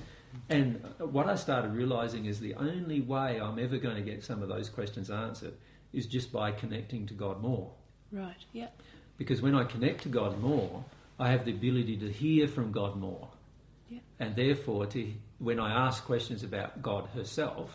[0.50, 4.42] And what I started realizing is the only way I'm ever going to get some
[4.44, 5.54] of those questions answered
[5.94, 7.72] is just by connecting to God more.
[8.12, 8.36] Right.
[8.54, 8.68] Yeah.
[9.18, 10.84] Because when I connect to God more,
[11.20, 13.30] I have the ability to hear from God more.
[13.90, 14.00] Yeah.
[14.20, 17.72] And therefore, to, when I ask questions about God herself,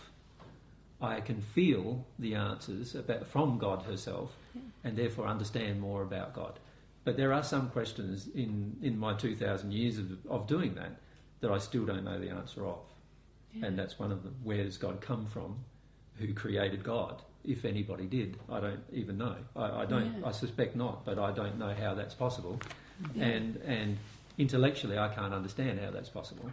[1.00, 4.60] I can feel the answers about, from God herself Yeah.
[4.84, 6.58] and therefore understand more about God.
[7.04, 11.00] But there are some questions in, in my 2,000 years of, of doing that
[11.40, 12.78] that I still don't know the answer of.
[13.54, 13.66] Yeah.
[13.66, 14.36] And that's one of them.
[14.42, 15.56] Where does God come from?
[16.18, 17.22] Who created God?
[17.44, 19.34] If anybody did, I don't even know.
[19.56, 20.20] I, I don't.
[20.20, 20.28] Yeah.
[20.28, 22.60] I suspect not, but I don't know how that's possible.
[23.14, 23.24] Yeah.
[23.24, 23.96] And and
[24.36, 26.50] intellectually, I can't understand how that's possible.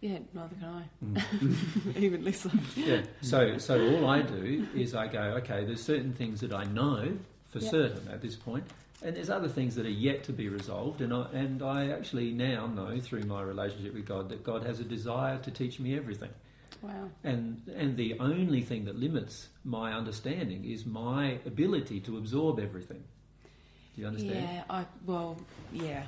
[0.00, 0.18] Yeah.
[0.32, 1.04] Neither can I.
[1.04, 1.96] Mm.
[2.02, 2.40] even less.
[2.40, 2.50] so.
[2.76, 3.02] yeah.
[3.20, 5.64] So so all I do is I go, okay.
[5.66, 7.16] There's certain things that I know
[7.50, 7.70] for Yeah.
[7.70, 8.64] certain at this point,
[9.04, 11.02] and there's other things that are yet to be resolved.
[11.02, 14.80] And I and I actually now know through my relationship with God that God has
[14.80, 16.30] a desire to teach me everything.
[16.82, 17.10] Wow.
[17.22, 23.04] And and the only thing that limits my understanding is my ability to absorb everything.
[23.94, 24.48] Do you understand?
[24.50, 24.64] Yeah.
[24.70, 25.36] I well.
[25.70, 26.04] Yeah.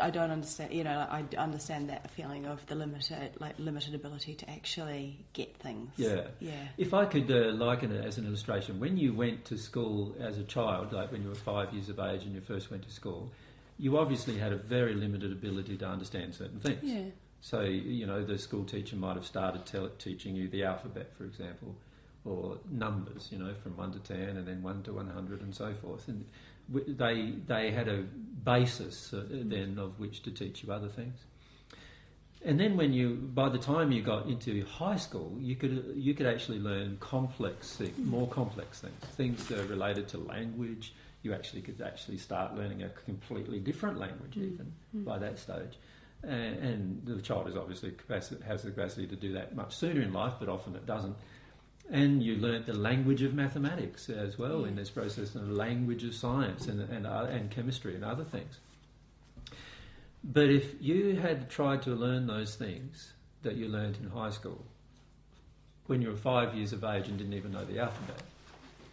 [0.00, 0.72] I don't understand.
[0.72, 5.56] You know, I understand that feeling of the limited, like limited ability to actually get
[5.56, 5.90] things.
[5.96, 6.28] Yeah.
[6.40, 6.52] Yeah.
[6.78, 10.38] If I could uh, liken it as an illustration, when you went to school as
[10.38, 12.90] a child, like when you were five years of age and you first went to
[12.90, 13.30] school,
[13.78, 16.82] you obviously had a very limited ability to understand certain things.
[16.82, 17.04] Yeah.
[17.40, 21.24] So, you know, the school teacher might have started tell teaching you the alphabet, for
[21.24, 21.76] example,
[22.24, 25.72] or numbers, you know, from 1 to 10 and then 1 to 100 and so
[25.74, 26.08] forth.
[26.08, 26.24] And
[26.68, 28.04] they, they had a
[28.44, 31.18] basis uh, then of which to teach you other things.
[32.44, 36.14] And then when you, by the time you got into high school, you could, you
[36.14, 40.94] could actually learn complex things, more complex things, things that are related to language.
[41.22, 44.52] You actually could actually start learning a completely different language Mm.
[44.52, 44.72] even
[45.04, 45.78] by that stage.
[46.22, 50.00] And, and the child is obviously capacity, has the capacity to do that much sooner
[50.02, 51.16] in life, but often it doesn't.
[51.90, 56.02] And you learnt the language of mathematics as well in this process, and the language
[56.02, 58.58] of science and, and, uh, and chemistry and other things.
[60.24, 64.64] But if you had tried to learn those things that you learnt in high school
[65.86, 68.20] when you were five years of age and didn't even know the alphabet,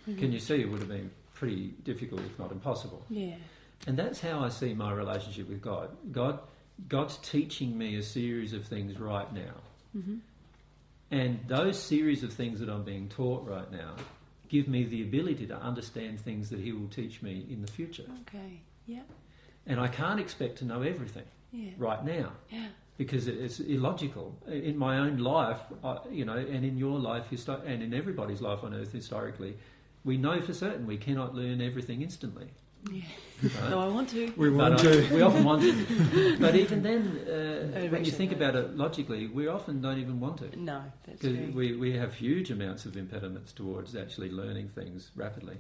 [0.05, 3.03] can you see it would have been pretty difficult, if not impossible?
[3.09, 3.33] Yeah.
[3.87, 5.89] And that's how I see my relationship with God.
[6.11, 6.39] God,
[6.87, 9.55] God's teaching me a series of things right now,
[9.97, 10.15] Mm-hmm.
[11.19, 13.95] And those series of things that I'm being taught right now
[14.49, 18.05] give me the ability to understand things that He will teach me in the future.
[18.21, 18.61] Okay.
[18.85, 19.01] Yeah.
[19.65, 21.71] And I can't expect to know everything Yeah.
[21.77, 22.67] right now Yeah.
[22.97, 24.35] because it's illogical.
[24.47, 28.41] In my own life, I, you know, and in your life, histo- and in everybody's
[28.41, 29.53] life on earth historically,
[30.03, 32.47] we know for certain we cannot learn everything instantly.
[32.91, 33.01] Yeah.
[33.43, 33.69] Right?
[33.69, 34.31] No, I want to.
[34.37, 35.13] We But want I- to.
[35.13, 36.37] we often want to.
[36.39, 38.37] But even then, uh, when you think no.
[38.37, 40.57] about it logically, we often don't even want to.
[40.59, 41.51] No, that's Because true.
[41.53, 45.57] we, we have huge amounts of impediments towards actually learning things rapidly.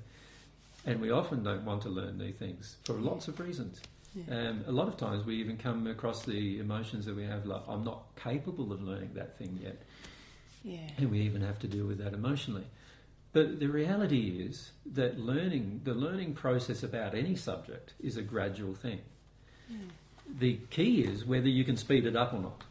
[0.85, 3.81] And we often don't want to learn new things for lots of reasons.
[4.15, 4.49] Yeah.
[4.49, 7.63] Um, a lot of times we even come across the emotions that we have like,
[7.67, 9.81] I'm not capable of learning that thing yet.
[10.63, 10.77] yeah.
[10.97, 12.63] And we even have to deal with that emotionally.
[13.33, 18.75] But the reality is that learning, the learning process about any subject is a gradual
[18.75, 18.99] thing.
[19.67, 19.89] Hmm.
[20.39, 22.63] The key is whether you can speed it up or not.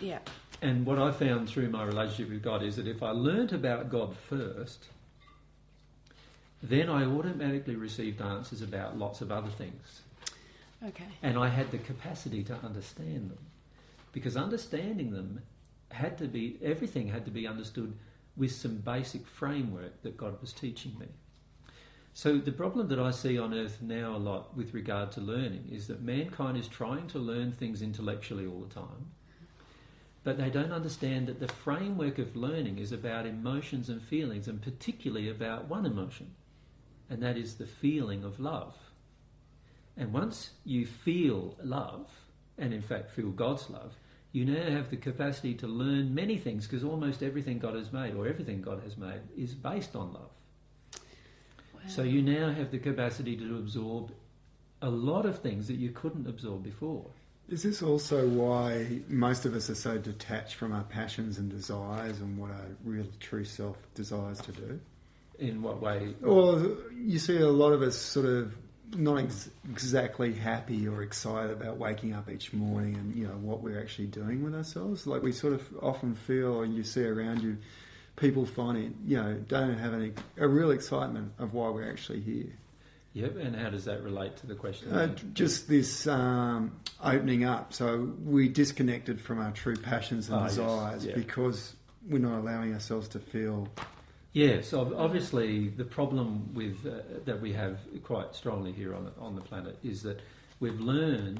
[0.00, 0.18] Yeah.
[0.60, 3.88] And what I found through my relationship with God is that if I learnt about
[3.88, 4.86] God first,
[6.62, 10.00] then I automatically received answers about lots of other things.
[10.84, 11.04] Okay.
[11.22, 13.38] And I had the capacity to understand them.
[14.12, 15.42] Because understanding them
[15.90, 17.94] had to be, everything had to be understood
[18.36, 21.06] with some basic framework that God was teaching me.
[22.12, 25.68] So the problem that I see on earth now a lot with regard to learning
[25.72, 29.10] is that mankind is trying to learn things intellectually all the time.
[30.22, 34.62] But they don't understand that the framework of learning is about emotions and feelings, and
[34.62, 36.34] particularly about one emotion,
[37.10, 38.74] and that is the feeling of love.
[39.96, 42.08] And once you feel love,
[42.56, 43.94] and in fact feel God's love,
[44.34, 48.16] you now have the capacity to learn many things because almost everything God has made,
[48.16, 50.30] or everything God has made, is based on love.
[51.86, 54.10] So you now have the capacity to absorb
[54.82, 57.04] a lot of things that you couldn't absorb before.
[57.48, 62.20] Is this also why most of us are so detached from our passions and desires
[62.20, 64.80] and what our real true self desires to do?
[65.38, 66.14] In what way?
[66.20, 68.56] Well, you see a lot of us sort of
[68.96, 73.60] not ex- exactly happy or excited about waking up each morning and you know what
[73.60, 75.06] we're actually doing with ourselves.
[75.06, 77.56] Like we sort of often feel, or you see around you,
[78.16, 82.52] people finding you know don't have any a real excitement of why we're actually here.
[83.14, 84.92] Yep, and how does that relate to the question?
[84.92, 87.72] Uh, just this um, opening up.
[87.72, 91.14] So we disconnected from our true passions and yes, desires yeah.
[91.14, 91.76] because
[92.08, 93.68] we're not allowing ourselves to feel.
[94.34, 99.36] Yes, obviously the problem with uh, that we have quite strongly here on the, on
[99.36, 100.18] the planet is that
[100.58, 101.38] we've learned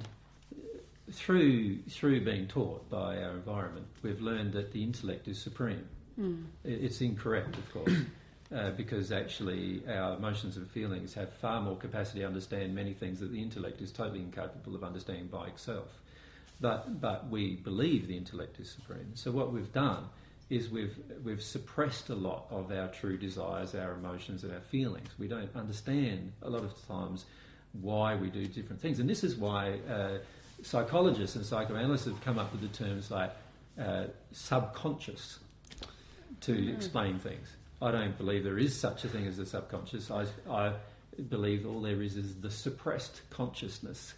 [0.55, 0.79] uh,
[1.11, 5.85] through through being taught by our environment, we've learned that the intellect is supreme.
[6.19, 6.45] Mm.
[6.63, 7.97] It's incorrect, of course,
[8.55, 13.19] uh, because actually our emotions and feelings have far more capacity to understand many things
[13.19, 15.89] that the intellect is totally incapable of understanding by itself.
[16.61, 19.17] But but we believe the intellect is supreme.
[19.17, 20.05] So what we've done
[20.51, 25.09] is we've we've suppressed a lot of our true desires, our emotions, and our feelings.
[25.19, 27.25] We don't understand a lot of times
[27.81, 30.19] why we do different things, and this is why uh,
[30.63, 33.33] psychologists and psychoanalysts have come up with the terms like
[33.81, 35.39] uh, subconscious
[36.43, 37.49] to explain things.
[37.83, 40.11] I don't believe there is such a thing as the subconscious.
[40.11, 40.73] I, I
[41.29, 44.15] believe all there is is the suppressed consciousness,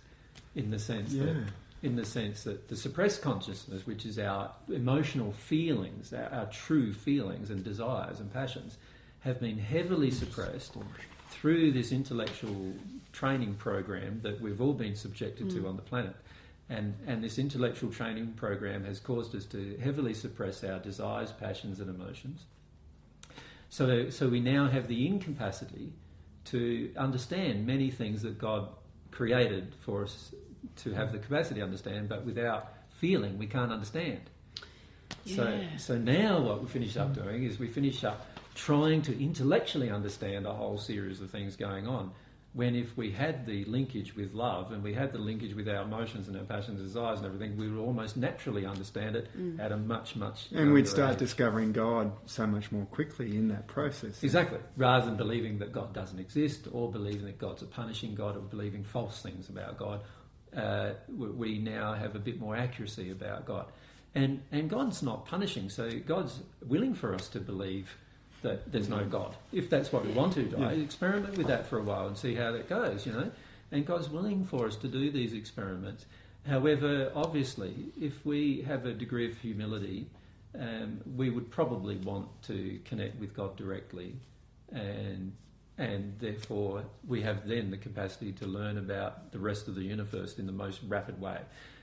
[0.55, 1.45] in the sense that Yeah.
[1.83, 6.93] In the sense that the suppressed consciousness, which is our emotional feelings, our, our true
[6.93, 8.79] feelings and desires and passions,
[9.21, 10.75] have been heavily suppressed
[11.31, 12.73] through this intellectual
[13.13, 15.69] training program that we've all been subjected to mm.
[15.69, 16.17] on the planet.
[16.69, 21.81] And, and this intellectual training program has caused us to heavily suppress our desires, passions,
[21.81, 22.45] and emotions.
[23.69, 25.93] So, so we now have the incapacity
[26.47, 28.69] to understand many things that God
[29.11, 30.35] created for us
[30.77, 34.21] to have the capacity to understand, but without feeling, we can't understand.
[35.25, 35.77] So, Yeah.
[35.77, 40.47] so now what we finish up doing is we finish up trying to intellectually understand
[40.47, 42.13] a whole series of things going on.
[42.55, 45.83] When if we had the linkage with love and we had the linkage with our
[45.83, 49.61] emotions and our passions and desires and everything, we would almost naturally understand it mm.
[49.61, 51.19] at a much, much And we'd start age.
[51.19, 54.23] discovering God so much more quickly in that process.
[54.23, 54.59] Exactly.
[54.79, 58.41] Rather than believing that God doesn't exist or believing that God's a punishing God or
[58.41, 60.01] believing false things about God,
[60.57, 63.67] uh, we- now have a bit more accuracy about God.
[64.15, 67.95] And, and God's not punishing, so God's willing for us to believe
[68.43, 69.35] that there's no God.
[69.53, 70.71] If that's what we want to do, Yeah.
[70.71, 73.31] experiment with that for a while and see how that goes, you know.
[73.73, 76.07] And God's willing for us to do these experiments.
[76.47, 80.07] However, obviously, if we have a degree of humility,
[80.59, 84.15] um, we would probably want to connect with God directly,
[84.73, 85.33] and
[85.79, 90.39] and therefore we have then the capacity to learn about the rest of the universe
[90.39, 91.39] in the most rapid way.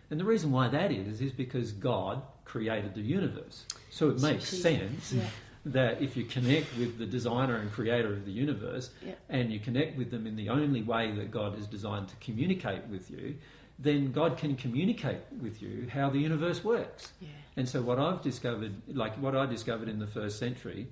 [0.10, 4.46] And the reason why that is is because God created the universe, so it makes
[4.54, 4.62] Jeez.
[4.62, 5.26] sense Yeah.
[5.66, 9.14] that if you connect with the designer and creator of the universe, Yeah.
[9.30, 12.86] and you connect with them in the only way that God has designed to communicate
[12.88, 13.36] with you,
[13.80, 17.14] then God can communicate with you how the universe works.
[17.22, 17.30] Yeah.
[17.56, 20.88] And so, what I've discovered, like what I discovered in the first century,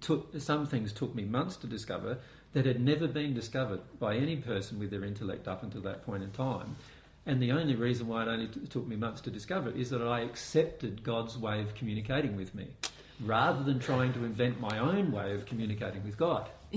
[0.00, 2.18] took some things took me months to discover
[2.52, 6.22] that had never been discovered by any person with their intellect up until that point
[6.22, 6.76] in time.
[7.26, 9.90] And the only reason why it only t- took me months to discover it is
[9.90, 12.68] that I accepted God's way of communicating with me,
[13.24, 16.48] rather than trying to invent my own way of communicating with God.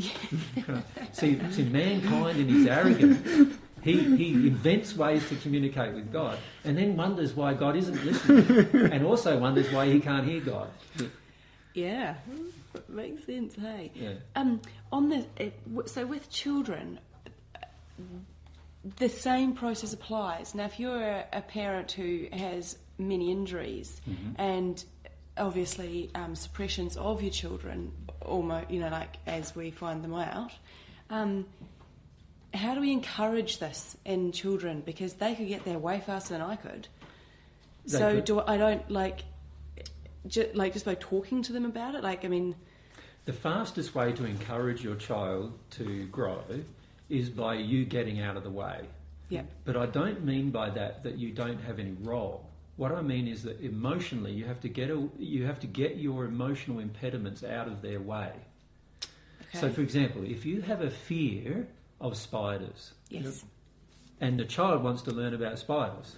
[1.14, 6.78] see, see, mankind in his arrogance, he, he invents ways to communicate with God, and
[6.78, 10.68] then wonders why God isn't listening, and also wonders why he can't hear God.
[11.74, 12.16] Yeah,
[12.90, 13.56] makes sense.
[13.56, 14.14] Hey, Yeah.
[14.36, 17.00] um, on the it, so with children,
[18.98, 20.54] the same process applies.
[20.56, 24.02] Now, if you're a, parent who has many injuries
[24.38, 24.84] and
[25.38, 27.92] obviously um, suppressions of your children,
[28.22, 30.52] almost you know, like as we find them out.
[31.10, 31.46] Um,
[32.54, 34.82] how do we encourage this in children?
[34.86, 36.88] Because they could get there way faster than I could.
[37.86, 38.26] They so could.
[38.26, 39.24] do I don't like,
[40.28, 42.04] ju- like just by talking to them about it.
[42.04, 42.56] Like I mean,
[43.26, 46.44] The fastest way to encourage your child to grow
[47.10, 48.82] is by you getting out of the way.
[49.30, 52.50] yeah, But I don't mean by that that you don't have any role.
[52.76, 55.98] What I mean is that emotionally you have to get a, you have to get
[55.98, 58.32] your emotional impediments out of their way.
[59.42, 61.68] okay, So, for example, if you have a fear
[62.02, 63.46] of spiders yes,
[64.20, 66.16] and the child wants to learn about spiders,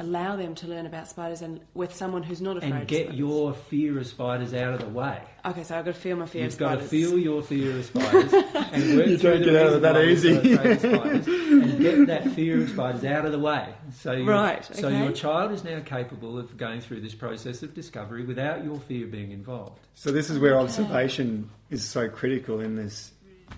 [0.00, 2.72] allow them to learn about spiders and with someone who's not afraid.
[2.72, 3.18] and get spiders.
[3.18, 5.20] your fear of spiders out of the way.
[5.44, 7.76] Okay, so I've got to feel my fear You've of got to feel your fear
[7.78, 8.32] of spiders
[8.72, 10.36] and work You through don't the get out of it that why you're easy.
[10.36, 13.68] of and get that fear of spiders out of the way.
[14.00, 17.74] So your- Right, So your child is now capable of going through this process of
[17.74, 19.80] discovery without your fear being involved.
[19.94, 20.64] So this is where Okay.
[20.64, 23.12] observation is so critical in this,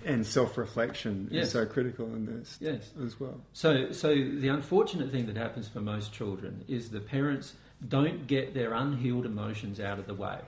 [0.04, 1.46] and self-reflection Yes.
[1.46, 2.90] is so critical in this Yes.
[3.04, 3.40] as well.
[3.52, 7.54] So, so the unfortunate thing that happens for most children is the parents
[7.88, 10.38] don't get their unhealed emotions out of the way.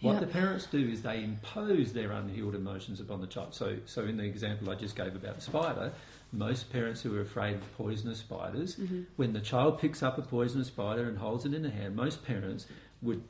[0.00, 0.20] What Yeah.
[0.20, 3.54] the parents do is they impose their unhealed emotions upon the child.
[3.54, 5.92] So, so in the example I just gave about the spider,
[6.32, 9.02] most parents who are afraid of poisonous spiders, Mm-hmm.
[9.16, 12.24] when the child picks up a poisonous spider and holds it in the hand, most
[12.24, 12.66] parents
[13.02, 13.22] would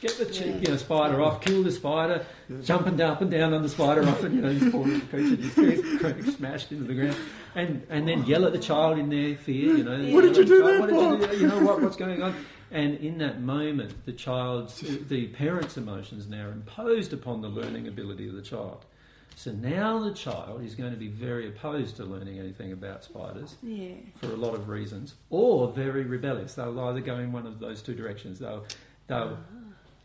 [0.00, 0.56] get the Yeah.
[0.56, 2.24] you know, spider off, kill the spider,
[2.62, 5.36] jumping up and down on the spider off, and you know this poor little creature
[5.36, 7.16] just smashed into the ground,
[7.54, 9.76] and and then yell at the child in their fear.
[9.76, 11.40] You know, What did you do that did you?
[11.42, 12.34] You know what, what's going on?
[12.72, 14.78] And in that moment, the child's,
[15.08, 18.84] the parent's emotions now are imposed upon the learning ability of the child.
[19.34, 23.56] So now the child is going to be very opposed to learning anything about spiders
[23.60, 23.94] Yeah.
[24.20, 26.54] for a lot of reasons, or very rebellious.
[26.54, 28.38] They'll either go in one of those two directions.
[28.38, 28.64] They'll
[29.08, 29.36] they'll uh-huh.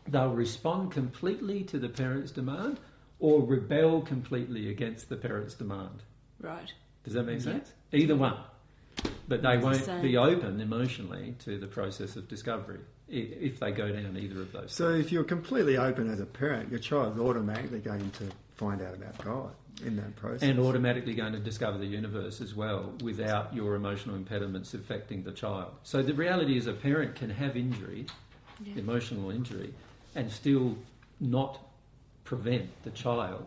[0.08, 2.78] They'll respond completely to the parent's demand,
[3.18, 6.02] or rebel completely against the parent's demand.
[6.40, 6.72] Right.
[7.04, 7.52] Does that make Yeah.
[7.52, 7.72] sense?
[7.92, 8.36] Either one,
[9.28, 10.02] but they It's won't same.
[10.02, 14.72] be open emotionally to the process of discovery if they go down either of those.
[14.72, 18.24] So if you're completely open as a parent, your child's automatically going to
[18.56, 19.50] find out about God
[19.84, 20.42] in that process.
[20.42, 25.32] and automatically going to discover the universe as well without your emotional impediments affecting the
[25.32, 25.72] child.
[25.84, 28.06] So the reality is a parent can have injury,
[28.64, 28.78] Yeah.
[28.78, 29.72] emotional injury,
[30.16, 30.76] and still
[31.20, 31.60] not
[32.24, 33.46] prevent the child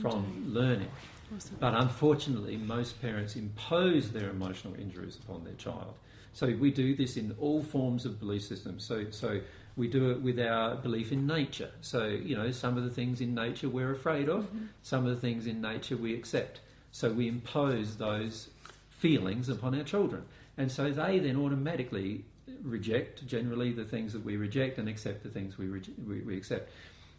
[0.00, 0.52] from mm-hmm.
[0.52, 0.90] learning.
[1.34, 1.56] Awesome.
[1.60, 5.94] But unfortunately, most parents impose their emotional injuries upon their child.
[6.32, 8.84] So we do this in all forms of belief systems.
[8.84, 9.40] So, so
[9.76, 11.70] we do it with our belief in nature.
[11.80, 14.66] So, you know, some of the things in nature we're afraid of, mm-hmm.
[14.82, 16.60] some of the things in nature we accept.
[16.90, 18.48] So we impose those
[18.88, 20.24] feelings upon our children.
[20.56, 22.24] And so they then automatically
[22.64, 26.36] reject generally the things that we reject and accept the things we, reje- we, we
[26.36, 26.70] accept.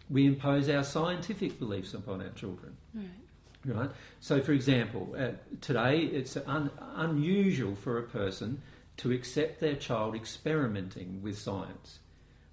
[0.09, 2.75] we impose our scientific beliefs upon our children.
[2.93, 3.05] Right.
[3.67, 3.89] Right.
[4.19, 8.61] So, for example, uh, today it's un- unusual for a person
[8.97, 11.99] to accept their child experimenting with science,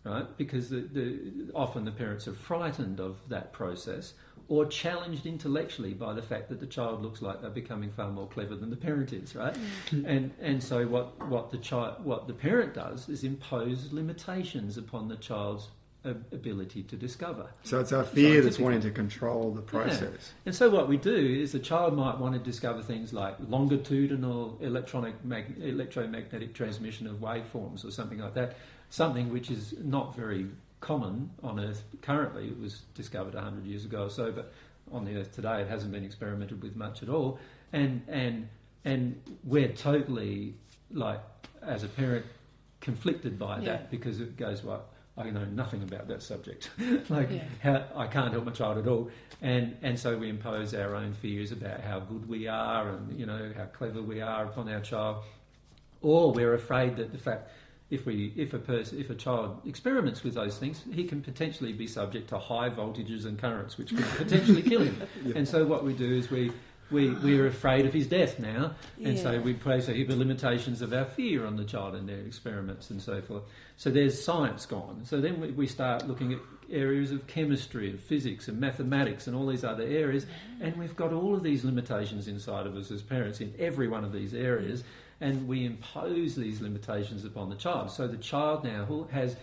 [0.04, 0.26] right?
[0.38, 4.14] Because the, the, often the parents are frightened of that process
[4.48, 8.26] or challenged intellectually by the fact that the child looks like they're becoming far more
[8.28, 9.56] clever than the parent is, right?
[9.90, 10.06] Mm.
[10.06, 15.08] And and so what what the child what the parent does is impose limitations upon
[15.08, 15.68] the child's
[16.04, 17.48] ability to discover.
[17.62, 20.00] So it's our fear that's wanting to control the process.
[20.02, 20.46] Yeah.
[20.46, 24.58] And so what we do is the child might want to discover things like longitudinal
[24.60, 28.56] electronic mag- electromagnetic transmission of waveforms or something like that,
[28.90, 30.48] something which is not very
[30.82, 32.48] common on Earth currently.
[32.48, 34.52] It was discovered 100 years ago or so, but
[34.92, 37.38] on the Earth today it hasn't been experimented with much at all.
[37.72, 38.48] And, and,
[38.84, 40.54] and we're totally,
[40.90, 41.20] like,
[41.62, 42.26] as a parent,
[42.80, 43.64] conflicted by yeah.
[43.64, 44.84] that because it goes, well,
[45.16, 46.70] I know nothing about that subject.
[47.08, 47.44] like yeah.
[47.62, 49.10] how, I can't help my child at all,
[49.42, 53.26] and and so we impose our own fears about how good we are and you
[53.26, 55.22] know how clever we are upon our child,
[56.00, 57.50] or we're afraid that the fact
[57.92, 61.74] if we if a person if a child experiments with those things, he can potentially
[61.74, 65.00] be subject to high voltages and currents, which could potentially kill him.
[65.24, 65.34] Yeah.
[65.36, 66.50] And so what we do is we
[66.90, 69.22] we, we're afraid of his death now, and yeah.
[69.22, 73.00] so we place the limitations of our fear on the child and their experiments and
[73.00, 73.42] so forth.
[73.76, 75.02] So there's science gone.
[75.04, 76.38] So then we, we start looking at
[76.70, 80.64] areas of chemistry and physics and mathematics and all these other areas, mm-hmm.
[80.64, 84.04] and we've got all of these limitations inside of us as parents in every one
[84.04, 84.84] of these areas,
[85.22, 87.92] and we impose these limitations upon the child.
[87.92, 89.36] So the child now has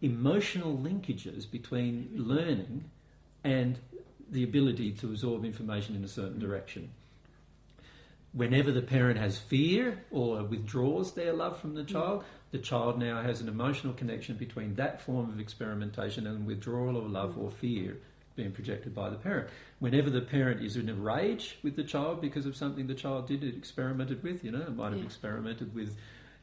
[0.00, 2.84] emotional linkages between learning
[3.44, 3.78] and
[4.30, 6.90] the ability to absorb information in a certain direction.
[8.32, 11.88] Whenever the parent has fear or withdraws their love from the mm.
[11.88, 16.96] child, the child now has an emotional connection between that form of experimentation and withdrawal
[16.96, 17.42] of love mm.
[17.42, 17.98] or fear
[18.38, 19.48] being projected by the parent.
[19.80, 23.26] Whenever the parent is in a rage with the child because of something the child
[23.26, 25.04] did, it experimented with, you know, it might have yeah.
[25.04, 25.94] experimented with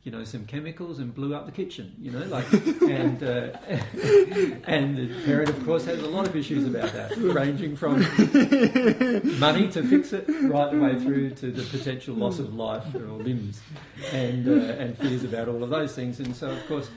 [0.03, 2.45] you know, some chemicals and blew up the kitchen, you know, like,
[2.83, 3.57] and uh,
[4.67, 8.01] and the parent, of course, has a lot of issues about that, ranging from
[9.39, 12.99] money to fix it, right the way through to the potential loss of life or
[12.99, 13.59] limbs,
[14.11, 16.87] and uh, and fears about all of those things, and so of course.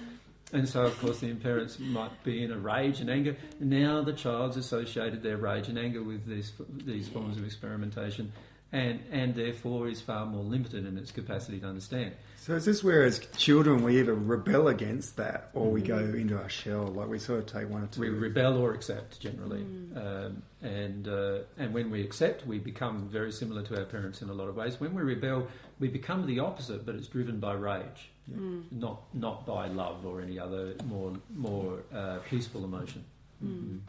[0.52, 3.36] And so, of course, the parents might be in a rage and anger.
[3.60, 6.52] Now, the child's associated their rage and anger with these
[6.84, 8.32] these forms of experimentation,
[8.72, 12.12] and and therefore is far more limited in its capacity to understand.
[12.38, 16.18] So is this where, as children, we either rebel against that, or we go mm.
[16.18, 16.86] into our shell?
[16.86, 18.00] Like we sort of take one or two.
[18.00, 19.96] We rebel or accept generally, mm.
[19.98, 24.30] um, and uh, and when we accept, we become very similar to our parents in
[24.30, 24.80] a lot of ways.
[24.80, 25.46] When we rebel,
[25.78, 28.36] we become the opposite, but it's driven by rage, yeah.
[28.36, 28.62] mm.
[28.72, 33.04] not not by love or any other more more uh, peaceful emotion.
[33.44, 33.80] Mm.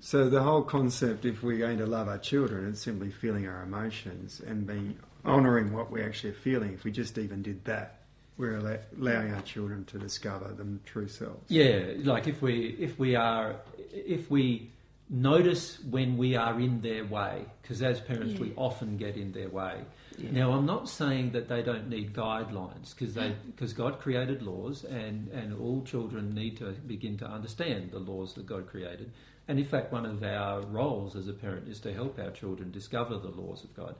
[0.00, 3.62] So the whole concept, if we're going to love our children, it's simply feeling our
[3.62, 6.74] emotions and being honouring what we're actually are feeling.
[6.74, 8.00] If we just even did that,
[8.36, 8.56] we're
[8.98, 11.50] allowing our children to discover them true selves.
[11.50, 13.56] Yeah, like if we if we are
[13.92, 14.70] if we
[15.10, 18.40] notice when we are in their way, because as parents yeah.
[18.40, 19.80] we often get in their way.
[20.18, 20.30] Yeah.
[20.32, 24.84] Now I'm not saying that they don't need guidelines because they because God created laws
[24.84, 29.12] and and all children need to begin to understand the laws that God created.
[29.48, 32.70] And in fact, one of our roles as a parent is to help our children
[32.70, 33.94] discover the laws of God.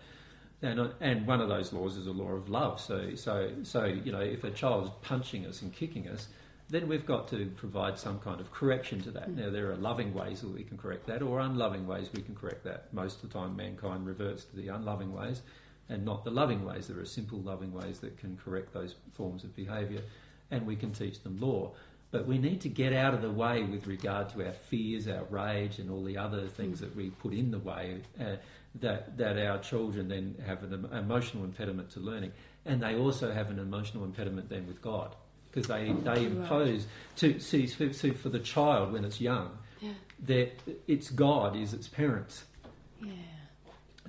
[0.61, 2.81] And, and one of those laws is a law of love.
[2.81, 6.29] So, so, so you know, if a child's punching us and kicking us,
[6.69, 9.31] then we've got to provide some kind of correction to that.
[9.31, 9.37] Mm.
[9.37, 12.35] Now, there are loving ways that we can correct that, or unloving ways we can
[12.35, 12.93] correct that.
[12.93, 15.43] Most of the time, mankind reverts to the unloving ways
[15.89, 16.89] and not the loving ways.
[16.89, 20.03] There are simple loving ways that can correct those forms of behaviour,
[20.51, 21.73] and we can teach them law.
[22.11, 25.25] But we need to get out of the way with regard to our fears, our
[25.25, 28.01] rage, and all the other things that we put in the way.
[28.19, 28.37] Uh,
[28.81, 32.33] that, that our children then have an emotional impediment to learning.
[32.65, 35.15] And they also have an emotional impediment then with God.
[35.51, 36.87] Because they, they impose,
[37.17, 39.93] to see, see, for the child when it's young, yeah.
[40.27, 40.53] that
[40.87, 42.45] it's God is its parents.
[43.03, 43.13] Yeah.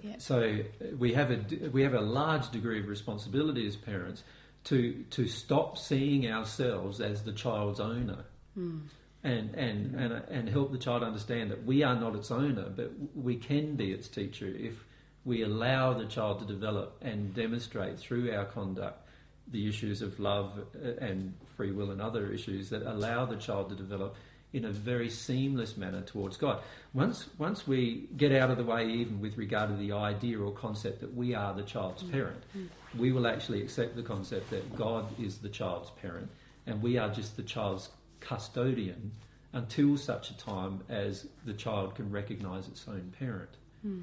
[0.02, 0.16] Yeah.
[0.18, 0.60] So
[0.98, 4.24] we have a we have a large degree of responsibility as parents
[4.66, 8.26] to to stop seeing ourselves as the child's owner.
[8.58, 8.82] Mm
[9.24, 12.92] and, and, and, and help the child understand that we are not its owner, but
[13.16, 14.86] we can be its teacher if
[15.26, 19.06] we allow the child to develop and demonstrate through our conduct
[19.52, 23.70] the issues of love uh, and free will and other issues that allow the child
[23.70, 24.16] to develop
[24.52, 26.62] in a very seamless manner towards God.
[26.94, 30.52] Once, once we get out of the way, even with regard to the idea or
[30.52, 32.12] concept that we are the child's mm.
[32.12, 32.68] parent, mm.
[32.98, 36.30] we will actually accept the concept that God is the child's parent
[36.70, 37.90] and we are just the child's
[38.20, 39.12] custodian
[39.54, 43.50] until such a time as the child can recognise its own parent.
[43.82, 44.02] Hmm.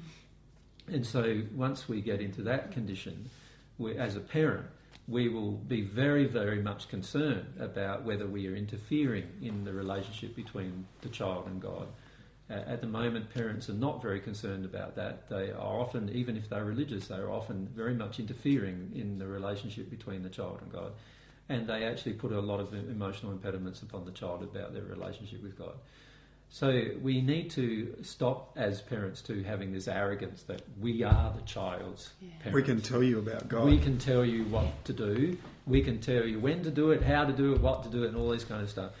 [0.87, 3.29] And so once we get into that condition,
[3.77, 4.65] we, as a parent,
[5.07, 10.35] we will be very, very much concerned about whether we are interfering in the relationship
[10.35, 11.87] between the child and God.
[12.49, 15.29] Uh, at the moment, parents are not very concerned about that.
[15.29, 19.27] They are often, even if they're religious, they are often very much interfering in the
[19.27, 20.91] relationship between the child and God.
[21.49, 25.41] And they actually put a lot of emotional impediments upon the child about their relationship
[25.41, 25.75] with God.
[26.49, 31.41] So we need to stop as parents to having this arrogance that we are the
[31.43, 32.29] child's Yeah.
[32.39, 32.55] parents.
[32.55, 33.65] We can tell you about God.
[33.65, 35.37] We can tell you what to do.
[35.65, 38.03] We can tell you when to do it, how to do it, what to do
[38.03, 38.91] it, and all this kind of stuff.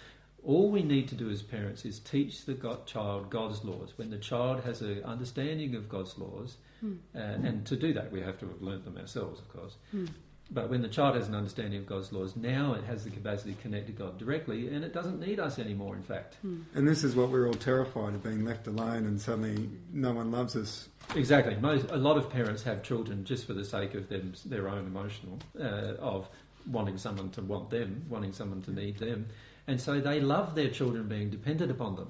[0.43, 3.93] All we need to do as parents is teach the God, child God's laws.
[3.97, 6.93] When the child has an understanding of God's laws, Hmm.
[7.15, 9.77] uh, and to do that we have to have learnt them ourselves, of course.
[9.91, 10.05] Hmm.
[10.49, 13.53] But when the child has an understanding of God's laws, now it has the capacity
[13.53, 15.95] to connect to God directly, and it doesn't need us anymore.
[15.95, 16.61] In fact, Hmm.
[16.73, 20.31] and this is what we're all terrified of being left alone and suddenly no one
[20.31, 20.87] loves us.
[21.15, 21.55] Exactly.
[21.59, 24.85] Most, a lot of parents have children just for the sake of them, their own
[24.87, 26.29] emotional, uh, of
[26.65, 29.25] wanting someone to want them, wanting someone to need them.
[29.69, 32.07] And so they love their children being dependent upon them.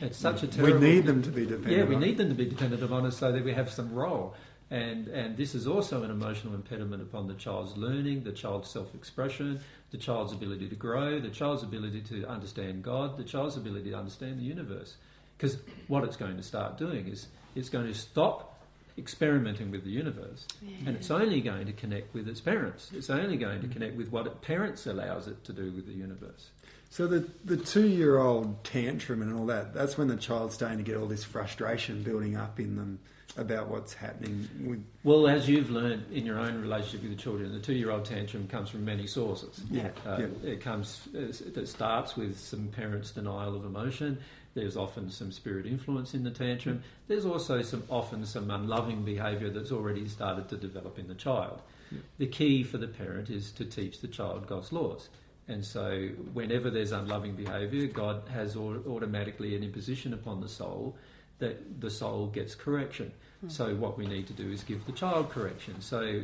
[0.00, 0.78] It's such a terrible.
[0.78, 1.76] We need them to be dependent.
[1.76, 3.92] Yeah, we on- need them to be dependent upon us so that we have some
[3.92, 4.34] role.
[4.72, 8.94] And, and this is also an emotional impediment upon the child's learning, the child's self
[8.94, 13.90] expression, the child's ability to grow, the child's ability to understand God, the child's ability
[13.90, 14.96] to understand the universe.
[15.36, 15.58] Because
[15.88, 18.62] what it's going to start doing is it's going to stop
[18.96, 20.46] experimenting with the universe
[20.86, 22.90] and it's only going to connect with its parents.
[22.94, 25.92] It's only going to connect with what it, parents allows it to do with the
[25.92, 26.48] universe.
[26.88, 30.78] So the the two year old tantrum and all that, that's when the child's starting
[30.78, 33.00] to get all this frustration building up in them
[33.36, 37.52] about what's happening with Well, as you've learned in your own relationship with the children,
[37.52, 39.62] the two-year-old tantrum comes from many sources.
[39.70, 40.50] Yeah, Uh, yeah.
[40.50, 41.08] It comes.
[41.14, 44.18] It starts with some parents' denial of emotion.
[44.54, 46.82] There's often some spirit influence in the tantrum.
[47.08, 51.62] There's also some often some unloving behaviour that's already started to develop in the child.
[51.90, 51.98] Yeah.
[52.18, 55.08] The key for the parent is to teach the child God's laws.
[55.48, 60.96] And so, whenever there's unloving behaviour, God has automatically an imposition upon the soul
[61.42, 63.12] that the soul gets correction.
[63.42, 63.48] Hmm.
[63.48, 65.80] So, what we need to do is give the child correction.
[65.80, 66.22] So,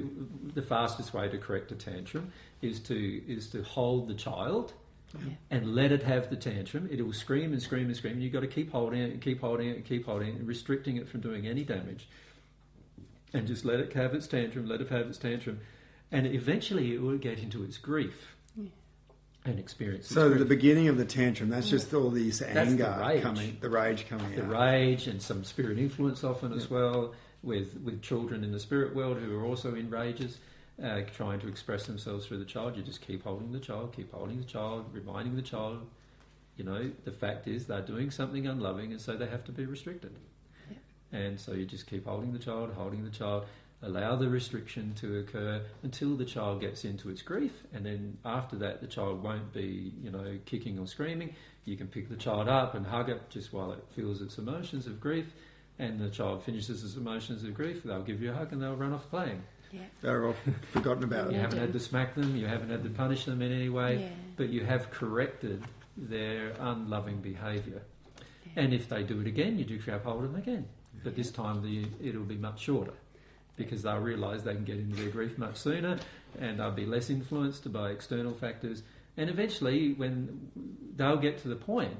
[0.54, 2.32] the fastest way to correct a tantrum
[2.62, 2.96] is to
[3.26, 4.72] is to hold the child
[5.14, 5.34] Yeah.
[5.50, 6.88] and let it have the tantrum.
[6.90, 8.14] It will scream and scream and scream.
[8.14, 10.34] And you've got to keep holding it, and keep holding it, and keep holding it,
[10.36, 12.08] and restricting it from doing any damage.
[13.34, 15.60] And just let it have its tantrum, let it have its tantrum.
[16.10, 18.34] And eventually it will get into its grief.
[19.44, 23.22] And experience So the beginning of the tantrum, that's just all this the anger rage.
[23.22, 24.36] coming, the rage coming out.
[24.36, 24.50] the out.
[24.50, 29.16] rage and some spirit influence often as well with with children in the spirit world
[29.18, 30.38] who are also in rages
[30.82, 34.12] uh, trying to express themselves through the child you just keep holding the child keep
[34.12, 35.86] holding the child reminding the child
[36.56, 39.64] you know the fact is they're doing something unloving and so they have to be
[39.66, 40.10] restricted
[41.12, 43.44] and so you just keep holding the child holding the child
[43.82, 48.56] allow the restriction to occur until the child gets into its grief and then after
[48.56, 51.32] that the child won't be you know kicking or screaming
[51.64, 54.86] you can pick the child up and hug it just while it feels its emotions
[54.88, 55.26] of grief
[55.78, 58.74] and the child finishes its emotions of grief they'll give you a hug and they'll
[58.76, 59.40] run off playing
[59.70, 59.82] Yeah.
[60.02, 60.34] They're all
[60.72, 61.34] forgotten about you it.
[61.34, 61.40] Yeah.
[61.42, 64.08] haven't had to smack them you haven't had to punish them in any way Yeah.
[64.36, 65.62] but you have corrected
[65.96, 67.82] their unloving behaviour
[68.44, 68.62] Yeah.
[68.64, 70.66] and if they do it again you do grab hold of them again
[71.04, 72.94] but this time the, it'll be much shorter
[73.58, 75.98] because they'll realise they can get into their grief much sooner
[76.38, 78.82] and they'll be less influenced by external factors.
[79.16, 80.50] And eventually, when
[80.96, 81.96] they'll get to the point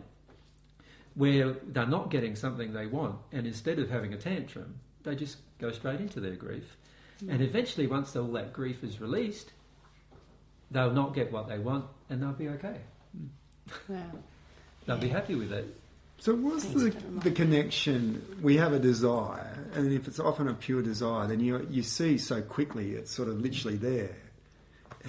[1.14, 5.39] where they're not getting something they want, and instead of having a tantrum, they just
[5.59, 6.76] go straight into their grief.
[7.20, 7.30] Hmm.
[7.30, 9.52] And eventually, once all that grief is released,
[10.70, 12.76] they'll not get what they want and they'll be okay.
[13.89, 13.97] Wow.
[13.97, 14.16] Hmm.
[14.86, 15.76] They'll be happy with it.
[16.20, 18.38] So what's the, the the connection?
[18.42, 22.18] We have a desire, and if it's often a pure desire, then you you see
[22.18, 24.16] so quickly it's sort of literally there.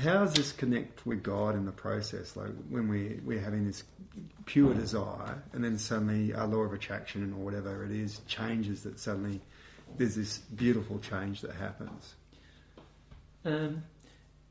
[0.03, 2.35] How does this connect with God in the process?
[2.35, 3.83] Like when we we're having this
[4.45, 8.83] pure desire, and then suddenly our law of attraction or whatever it is changes.
[8.83, 9.41] That suddenly
[9.97, 12.13] there's this beautiful change that happens.
[13.43, 13.83] Um,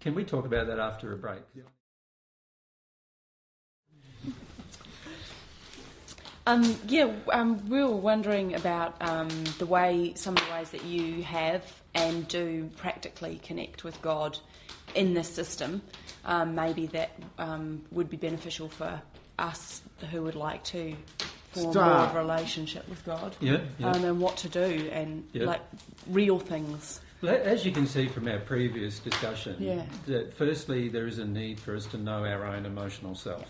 [0.01, 1.43] can we talk about that after a break?
[6.49, 10.83] Um, yeah, um, we were wondering about um, the way, some of the ways that
[10.83, 11.63] you have
[11.95, 14.39] and do practically connect with God
[14.95, 15.83] in this system.
[16.25, 18.99] Um, maybe that um, would be beneficial for
[19.39, 20.97] us who would like to
[21.53, 23.37] form more of a relationship with God.
[23.41, 23.91] Yeah, yeah.
[23.91, 25.45] Um, and what to do and Yeah.
[25.45, 25.61] like
[26.07, 27.03] real things.
[27.21, 29.83] Well, As you can see from our previous discussion, Yeah.
[30.07, 33.45] that firstly there is a need for us to know our own emotional self.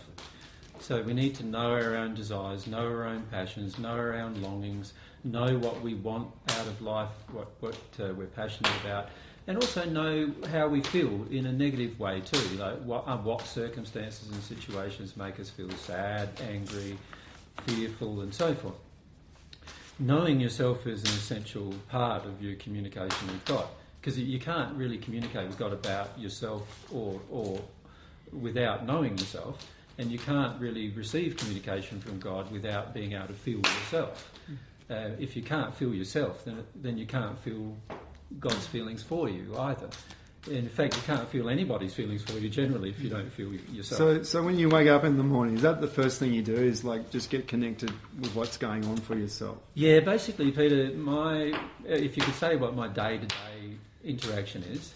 [0.89, 4.41] So we need to know our own desires, know our own passions, know our own
[4.41, 4.93] longings,
[5.23, 9.09] know what we want out of life, what, what uh, we're passionate about,
[9.45, 12.39] and also know how we feel in a negative way too.
[12.57, 16.97] Like what, uh, what circumstances and situations make us feel sad, angry,
[17.67, 18.73] fearful, and so forth.
[19.99, 23.67] Knowing yourself is an essential part of your communication with God
[24.01, 27.61] because you can't really communicate with God about yourself or, or
[28.31, 29.63] without knowing yourself,
[29.99, 34.31] and you can't really receive communication from God without being able to feel yourself.
[34.47, 34.53] Hmm.
[34.89, 37.75] Uh, if you can't feel yourself, then, then you can't feel
[38.39, 39.89] God's feelings for you either.
[40.49, 43.97] In fact, you can't feel anybody's feelings for you generally if you don't feel yourself.
[43.97, 46.41] So, so when you wake up in the morning, is that the first thing you
[46.41, 46.55] do?
[46.55, 49.57] Is like just get connected with what's going on for yourself?
[49.73, 54.93] Yeah, basically, Peter, my uh, if you could say what my day-to-day interaction is,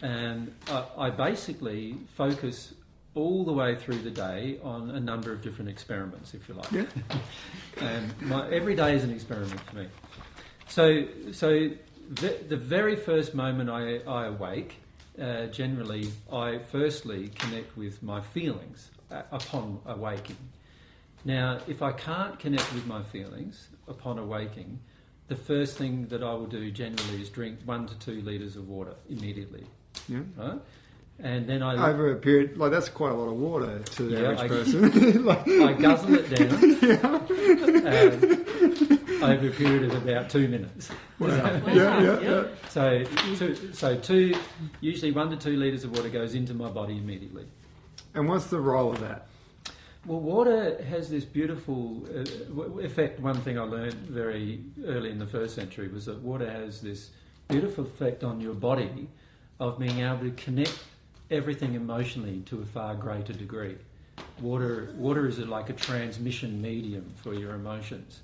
[0.00, 2.72] and I, I basically focus
[3.16, 6.70] all the way through the day on a number of different experiments, if you like.
[6.70, 6.84] Yeah.
[7.78, 9.88] and my, every day is an experiment for me.
[10.68, 11.70] So, so
[12.10, 14.76] the, the very first moment I, I awake,
[15.20, 20.36] uh, generally, I firstly connect with my feelings uh, upon awaking.
[21.24, 24.78] Now, if I can't connect with my feelings upon awaking,
[25.28, 28.68] the first thing that I will do generally is drink one to two litres of
[28.68, 29.64] water immediately.
[30.08, 30.20] Yeah.
[30.36, 30.60] Right?
[31.18, 34.20] And then I Over a period, like that's quite a lot of water to the
[34.20, 35.24] Yeah, average I- person.
[35.24, 36.52] like, I guzzle it down
[37.86, 40.90] um, over a period of about two minutes.
[41.18, 42.44] yeah, yeah, yeah.
[42.68, 43.04] So,
[43.36, 44.34] two, so two,
[44.82, 47.46] usually one to two litres of water goes into my body immediately.
[48.14, 49.26] And what's the role of that?
[50.04, 53.20] Well, water has this beautiful uh, effect.
[53.20, 57.10] One thing I learned very early in the first century was that water has this
[57.48, 59.08] beautiful effect on your body
[59.58, 60.78] of being able to connect
[61.30, 63.76] everything emotionally to a far greater degree.
[64.40, 68.20] Water, water is like a transmission medium for your emotions,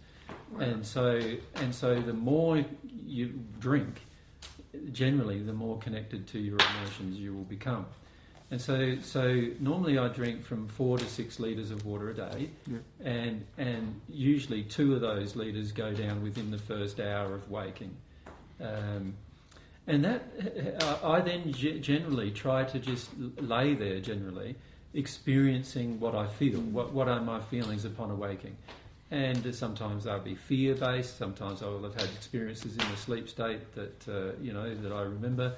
[0.59, 1.21] and so
[1.57, 2.65] and so the more
[3.05, 4.01] you drink,
[4.93, 7.87] generally the more connected to your emotions you will become.
[8.51, 12.51] And so, so normally I drink from four to six litres of water a day,
[12.67, 12.79] Yeah.
[13.03, 17.95] and and usually two of those litres go down within the first hour of waking.
[18.61, 19.15] Um,
[19.87, 20.23] and that
[21.03, 24.57] I I then ge- generally try to just lay there, generally
[24.95, 26.61] experiencing what I feel.
[26.61, 28.57] What what are my feelings upon awaking?
[29.11, 31.19] And sometimes they'll be fear based.
[31.19, 34.93] Sometimes I will have had experiences in the sleep state that uh, you know that
[34.93, 35.55] I remember,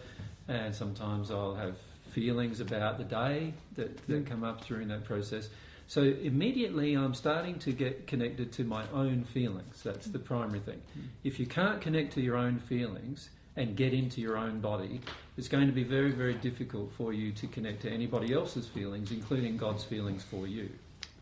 [0.49, 1.77] and sometimes I'll have
[2.11, 5.49] feelings about the day that, that come up during that process.
[5.87, 9.83] So immediately I'm starting to get connected to my own feelings.
[9.83, 10.81] That's the primary thing.
[11.25, 15.01] If you can't connect to your own feelings and get into your own body,
[15.37, 19.13] it's going to be very, very difficult for you to connect to anybody else's feelings,
[19.13, 20.69] including God's feelings for you.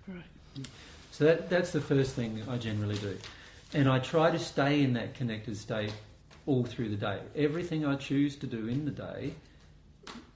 [0.09, 0.67] Right.
[1.11, 3.17] So that, that's the first thing I generally do.
[3.75, 5.93] And I try to stay in that connected state
[6.47, 7.21] all through the day.
[7.37, 9.35] Everything I choose to do in the day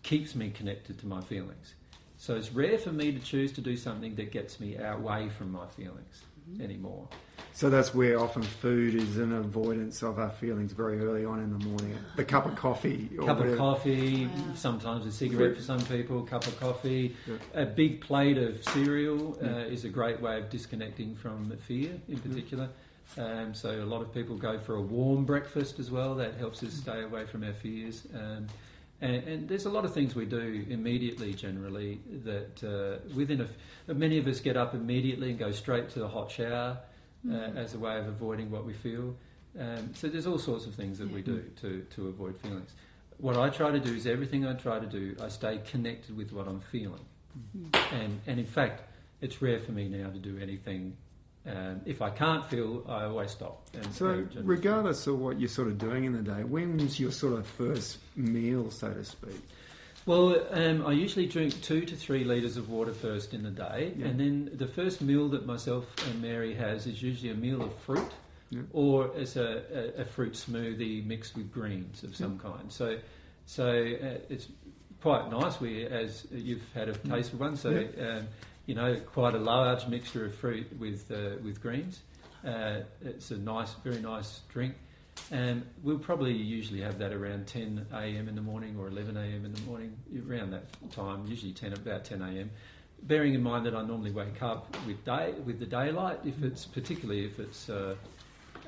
[0.02, 1.74] keeps me connected to my feelings.
[2.18, 5.52] So it's rare for me to choose to do something that gets me away from
[5.52, 6.62] my feelings mm-hmm.
[6.62, 7.08] anymore.
[7.56, 11.58] So that's where often food is an avoidance of our feelings very early on in
[11.58, 11.96] the morning.
[12.14, 13.08] The cup of coffee.
[13.18, 14.32] Or cup of coffee, Wow.
[14.54, 17.16] sometimes a cigarette for some people, cup of coffee.
[17.26, 17.62] Yeah.
[17.62, 19.58] A big plate of cereal uh, Yeah.
[19.62, 22.68] is a great way of disconnecting from fear in particular.
[23.16, 26.14] Um, so a lot of people go for a warm breakfast as well.
[26.14, 28.06] That helps us stay away from our fears.
[28.14, 28.48] Um,
[29.00, 33.44] and, and there's a lot of things we do immediately, generally, that uh, within a
[33.44, 36.76] f- many of us get up immediately and go straight to the hot shower
[37.30, 39.14] uh, as a way of avoiding what we feel.
[39.58, 42.70] Um, so there's all sorts of things that we do to, to avoid feelings.
[43.18, 46.32] What I try to do is everything I try to do, I stay connected with
[46.32, 47.04] what I'm feeling.
[47.92, 48.82] And, and in fact,
[49.20, 50.96] it's rare for me now to do anything.
[51.46, 53.66] Um, if I can't feel, I always stop.
[53.72, 57.12] And, So, and regardless of what you're sort of doing in the day, when's your
[57.12, 59.40] sort of first meal, so to speak?
[60.06, 63.92] Well, um, I usually drink two to three litres of water first in the day,
[63.96, 64.06] Yeah.
[64.06, 67.74] and then the first meal that myself and Mary has is usually a meal of
[67.80, 68.12] fruit,
[68.50, 68.62] Yeah.
[68.72, 72.70] or as a, a, a fruit smoothie mixed with greens of some kind.
[72.70, 72.98] So,
[73.46, 74.46] so uh, it's
[75.02, 75.60] quite nice.
[75.60, 77.70] We, as you've had a taste of one, so
[78.00, 78.28] um,
[78.66, 82.00] you know, quite a large mixture of fruit with uh, with greens.
[82.46, 84.76] Uh, it's a nice, very nice drink.
[85.30, 88.28] And we'll probably usually have that around 10 a.m.
[88.28, 89.44] in the morning or 11 a.m.
[89.44, 89.96] in the morning,
[90.28, 92.50] around that time, usually 10 about 10 a.m.
[93.02, 96.64] Bearing in mind that I normally wake up with day with the daylight, if it's
[96.64, 97.94] particularly if it's uh,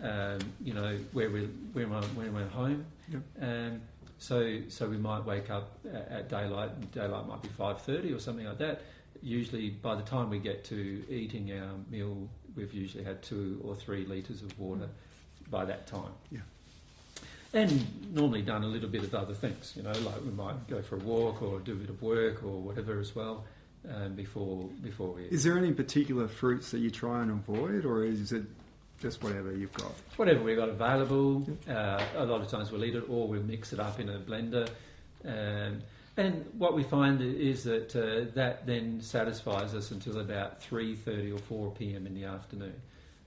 [0.02, 2.84] um, you know where we when we're, where we're home.
[3.10, 3.22] Yep.
[3.40, 3.80] Um,
[4.18, 6.92] so so we might wake up at, at daylight.
[6.92, 8.82] Daylight might be 5:30 or something like that.
[9.22, 13.74] usually by the time we get to eating our meal, we've usually had two or
[13.74, 14.88] three litres of water
[15.50, 16.12] by that time.
[16.30, 16.40] Yeah.
[17.54, 20.82] And normally done a little bit of other things, you know, like we might go
[20.82, 23.44] for a walk or do a bit of work or whatever as well
[23.94, 25.32] um, before before we eat.
[25.32, 28.44] Is there any particular fruits that you try and avoid, or is it
[29.00, 29.92] just whatever you've got?
[30.16, 31.46] Whatever we've got available.
[31.68, 34.18] Uh, a lot of times we'll eat it or we'll mix it up in a
[34.18, 34.68] blender.
[35.24, 35.82] Um,
[36.16, 41.38] and what we find is that uh, that then satisfies us until about 3.30 or
[41.38, 42.06] 4 p.m.
[42.06, 42.74] in the afternoon.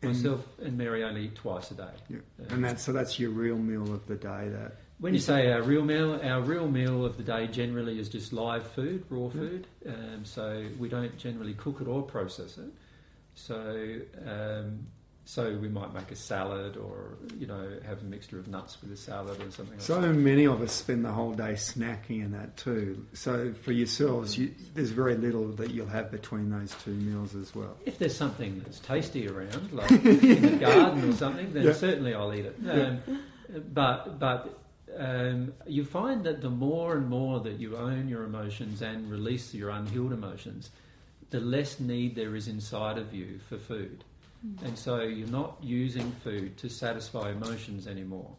[0.03, 1.93] Myself and Mary only eat twice a day.
[2.09, 2.17] Yeah.
[2.49, 4.49] And that's so that's your real meal of the day.
[4.49, 8.09] That When you say our real meal, our real meal of the day generally is
[8.09, 9.67] just live food, raw food.
[9.85, 12.71] Um, so we don't generally cook it or process it.
[13.35, 14.87] So um,
[15.31, 18.91] so we might make a salad or you know have a mixture of nuts with
[18.91, 19.77] a salad or something.
[19.77, 20.11] like so that.
[20.13, 23.05] many of us spend the whole day snacking and that too.
[23.13, 27.55] So for yourselves, you, there's very little that you'll have between those two meals as
[27.55, 27.77] well.
[27.85, 31.73] If there's something that's tasty around, like in the garden or something, then Yeah.
[31.73, 32.55] certainly I'll eat it.
[32.69, 33.19] Um,
[33.73, 34.59] But but
[34.97, 39.53] um, you find that the more and more that you own your emotions and release
[39.53, 40.71] your unhealed emotions,
[41.29, 44.03] the less need there is inside of you for food.
[44.63, 48.31] And so you're not using food to satisfy emotions anymore.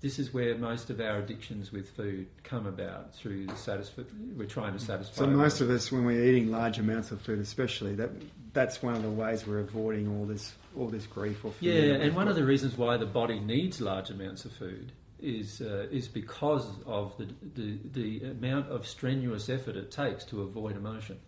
[0.00, 4.46] This is where most of our addictions with food come about through the satisf- We're
[4.46, 5.24] trying to satisfy.
[5.24, 8.10] So most of us, when we're eating large amounts of food, especially that,
[8.54, 11.96] that's one of the ways we're avoiding all this all this grief or fear.
[11.98, 15.60] Yeah, and one of the reasons why the body needs large amounts of food is
[15.60, 20.76] uh, is because of the, the the amount of strenuous effort it takes to avoid
[20.76, 21.18] emotion,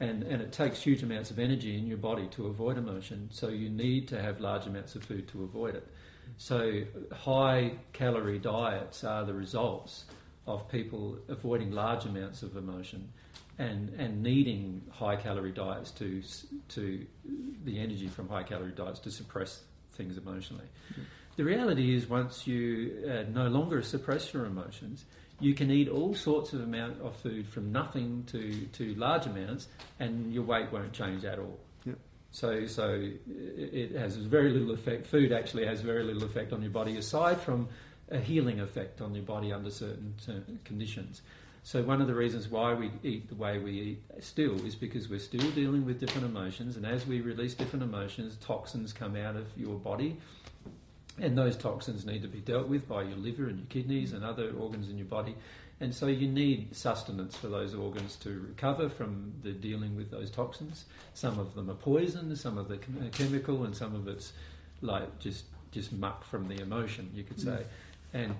[0.00, 3.28] and and it takes huge amounts of energy in your body to avoid emotion.
[3.32, 5.86] So you need to have large amounts of food to avoid it.
[6.38, 6.82] So
[7.12, 10.04] high calorie diets are the results
[10.46, 13.08] of people avoiding large amounts of emotion.
[13.58, 16.22] And, and needing high calorie diets to
[16.68, 17.06] to
[17.64, 19.62] the energy from high calorie diets to suppress
[19.94, 20.66] things emotionally.
[21.36, 25.06] The reality is, once you uh, no longer suppress your emotions,
[25.40, 29.68] you can eat all sorts of amount of food from nothing to, to large amounts,
[30.00, 31.58] and your weight won't change at all.
[31.84, 31.98] Yep.
[32.30, 35.06] So, so it has very little effect.
[35.06, 37.68] Food actually has very little effect on your body, aside from
[38.10, 40.14] a healing effect on your body under certain
[40.64, 41.22] conditions.
[41.62, 45.08] So one of the reasons why we eat the way we eat still is because
[45.08, 49.34] we're still dealing with different emotions, and as we release different emotions, toxins come out
[49.34, 50.16] of your body,
[51.18, 54.24] and those toxins need to be dealt with by your liver and your kidneys and
[54.24, 55.34] other organs in your body.
[55.80, 60.30] And so you need sustenance for those organs to recover from the dealing with those
[60.30, 60.86] toxins.
[61.12, 64.32] Some of them are poison, some of them are chemical, and some of it's
[64.80, 67.50] like just just muck from the emotion, you could say.
[67.50, 67.66] Mm.
[68.14, 68.34] And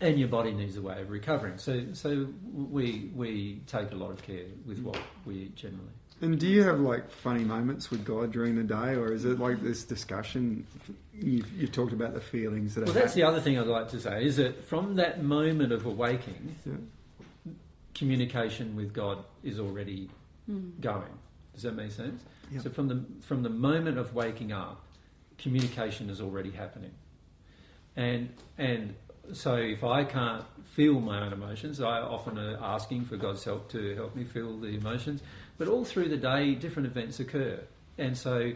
[0.00, 1.56] and your body needs a way of recovering.
[1.56, 4.84] So so we we take a lot of care with mm.
[4.84, 5.88] what we eat generally.
[6.20, 9.38] And do you have like funny moments with God during the day, or is it
[9.38, 10.66] like this discussion?
[11.14, 12.86] You, you talked about the feelings that.
[12.86, 15.72] Well, are that's the other thing I'd like to say is that from that moment
[15.72, 17.52] of awaking, Yeah.
[17.94, 20.10] communication with God is already
[20.46, 20.70] hmm.
[20.80, 21.18] going.
[21.54, 22.22] Does that make sense?
[22.50, 22.62] Yeah.
[22.62, 24.82] So from the from the moment of waking up,
[25.38, 26.92] communication is already happening,
[27.94, 28.94] and and
[29.32, 33.70] so if I can't feel my own emotions, I often are asking for God's help
[33.72, 35.22] to help me feel the emotions.
[35.58, 37.60] But all through the day, different events occur,
[37.98, 38.52] and so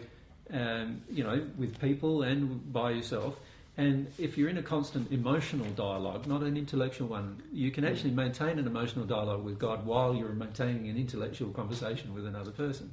[0.53, 3.39] um, you know, with people and by yourself.
[3.79, 8.11] And if you're in a constant emotional dialogue, not an intellectual one, you can actually
[8.11, 12.93] maintain an emotional dialogue with God while you're maintaining an intellectual conversation with another person.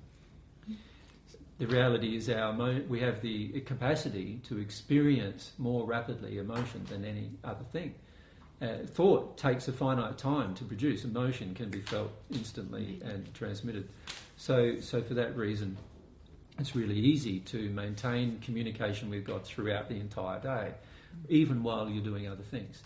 [1.57, 7.03] The reality is, our emo- we have the capacity to experience more rapidly emotion than
[7.03, 7.95] any other thing.
[8.61, 11.05] Uh, thought takes a finite time to produce.
[11.05, 13.87] Emotion can be felt instantly and transmitted.
[14.35, 15.77] So, so for that reason,
[16.57, 20.73] it's really easy to maintain communication with God throughout the entire day,
[21.29, 22.83] even while you're doing other things.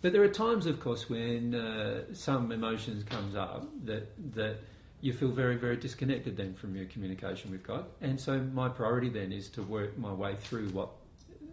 [0.00, 4.58] But there are times, of course, when uh, some emotions comes up that that
[5.00, 7.84] you feel very, very disconnected then from your communication with God.
[8.00, 10.90] And so my priority then is to work my way through what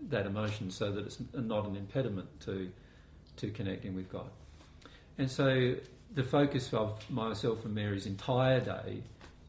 [0.10, 2.72] that emotion so that it's not an impediment to
[3.38, 4.30] to connecting with God.
[5.18, 5.76] And so
[6.14, 9.02] the focus of myself and Mary's entire day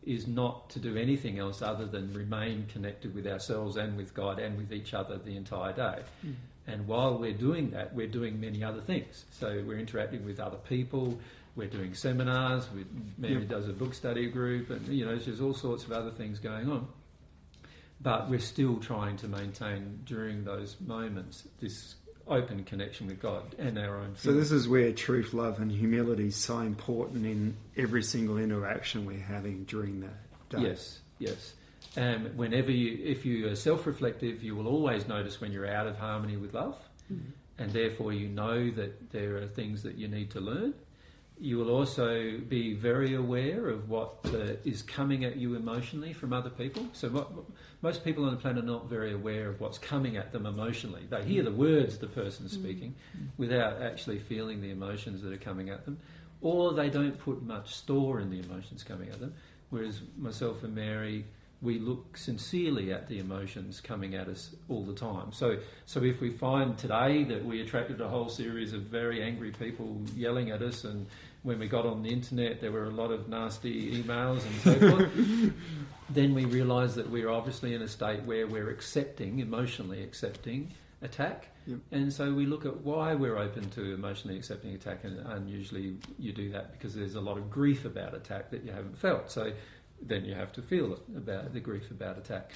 [0.04, 4.38] is not to do anything else other than remain connected with ourselves and with God
[4.38, 6.02] and with each other the entire day.
[6.26, 6.34] Mm.
[6.66, 9.24] And while we're doing that, we're doing many other things.
[9.30, 11.18] So we're interacting with other people,
[11.56, 12.84] we're doing seminars, we,
[13.18, 13.48] Mary Yep.
[13.48, 16.70] does a book study group, and you know, there's all sorts of other things going
[16.70, 16.86] on.
[18.00, 21.94] But we're still trying to maintain during those moments this
[22.28, 24.14] open connection with God and our own.
[24.16, 29.04] So this is where truth, love, and humility is so important in every single interaction
[29.06, 30.68] we're having during that day.
[30.68, 31.54] Yes, yes.
[31.96, 35.96] Um, whenever you, if you are self-reflective, you will always notice when you're out of
[35.98, 36.76] harmony with love,
[37.12, 37.62] Mm-hmm.
[37.62, 40.72] and therefore you know that there are things that you need to learn.
[41.38, 46.32] You will also be very aware of what uh, is coming at you emotionally from
[46.32, 46.86] other people.
[46.92, 47.44] So mo-
[47.82, 51.02] most people on the planet are not very aware of what's coming at them emotionally.
[51.10, 52.94] They hear the words the person's speaking
[53.36, 55.98] without actually feeling the emotions that are coming at them,
[56.40, 59.34] or they don't put much store in the emotions coming at them.
[59.70, 61.24] Whereas myself and Mary,
[61.64, 65.32] we look sincerely at the emotions coming at us all the time.
[65.32, 69.50] So, so if we find today that we attracted a whole series of very angry
[69.50, 71.06] people yelling at us, and
[71.42, 74.90] when we got on the internet there were a lot of nasty emails and so
[74.90, 75.52] forth,
[76.10, 80.70] then we realise that we're obviously in a state where we're accepting, emotionally accepting
[81.00, 81.48] attack.
[81.66, 81.78] Yep.
[81.92, 85.96] And so we look at why we're open to emotionally accepting attack, and, and usually
[86.18, 89.30] you do that because there's a lot of grief about attack that you haven't felt.
[89.30, 89.52] So
[90.00, 92.52] then you have to feel about the grief about attack.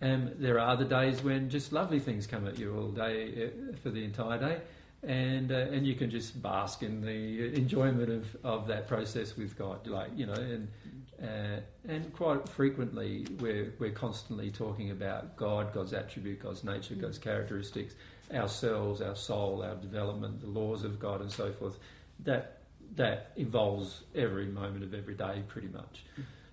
[0.00, 3.76] And there are other days when just lovely things come at you all day uh,
[3.82, 4.60] for the entire day,
[5.04, 9.56] and uh, and you can just bask in the enjoyment of, of that process with
[9.56, 10.68] God, like you know, and
[11.22, 17.18] uh, and quite frequently we're we're constantly talking about God, God's attribute, God's nature, God's
[17.18, 17.94] characteristics,
[18.34, 21.78] ourselves, our soul, our development, the laws of God, and so forth.
[22.24, 22.58] That
[22.96, 26.04] that involves every moment of every day, pretty much.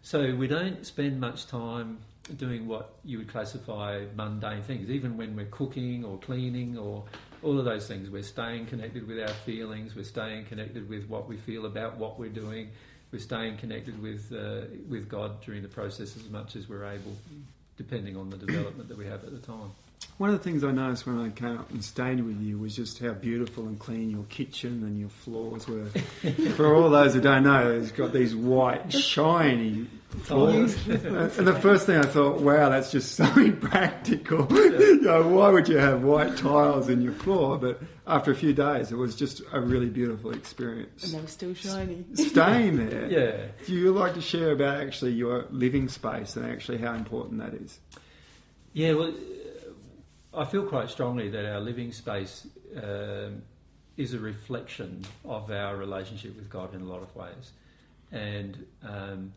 [0.02, 2.00] So we don't spend much time
[2.38, 7.04] doing what you would classify mundane things, even when we're cooking or cleaning or
[7.42, 8.10] all of those things.
[8.10, 9.96] We're staying connected with our feelings.
[9.96, 12.70] We're staying connected with what we feel about what we're doing.
[13.12, 17.16] We're staying connected with uh, with God during the process as much as we're able,
[17.78, 19.72] depending on the development that we have at the time.
[20.20, 22.76] One of the things I noticed when I came up and stayed with you was
[22.76, 25.86] just how beautiful and clean your kitchen and your floors were.
[26.58, 30.76] For all those who don't know, it's got these white, shiny floors.
[30.90, 34.46] and the first thing I thought, wow, that's just so impractical.
[34.52, 37.58] you know, why would you have white tiles in your floor?
[37.58, 41.06] But after a few days, it was just a really beautiful experience.
[41.06, 42.04] And they were still shiny.
[42.16, 43.10] Staying there.
[43.10, 43.66] Yeah.
[43.66, 47.54] Do you like to share about actually your living space and actually how important that
[47.54, 47.80] is?
[48.74, 49.14] Yeah, well,
[50.34, 52.46] I feel quite strongly that our living space
[52.76, 53.42] um,
[53.98, 57.52] is a reflection of our relationship with God in a lot of ways.
[58.12, 59.34] And um,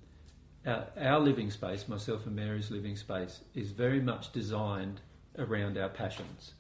[0.67, 5.01] our, our living space, myself and Mary's living space, is very much designed
[5.39, 6.53] around our passions.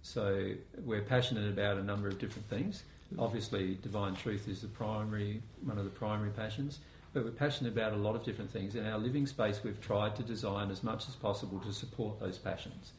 [0.00, 0.52] So
[0.82, 2.84] we're passionate about a number of different things.
[3.18, 6.80] Obviously, divine truth is the primary, one of the primary passions,
[7.12, 8.76] but we're passionate about a lot of different things.
[8.76, 12.38] In our living space, we've tried to design as much as possible to support those
[12.38, 12.92] passions.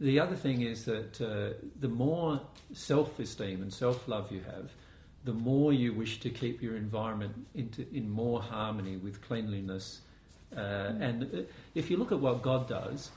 [0.00, 2.40] The other thing is that uh, the more
[2.72, 4.70] self esteem and self love you have,
[5.24, 10.00] the more you wish to keep your environment into, in more harmony with cleanliness.
[10.56, 10.60] Uh,
[11.00, 11.38] and uh,
[11.74, 13.10] if you look at what God does,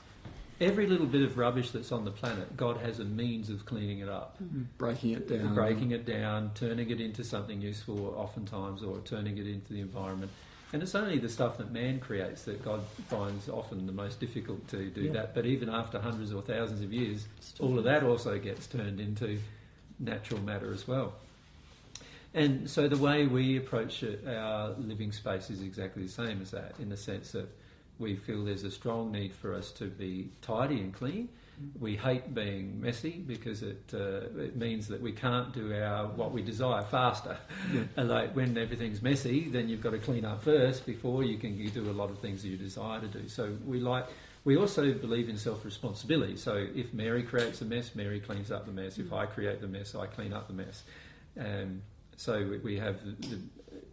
[0.60, 3.98] every little bit of rubbish that's on the planet, God has a means of cleaning
[4.00, 4.36] it up
[4.78, 5.54] Breaking it down.
[5.54, 10.30] breaking it down, turning it into something useful, oftentimes, or turning it into the environment.
[10.72, 14.66] And it's only the stuff that man creates that God finds often the most difficult
[14.68, 15.12] to do Yeah.
[15.12, 15.34] that.
[15.34, 17.26] But even after hundreds or thousands of years,
[17.58, 19.38] all of that also gets turned into
[19.98, 21.14] natural matter as well.
[22.34, 26.50] And so the way we approach it, our living space is exactly the same as
[26.50, 27.48] that, in the sense that
[27.98, 31.30] we feel there's a strong need for us to be tidy and clean.
[31.80, 36.32] We hate being messy because it uh, it means that we can't do our what
[36.32, 37.36] we desire faster.
[37.96, 41.56] and like when everything's messy, then you've got to clean up first before you can
[41.56, 43.28] you do a lot of things that you desire to do.
[43.28, 44.06] So we like
[44.44, 46.36] we also believe in self responsibility.
[46.36, 48.98] So if Mary creates a mess, Mary cleans up the mess.
[48.98, 50.84] If I create the mess, I clean up the mess.
[51.38, 51.82] Um,
[52.16, 53.38] so we- we have the, the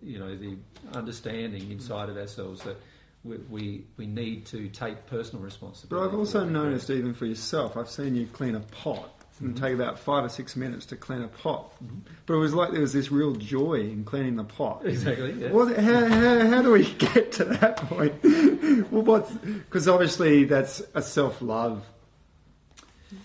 [0.04, 0.56] you know the
[0.94, 2.78] understanding inside of ourselves that
[3.26, 5.88] we, we we need to take personal responsibility.
[5.90, 6.10] But.
[6.10, 6.60] I've also what we do.
[6.60, 10.30] noticed, even for yourself, I've seen you clean a pot and take about five or
[10.30, 11.74] six minutes to clean a pot.
[12.26, 14.86] But it was like there was this real joy in cleaning the pot.
[14.86, 15.34] exactly.
[15.34, 15.52] Yeah.
[15.52, 18.24] What, how, how, how do we get to that point?
[18.92, 21.86] well, what's because obviously that's a self love.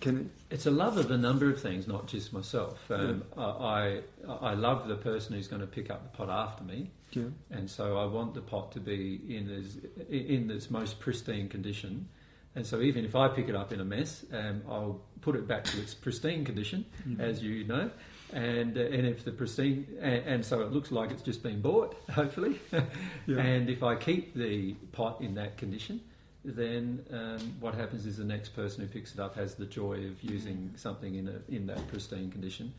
[0.00, 2.78] Can It's a love of a number of things, not just myself.
[2.90, 6.64] Um, I, I I love the person who's going to pick up the pot after
[6.64, 9.78] me, yeah, and so I want the pot to be in as
[10.08, 12.08] in its most pristine condition.
[12.56, 15.46] And so even if I pick it up in a mess, um, I'll put it
[15.46, 16.84] back to its pristine condition,
[17.20, 17.90] as you know.
[18.32, 21.60] And uh, and if the pristine and, and so it looks like it's just been
[21.60, 22.60] bought, hopefully.
[23.26, 23.38] Yeah.
[23.38, 26.00] And if I keep the pot in that condition,
[26.44, 30.06] then um, what happens is the next person who picks it up has the joy
[30.06, 32.72] of using something in a, in that pristine condition,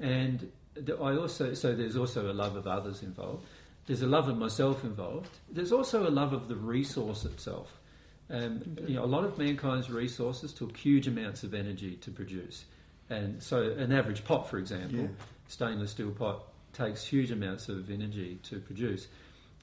[0.00, 3.44] and I also so there's also a love of others involved.
[3.86, 5.38] There's a love of myself involved.
[5.50, 7.78] There's also a love of the resource itself.
[8.30, 12.64] Um, you know, a lot of mankind's resources took huge amounts of energy to produce,
[13.10, 15.08] and so an average pot, for example, Yeah.
[15.48, 19.08] stainless steel pot, takes huge amounts of energy to produce.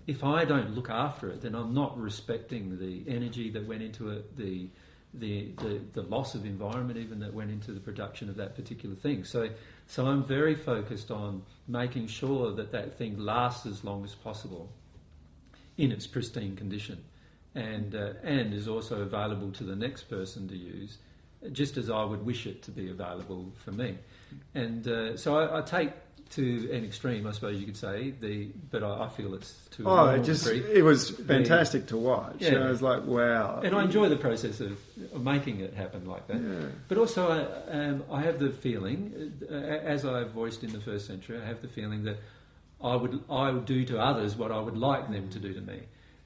[0.06, 4.10] If I don't look after it, then I'm not respecting the energy that went into
[4.10, 4.70] it, the
[5.12, 8.94] the, the, the loss of environment even that went into the production of that particular
[8.96, 9.24] thing.
[9.24, 9.50] So,
[9.90, 14.72] so I'm very focused on making sure that that thing lasts as long as possible
[15.80, 17.04] in its pristine condition
[17.56, 21.00] and, uh, and is also available to the next person to use,
[21.52, 23.98] just as I would wish it to be available for me.
[24.54, 25.94] And uh, so I, I take
[26.32, 29.84] to an extreme, I suppose you could say, the but I, I feel it's too.
[29.88, 30.74] Oh, it just degree.
[30.74, 32.36] it was fantastic to watch.
[32.40, 32.66] Yeah.
[32.66, 33.62] I was like, wow.
[33.64, 34.78] And I enjoy the process of,
[35.14, 36.42] of making it happen like that.
[36.42, 36.68] Yeah.
[36.88, 41.08] But also, I, um, I have the feeling, uh, as I voiced in the first
[41.08, 42.18] century, I have the feeling that
[42.84, 45.62] I would I would do to others what I would like them to do to
[45.62, 45.80] me.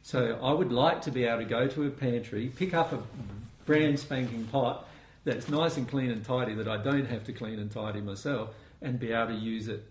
[0.03, 2.99] So I would like to be able to go to a pantry, pick up a
[3.65, 4.87] brand spanking pot
[5.23, 8.49] that's nice and clean and tidy that I don't have to clean and tidy myself,
[8.81, 9.85] and be able to use it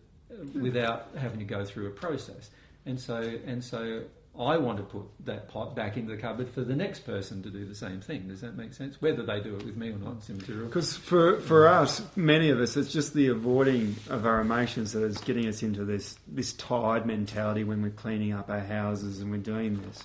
[0.54, 2.50] without having to go through a process.
[2.86, 4.02] And so and so
[4.38, 7.50] I want to put that pot back into the cupboard for the next person to
[7.50, 8.28] do the same thing.
[8.28, 9.00] Does that make sense?
[9.00, 10.66] Whether they do it with me or not, it's immaterial.
[10.66, 15.02] Because for, for us, many of us, it's just the avoiding of our emotions that
[15.02, 19.30] is getting us into this, this tired mentality when we're cleaning up our houses and
[19.30, 20.02] we're doing this.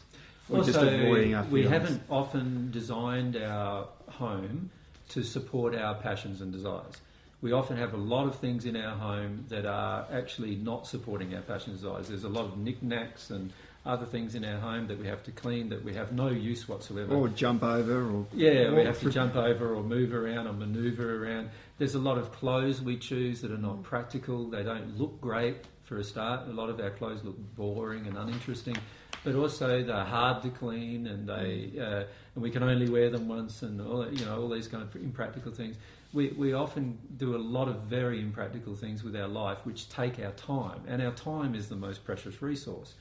[0.49, 4.71] We're just avoiding our we haven't often designed our home
[5.09, 6.95] to support our passions and desires.
[7.41, 11.35] We often have a lot of things in our home that are actually not supporting
[11.35, 12.07] our passion desires.
[12.07, 13.53] There's a lot of knickknacks and
[13.85, 16.67] other things in our home that we have to clean that we have no use
[16.67, 17.13] whatsoever.
[17.13, 21.05] Or jump over, or Yeah, we have to jump over or move around or manoeuvre
[21.05, 21.49] around.
[21.77, 24.49] There's a lot of clothes we choose that are not practical.
[24.49, 26.47] They don't look great for a start.
[26.47, 28.75] A lot of our clothes look boring and uninteresting,
[29.23, 32.03] but also they're hard to clean and they uh,
[32.35, 34.93] and we can only wear them once and all you know all these kind of
[34.97, 35.77] impractical things.
[36.17, 40.17] We we often do a lot of very impractical things with our life, which take
[40.17, 42.95] our time, and our time is the most precious resource.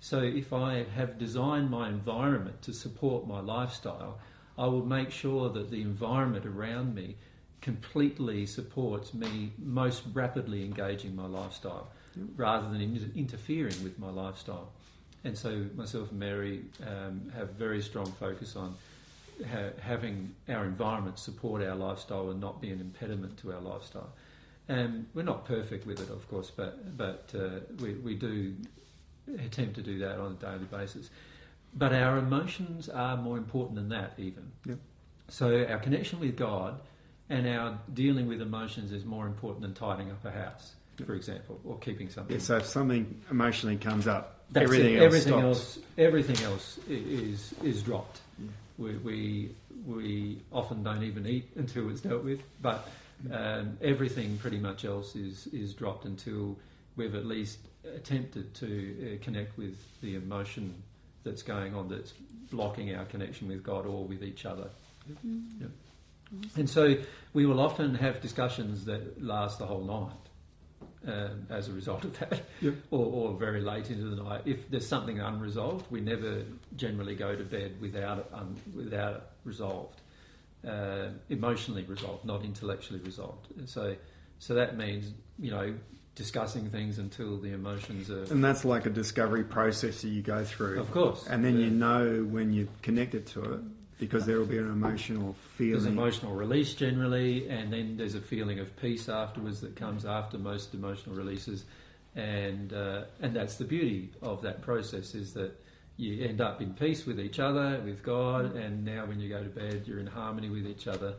[0.00, 4.18] So if I have designed my environment to support my lifestyle,
[4.58, 7.14] I will make sure that the environment around me
[7.60, 11.86] completely supports me most rapidly engaging my lifestyle
[12.34, 14.72] rather than inter- interfering with my lifestyle.
[15.22, 18.74] And so myself and Mary um, have very strong focus on
[19.50, 24.12] ha- having our environment support our lifestyle and not be an impediment to our lifestyle.
[24.68, 28.54] And we're not perfect with it, of course, but but uh, we we do
[29.38, 31.10] attempt to do that on a daily basis.
[31.74, 34.50] But our emotions are more important than that, even.
[34.64, 34.78] Yep.
[35.28, 36.80] So our connection with God
[37.28, 41.60] and our dealing with emotions is more important than tidying up a house, for example,
[41.64, 42.36] or keeping something.
[42.36, 44.98] Yeah, so if something emotionally comes up, That's everything it.
[44.98, 45.44] else everything stops.
[45.44, 48.20] else, everything else is is dropped.
[48.78, 49.54] We, we
[49.86, 52.88] we often don't even eat until it's dealt with, but
[53.32, 56.56] um, everything pretty much else is is dropped until
[56.96, 57.58] we've at least
[57.94, 60.74] attempted to uh, connect with the emotion
[61.24, 62.12] that's going on that's
[62.50, 64.68] blocking our connection with God or with each other.
[65.60, 65.70] Yep.
[66.56, 66.96] And so
[67.32, 70.25] we will often have discussions that last the whole night
[71.06, 72.74] um, as a result of that, Yep.
[72.90, 74.42] or, or very late into the night.
[74.44, 76.42] If there's something unresolved, we never
[76.76, 80.00] generally go to bed without it, un, without it resolved,
[80.66, 83.46] uh, emotionally resolved, not intellectually resolved.
[83.66, 83.96] So,
[84.38, 85.74] so that means you know
[86.16, 88.24] discussing things until the emotions are.
[88.32, 90.80] And that's like a discovery process that you go through.
[90.80, 93.60] Of course, And then you know when you've connected to it
[93.98, 95.72] because there will be an emotional feeling.
[95.72, 100.38] There's emotional release generally, and then there's a feeling of peace afterwards that comes after
[100.38, 101.64] most emotional releases,
[102.14, 105.58] and uh, and that's the beauty of that process is that
[105.96, 109.42] you end up in peace with each other, with God, and now when you go
[109.42, 111.14] to bed, you're in harmony with each other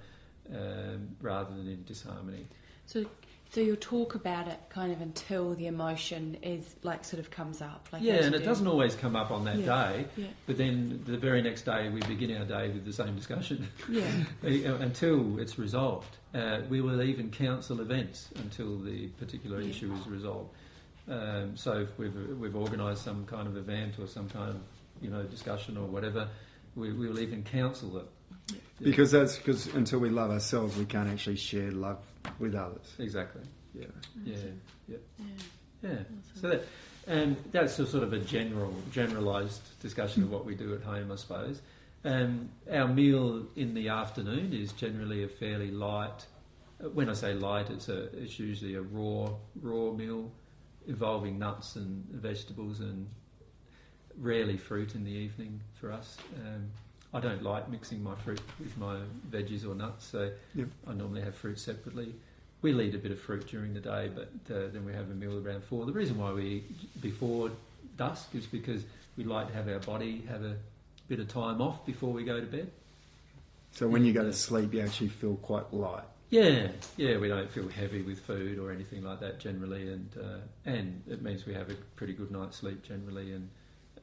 [0.54, 2.46] um, rather than in disharmony.
[2.86, 3.06] So,
[3.50, 7.62] so you'll talk about it kind of until the emotion is like sort of comes
[7.62, 7.88] up.
[7.92, 8.46] Like yeah, and you it do.
[8.46, 9.66] doesn't always come up on that Yeah.
[9.94, 13.16] day, Yeah, but then the very next day we begin our day with the same
[13.16, 13.68] discussion.
[13.90, 14.10] yeah,
[14.44, 16.18] Uh, until it's resolved.
[16.34, 19.70] Uh, we will even counsel events until the particular Yeah.
[19.70, 20.50] issue is resolved.
[21.10, 24.58] Um, so if we've, we've organised some kind of event or some kind of
[25.02, 26.28] you know discussion or whatever,
[26.76, 28.06] we we will even counsel it.
[28.82, 31.98] Because that's because until we love ourselves, we can't actually share love
[32.40, 32.94] with others.
[33.00, 33.42] Exactly.
[33.74, 33.86] Yeah.
[34.24, 34.36] Yeah.
[34.88, 34.98] Yeah.
[35.20, 35.28] yeah.
[35.84, 35.98] Yeah.
[36.42, 36.66] So that,
[37.08, 41.12] and that's a sort of a general, generalised discussion of what we do at home,
[41.12, 41.62] I suppose.
[42.04, 46.26] Um, our meal in the afternoon is generally a fairly light.
[46.84, 49.30] uh, When I say light, it's a it's usually a raw
[49.62, 50.32] raw meal
[50.88, 53.08] involving nuts and vegetables and
[54.18, 56.18] rarely fruit in the evening for us.
[56.46, 56.72] Um,
[57.14, 58.98] I don't like mixing my fruit with my
[59.30, 60.68] veggies or nuts, so Yep.
[60.88, 62.14] I normally have fruit separately.
[62.62, 65.14] We'll eat a bit of fruit during the day, but uh, then we have a
[65.14, 65.86] meal around four.
[65.86, 67.52] The reason why we eat before
[67.98, 68.84] dusk is because
[69.16, 70.56] we like to have our body have a
[71.08, 72.70] bit of time off before we go to bed.
[73.72, 76.04] So when you go to sleep, you actually feel quite light.
[76.30, 76.68] Yeah,
[76.98, 81.02] yeah, we don't feel heavy with food or anything like that generally, and uh, and
[81.10, 83.50] it means we have a pretty good night's sleep generally, and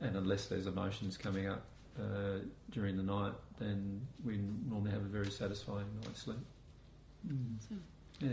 [0.01, 1.65] and unless there's emotions coming up
[1.99, 2.39] uh,
[2.71, 4.39] during the night, then we
[4.69, 6.39] normally have a very satisfying night's sleep.
[8.21, 8.29] Yeah.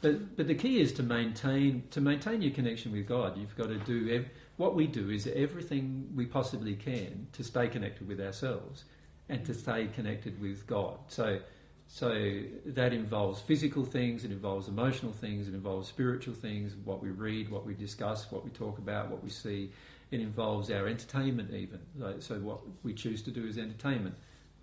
[0.00, 3.36] But but the key is to maintain to maintain your connection with God.
[3.36, 7.68] You've got to do ev- what we do is everything we possibly can to stay
[7.68, 8.84] connected with ourselves
[9.28, 10.98] and to stay connected with God.
[11.08, 11.40] So
[11.88, 17.10] so that involves physical things, it involves emotional things, it involves spiritual things, what we
[17.10, 19.70] read, what we discuss, what we talk about, what we see.
[20.10, 21.80] It involves our entertainment even.
[21.98, 24.14] So, so what we choose to do is entertainment.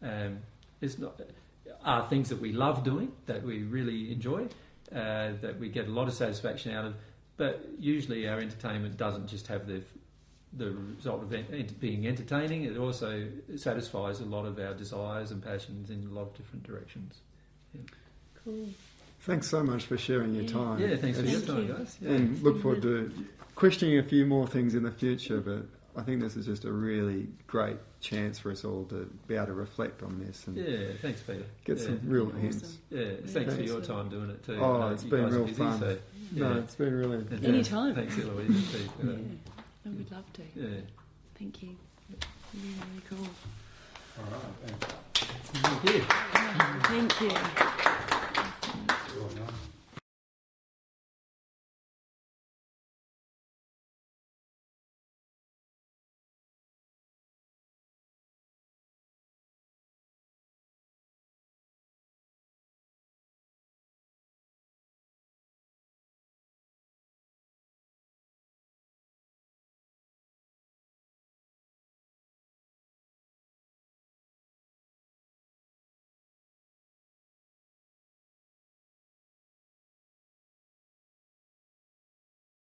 [0.01, 0.39] Um,
[0.81, 1.19] it's not
[1.83, 4.43] are things that we love doing, that we really enjoy,
[4.91, 6.95] uh, that we get a lot of satisfaction out of.
[7.35, 9.81] But usually our entertainment doesn't just have the
[10.55, 12.63] the result of ent- being entertaining.
[12.65, 16.63] It also satisfies a lot of our desires and passions in a lot of different
[16.63, 17.21] directions.
[18.43, 18.67] Cool.
[19.25, 20.79] Thanks so much for sharing your time.
[20.79, 21.97] Yeah, thanks for your time, guys.
[22.01, 22.11] Yeah.
[22.11, 23.11] And look forward to
[23.55, 26.71] questioning a few more things in the future, but I think this is just a
[26.73, 30.87] really great chance for us all to be able to reflect on this and Yeah,
[31.01, 31.43] thanks, Peter.
[31.63, 31.83] get yeah.
[31.85, 32.41] some real Awesome.
[32.41, 32.77] hints.
[32.89, 34.57] Yeah, thanks for your time doing it too.
[34.59, 35.79] Oh, I know it's been guys are real busy, fun.
[35.79, 35.97] So,
[36.33, 36.57] No, yeah.
[36.59, 37.17] it's been really.
[37.17, 37.47] And, yeah.
[37.49, 37.95] Anytime.
[37.95, 38.47] Thanks, Eloise.
[38.71, 39.19] too, for Yeah, that.
[39.85, 40.41] I would love to.
[40.55, 40.67] Yeah.
[41.39, 41.69] Thank you.
[42.53, 43.27] Really, really cool.
[44.19, 44.95] All right.
[45.53, 46.01] Thank you.
[46.83, 48.42] Thank you.
[49.31, 49.72] ¿no?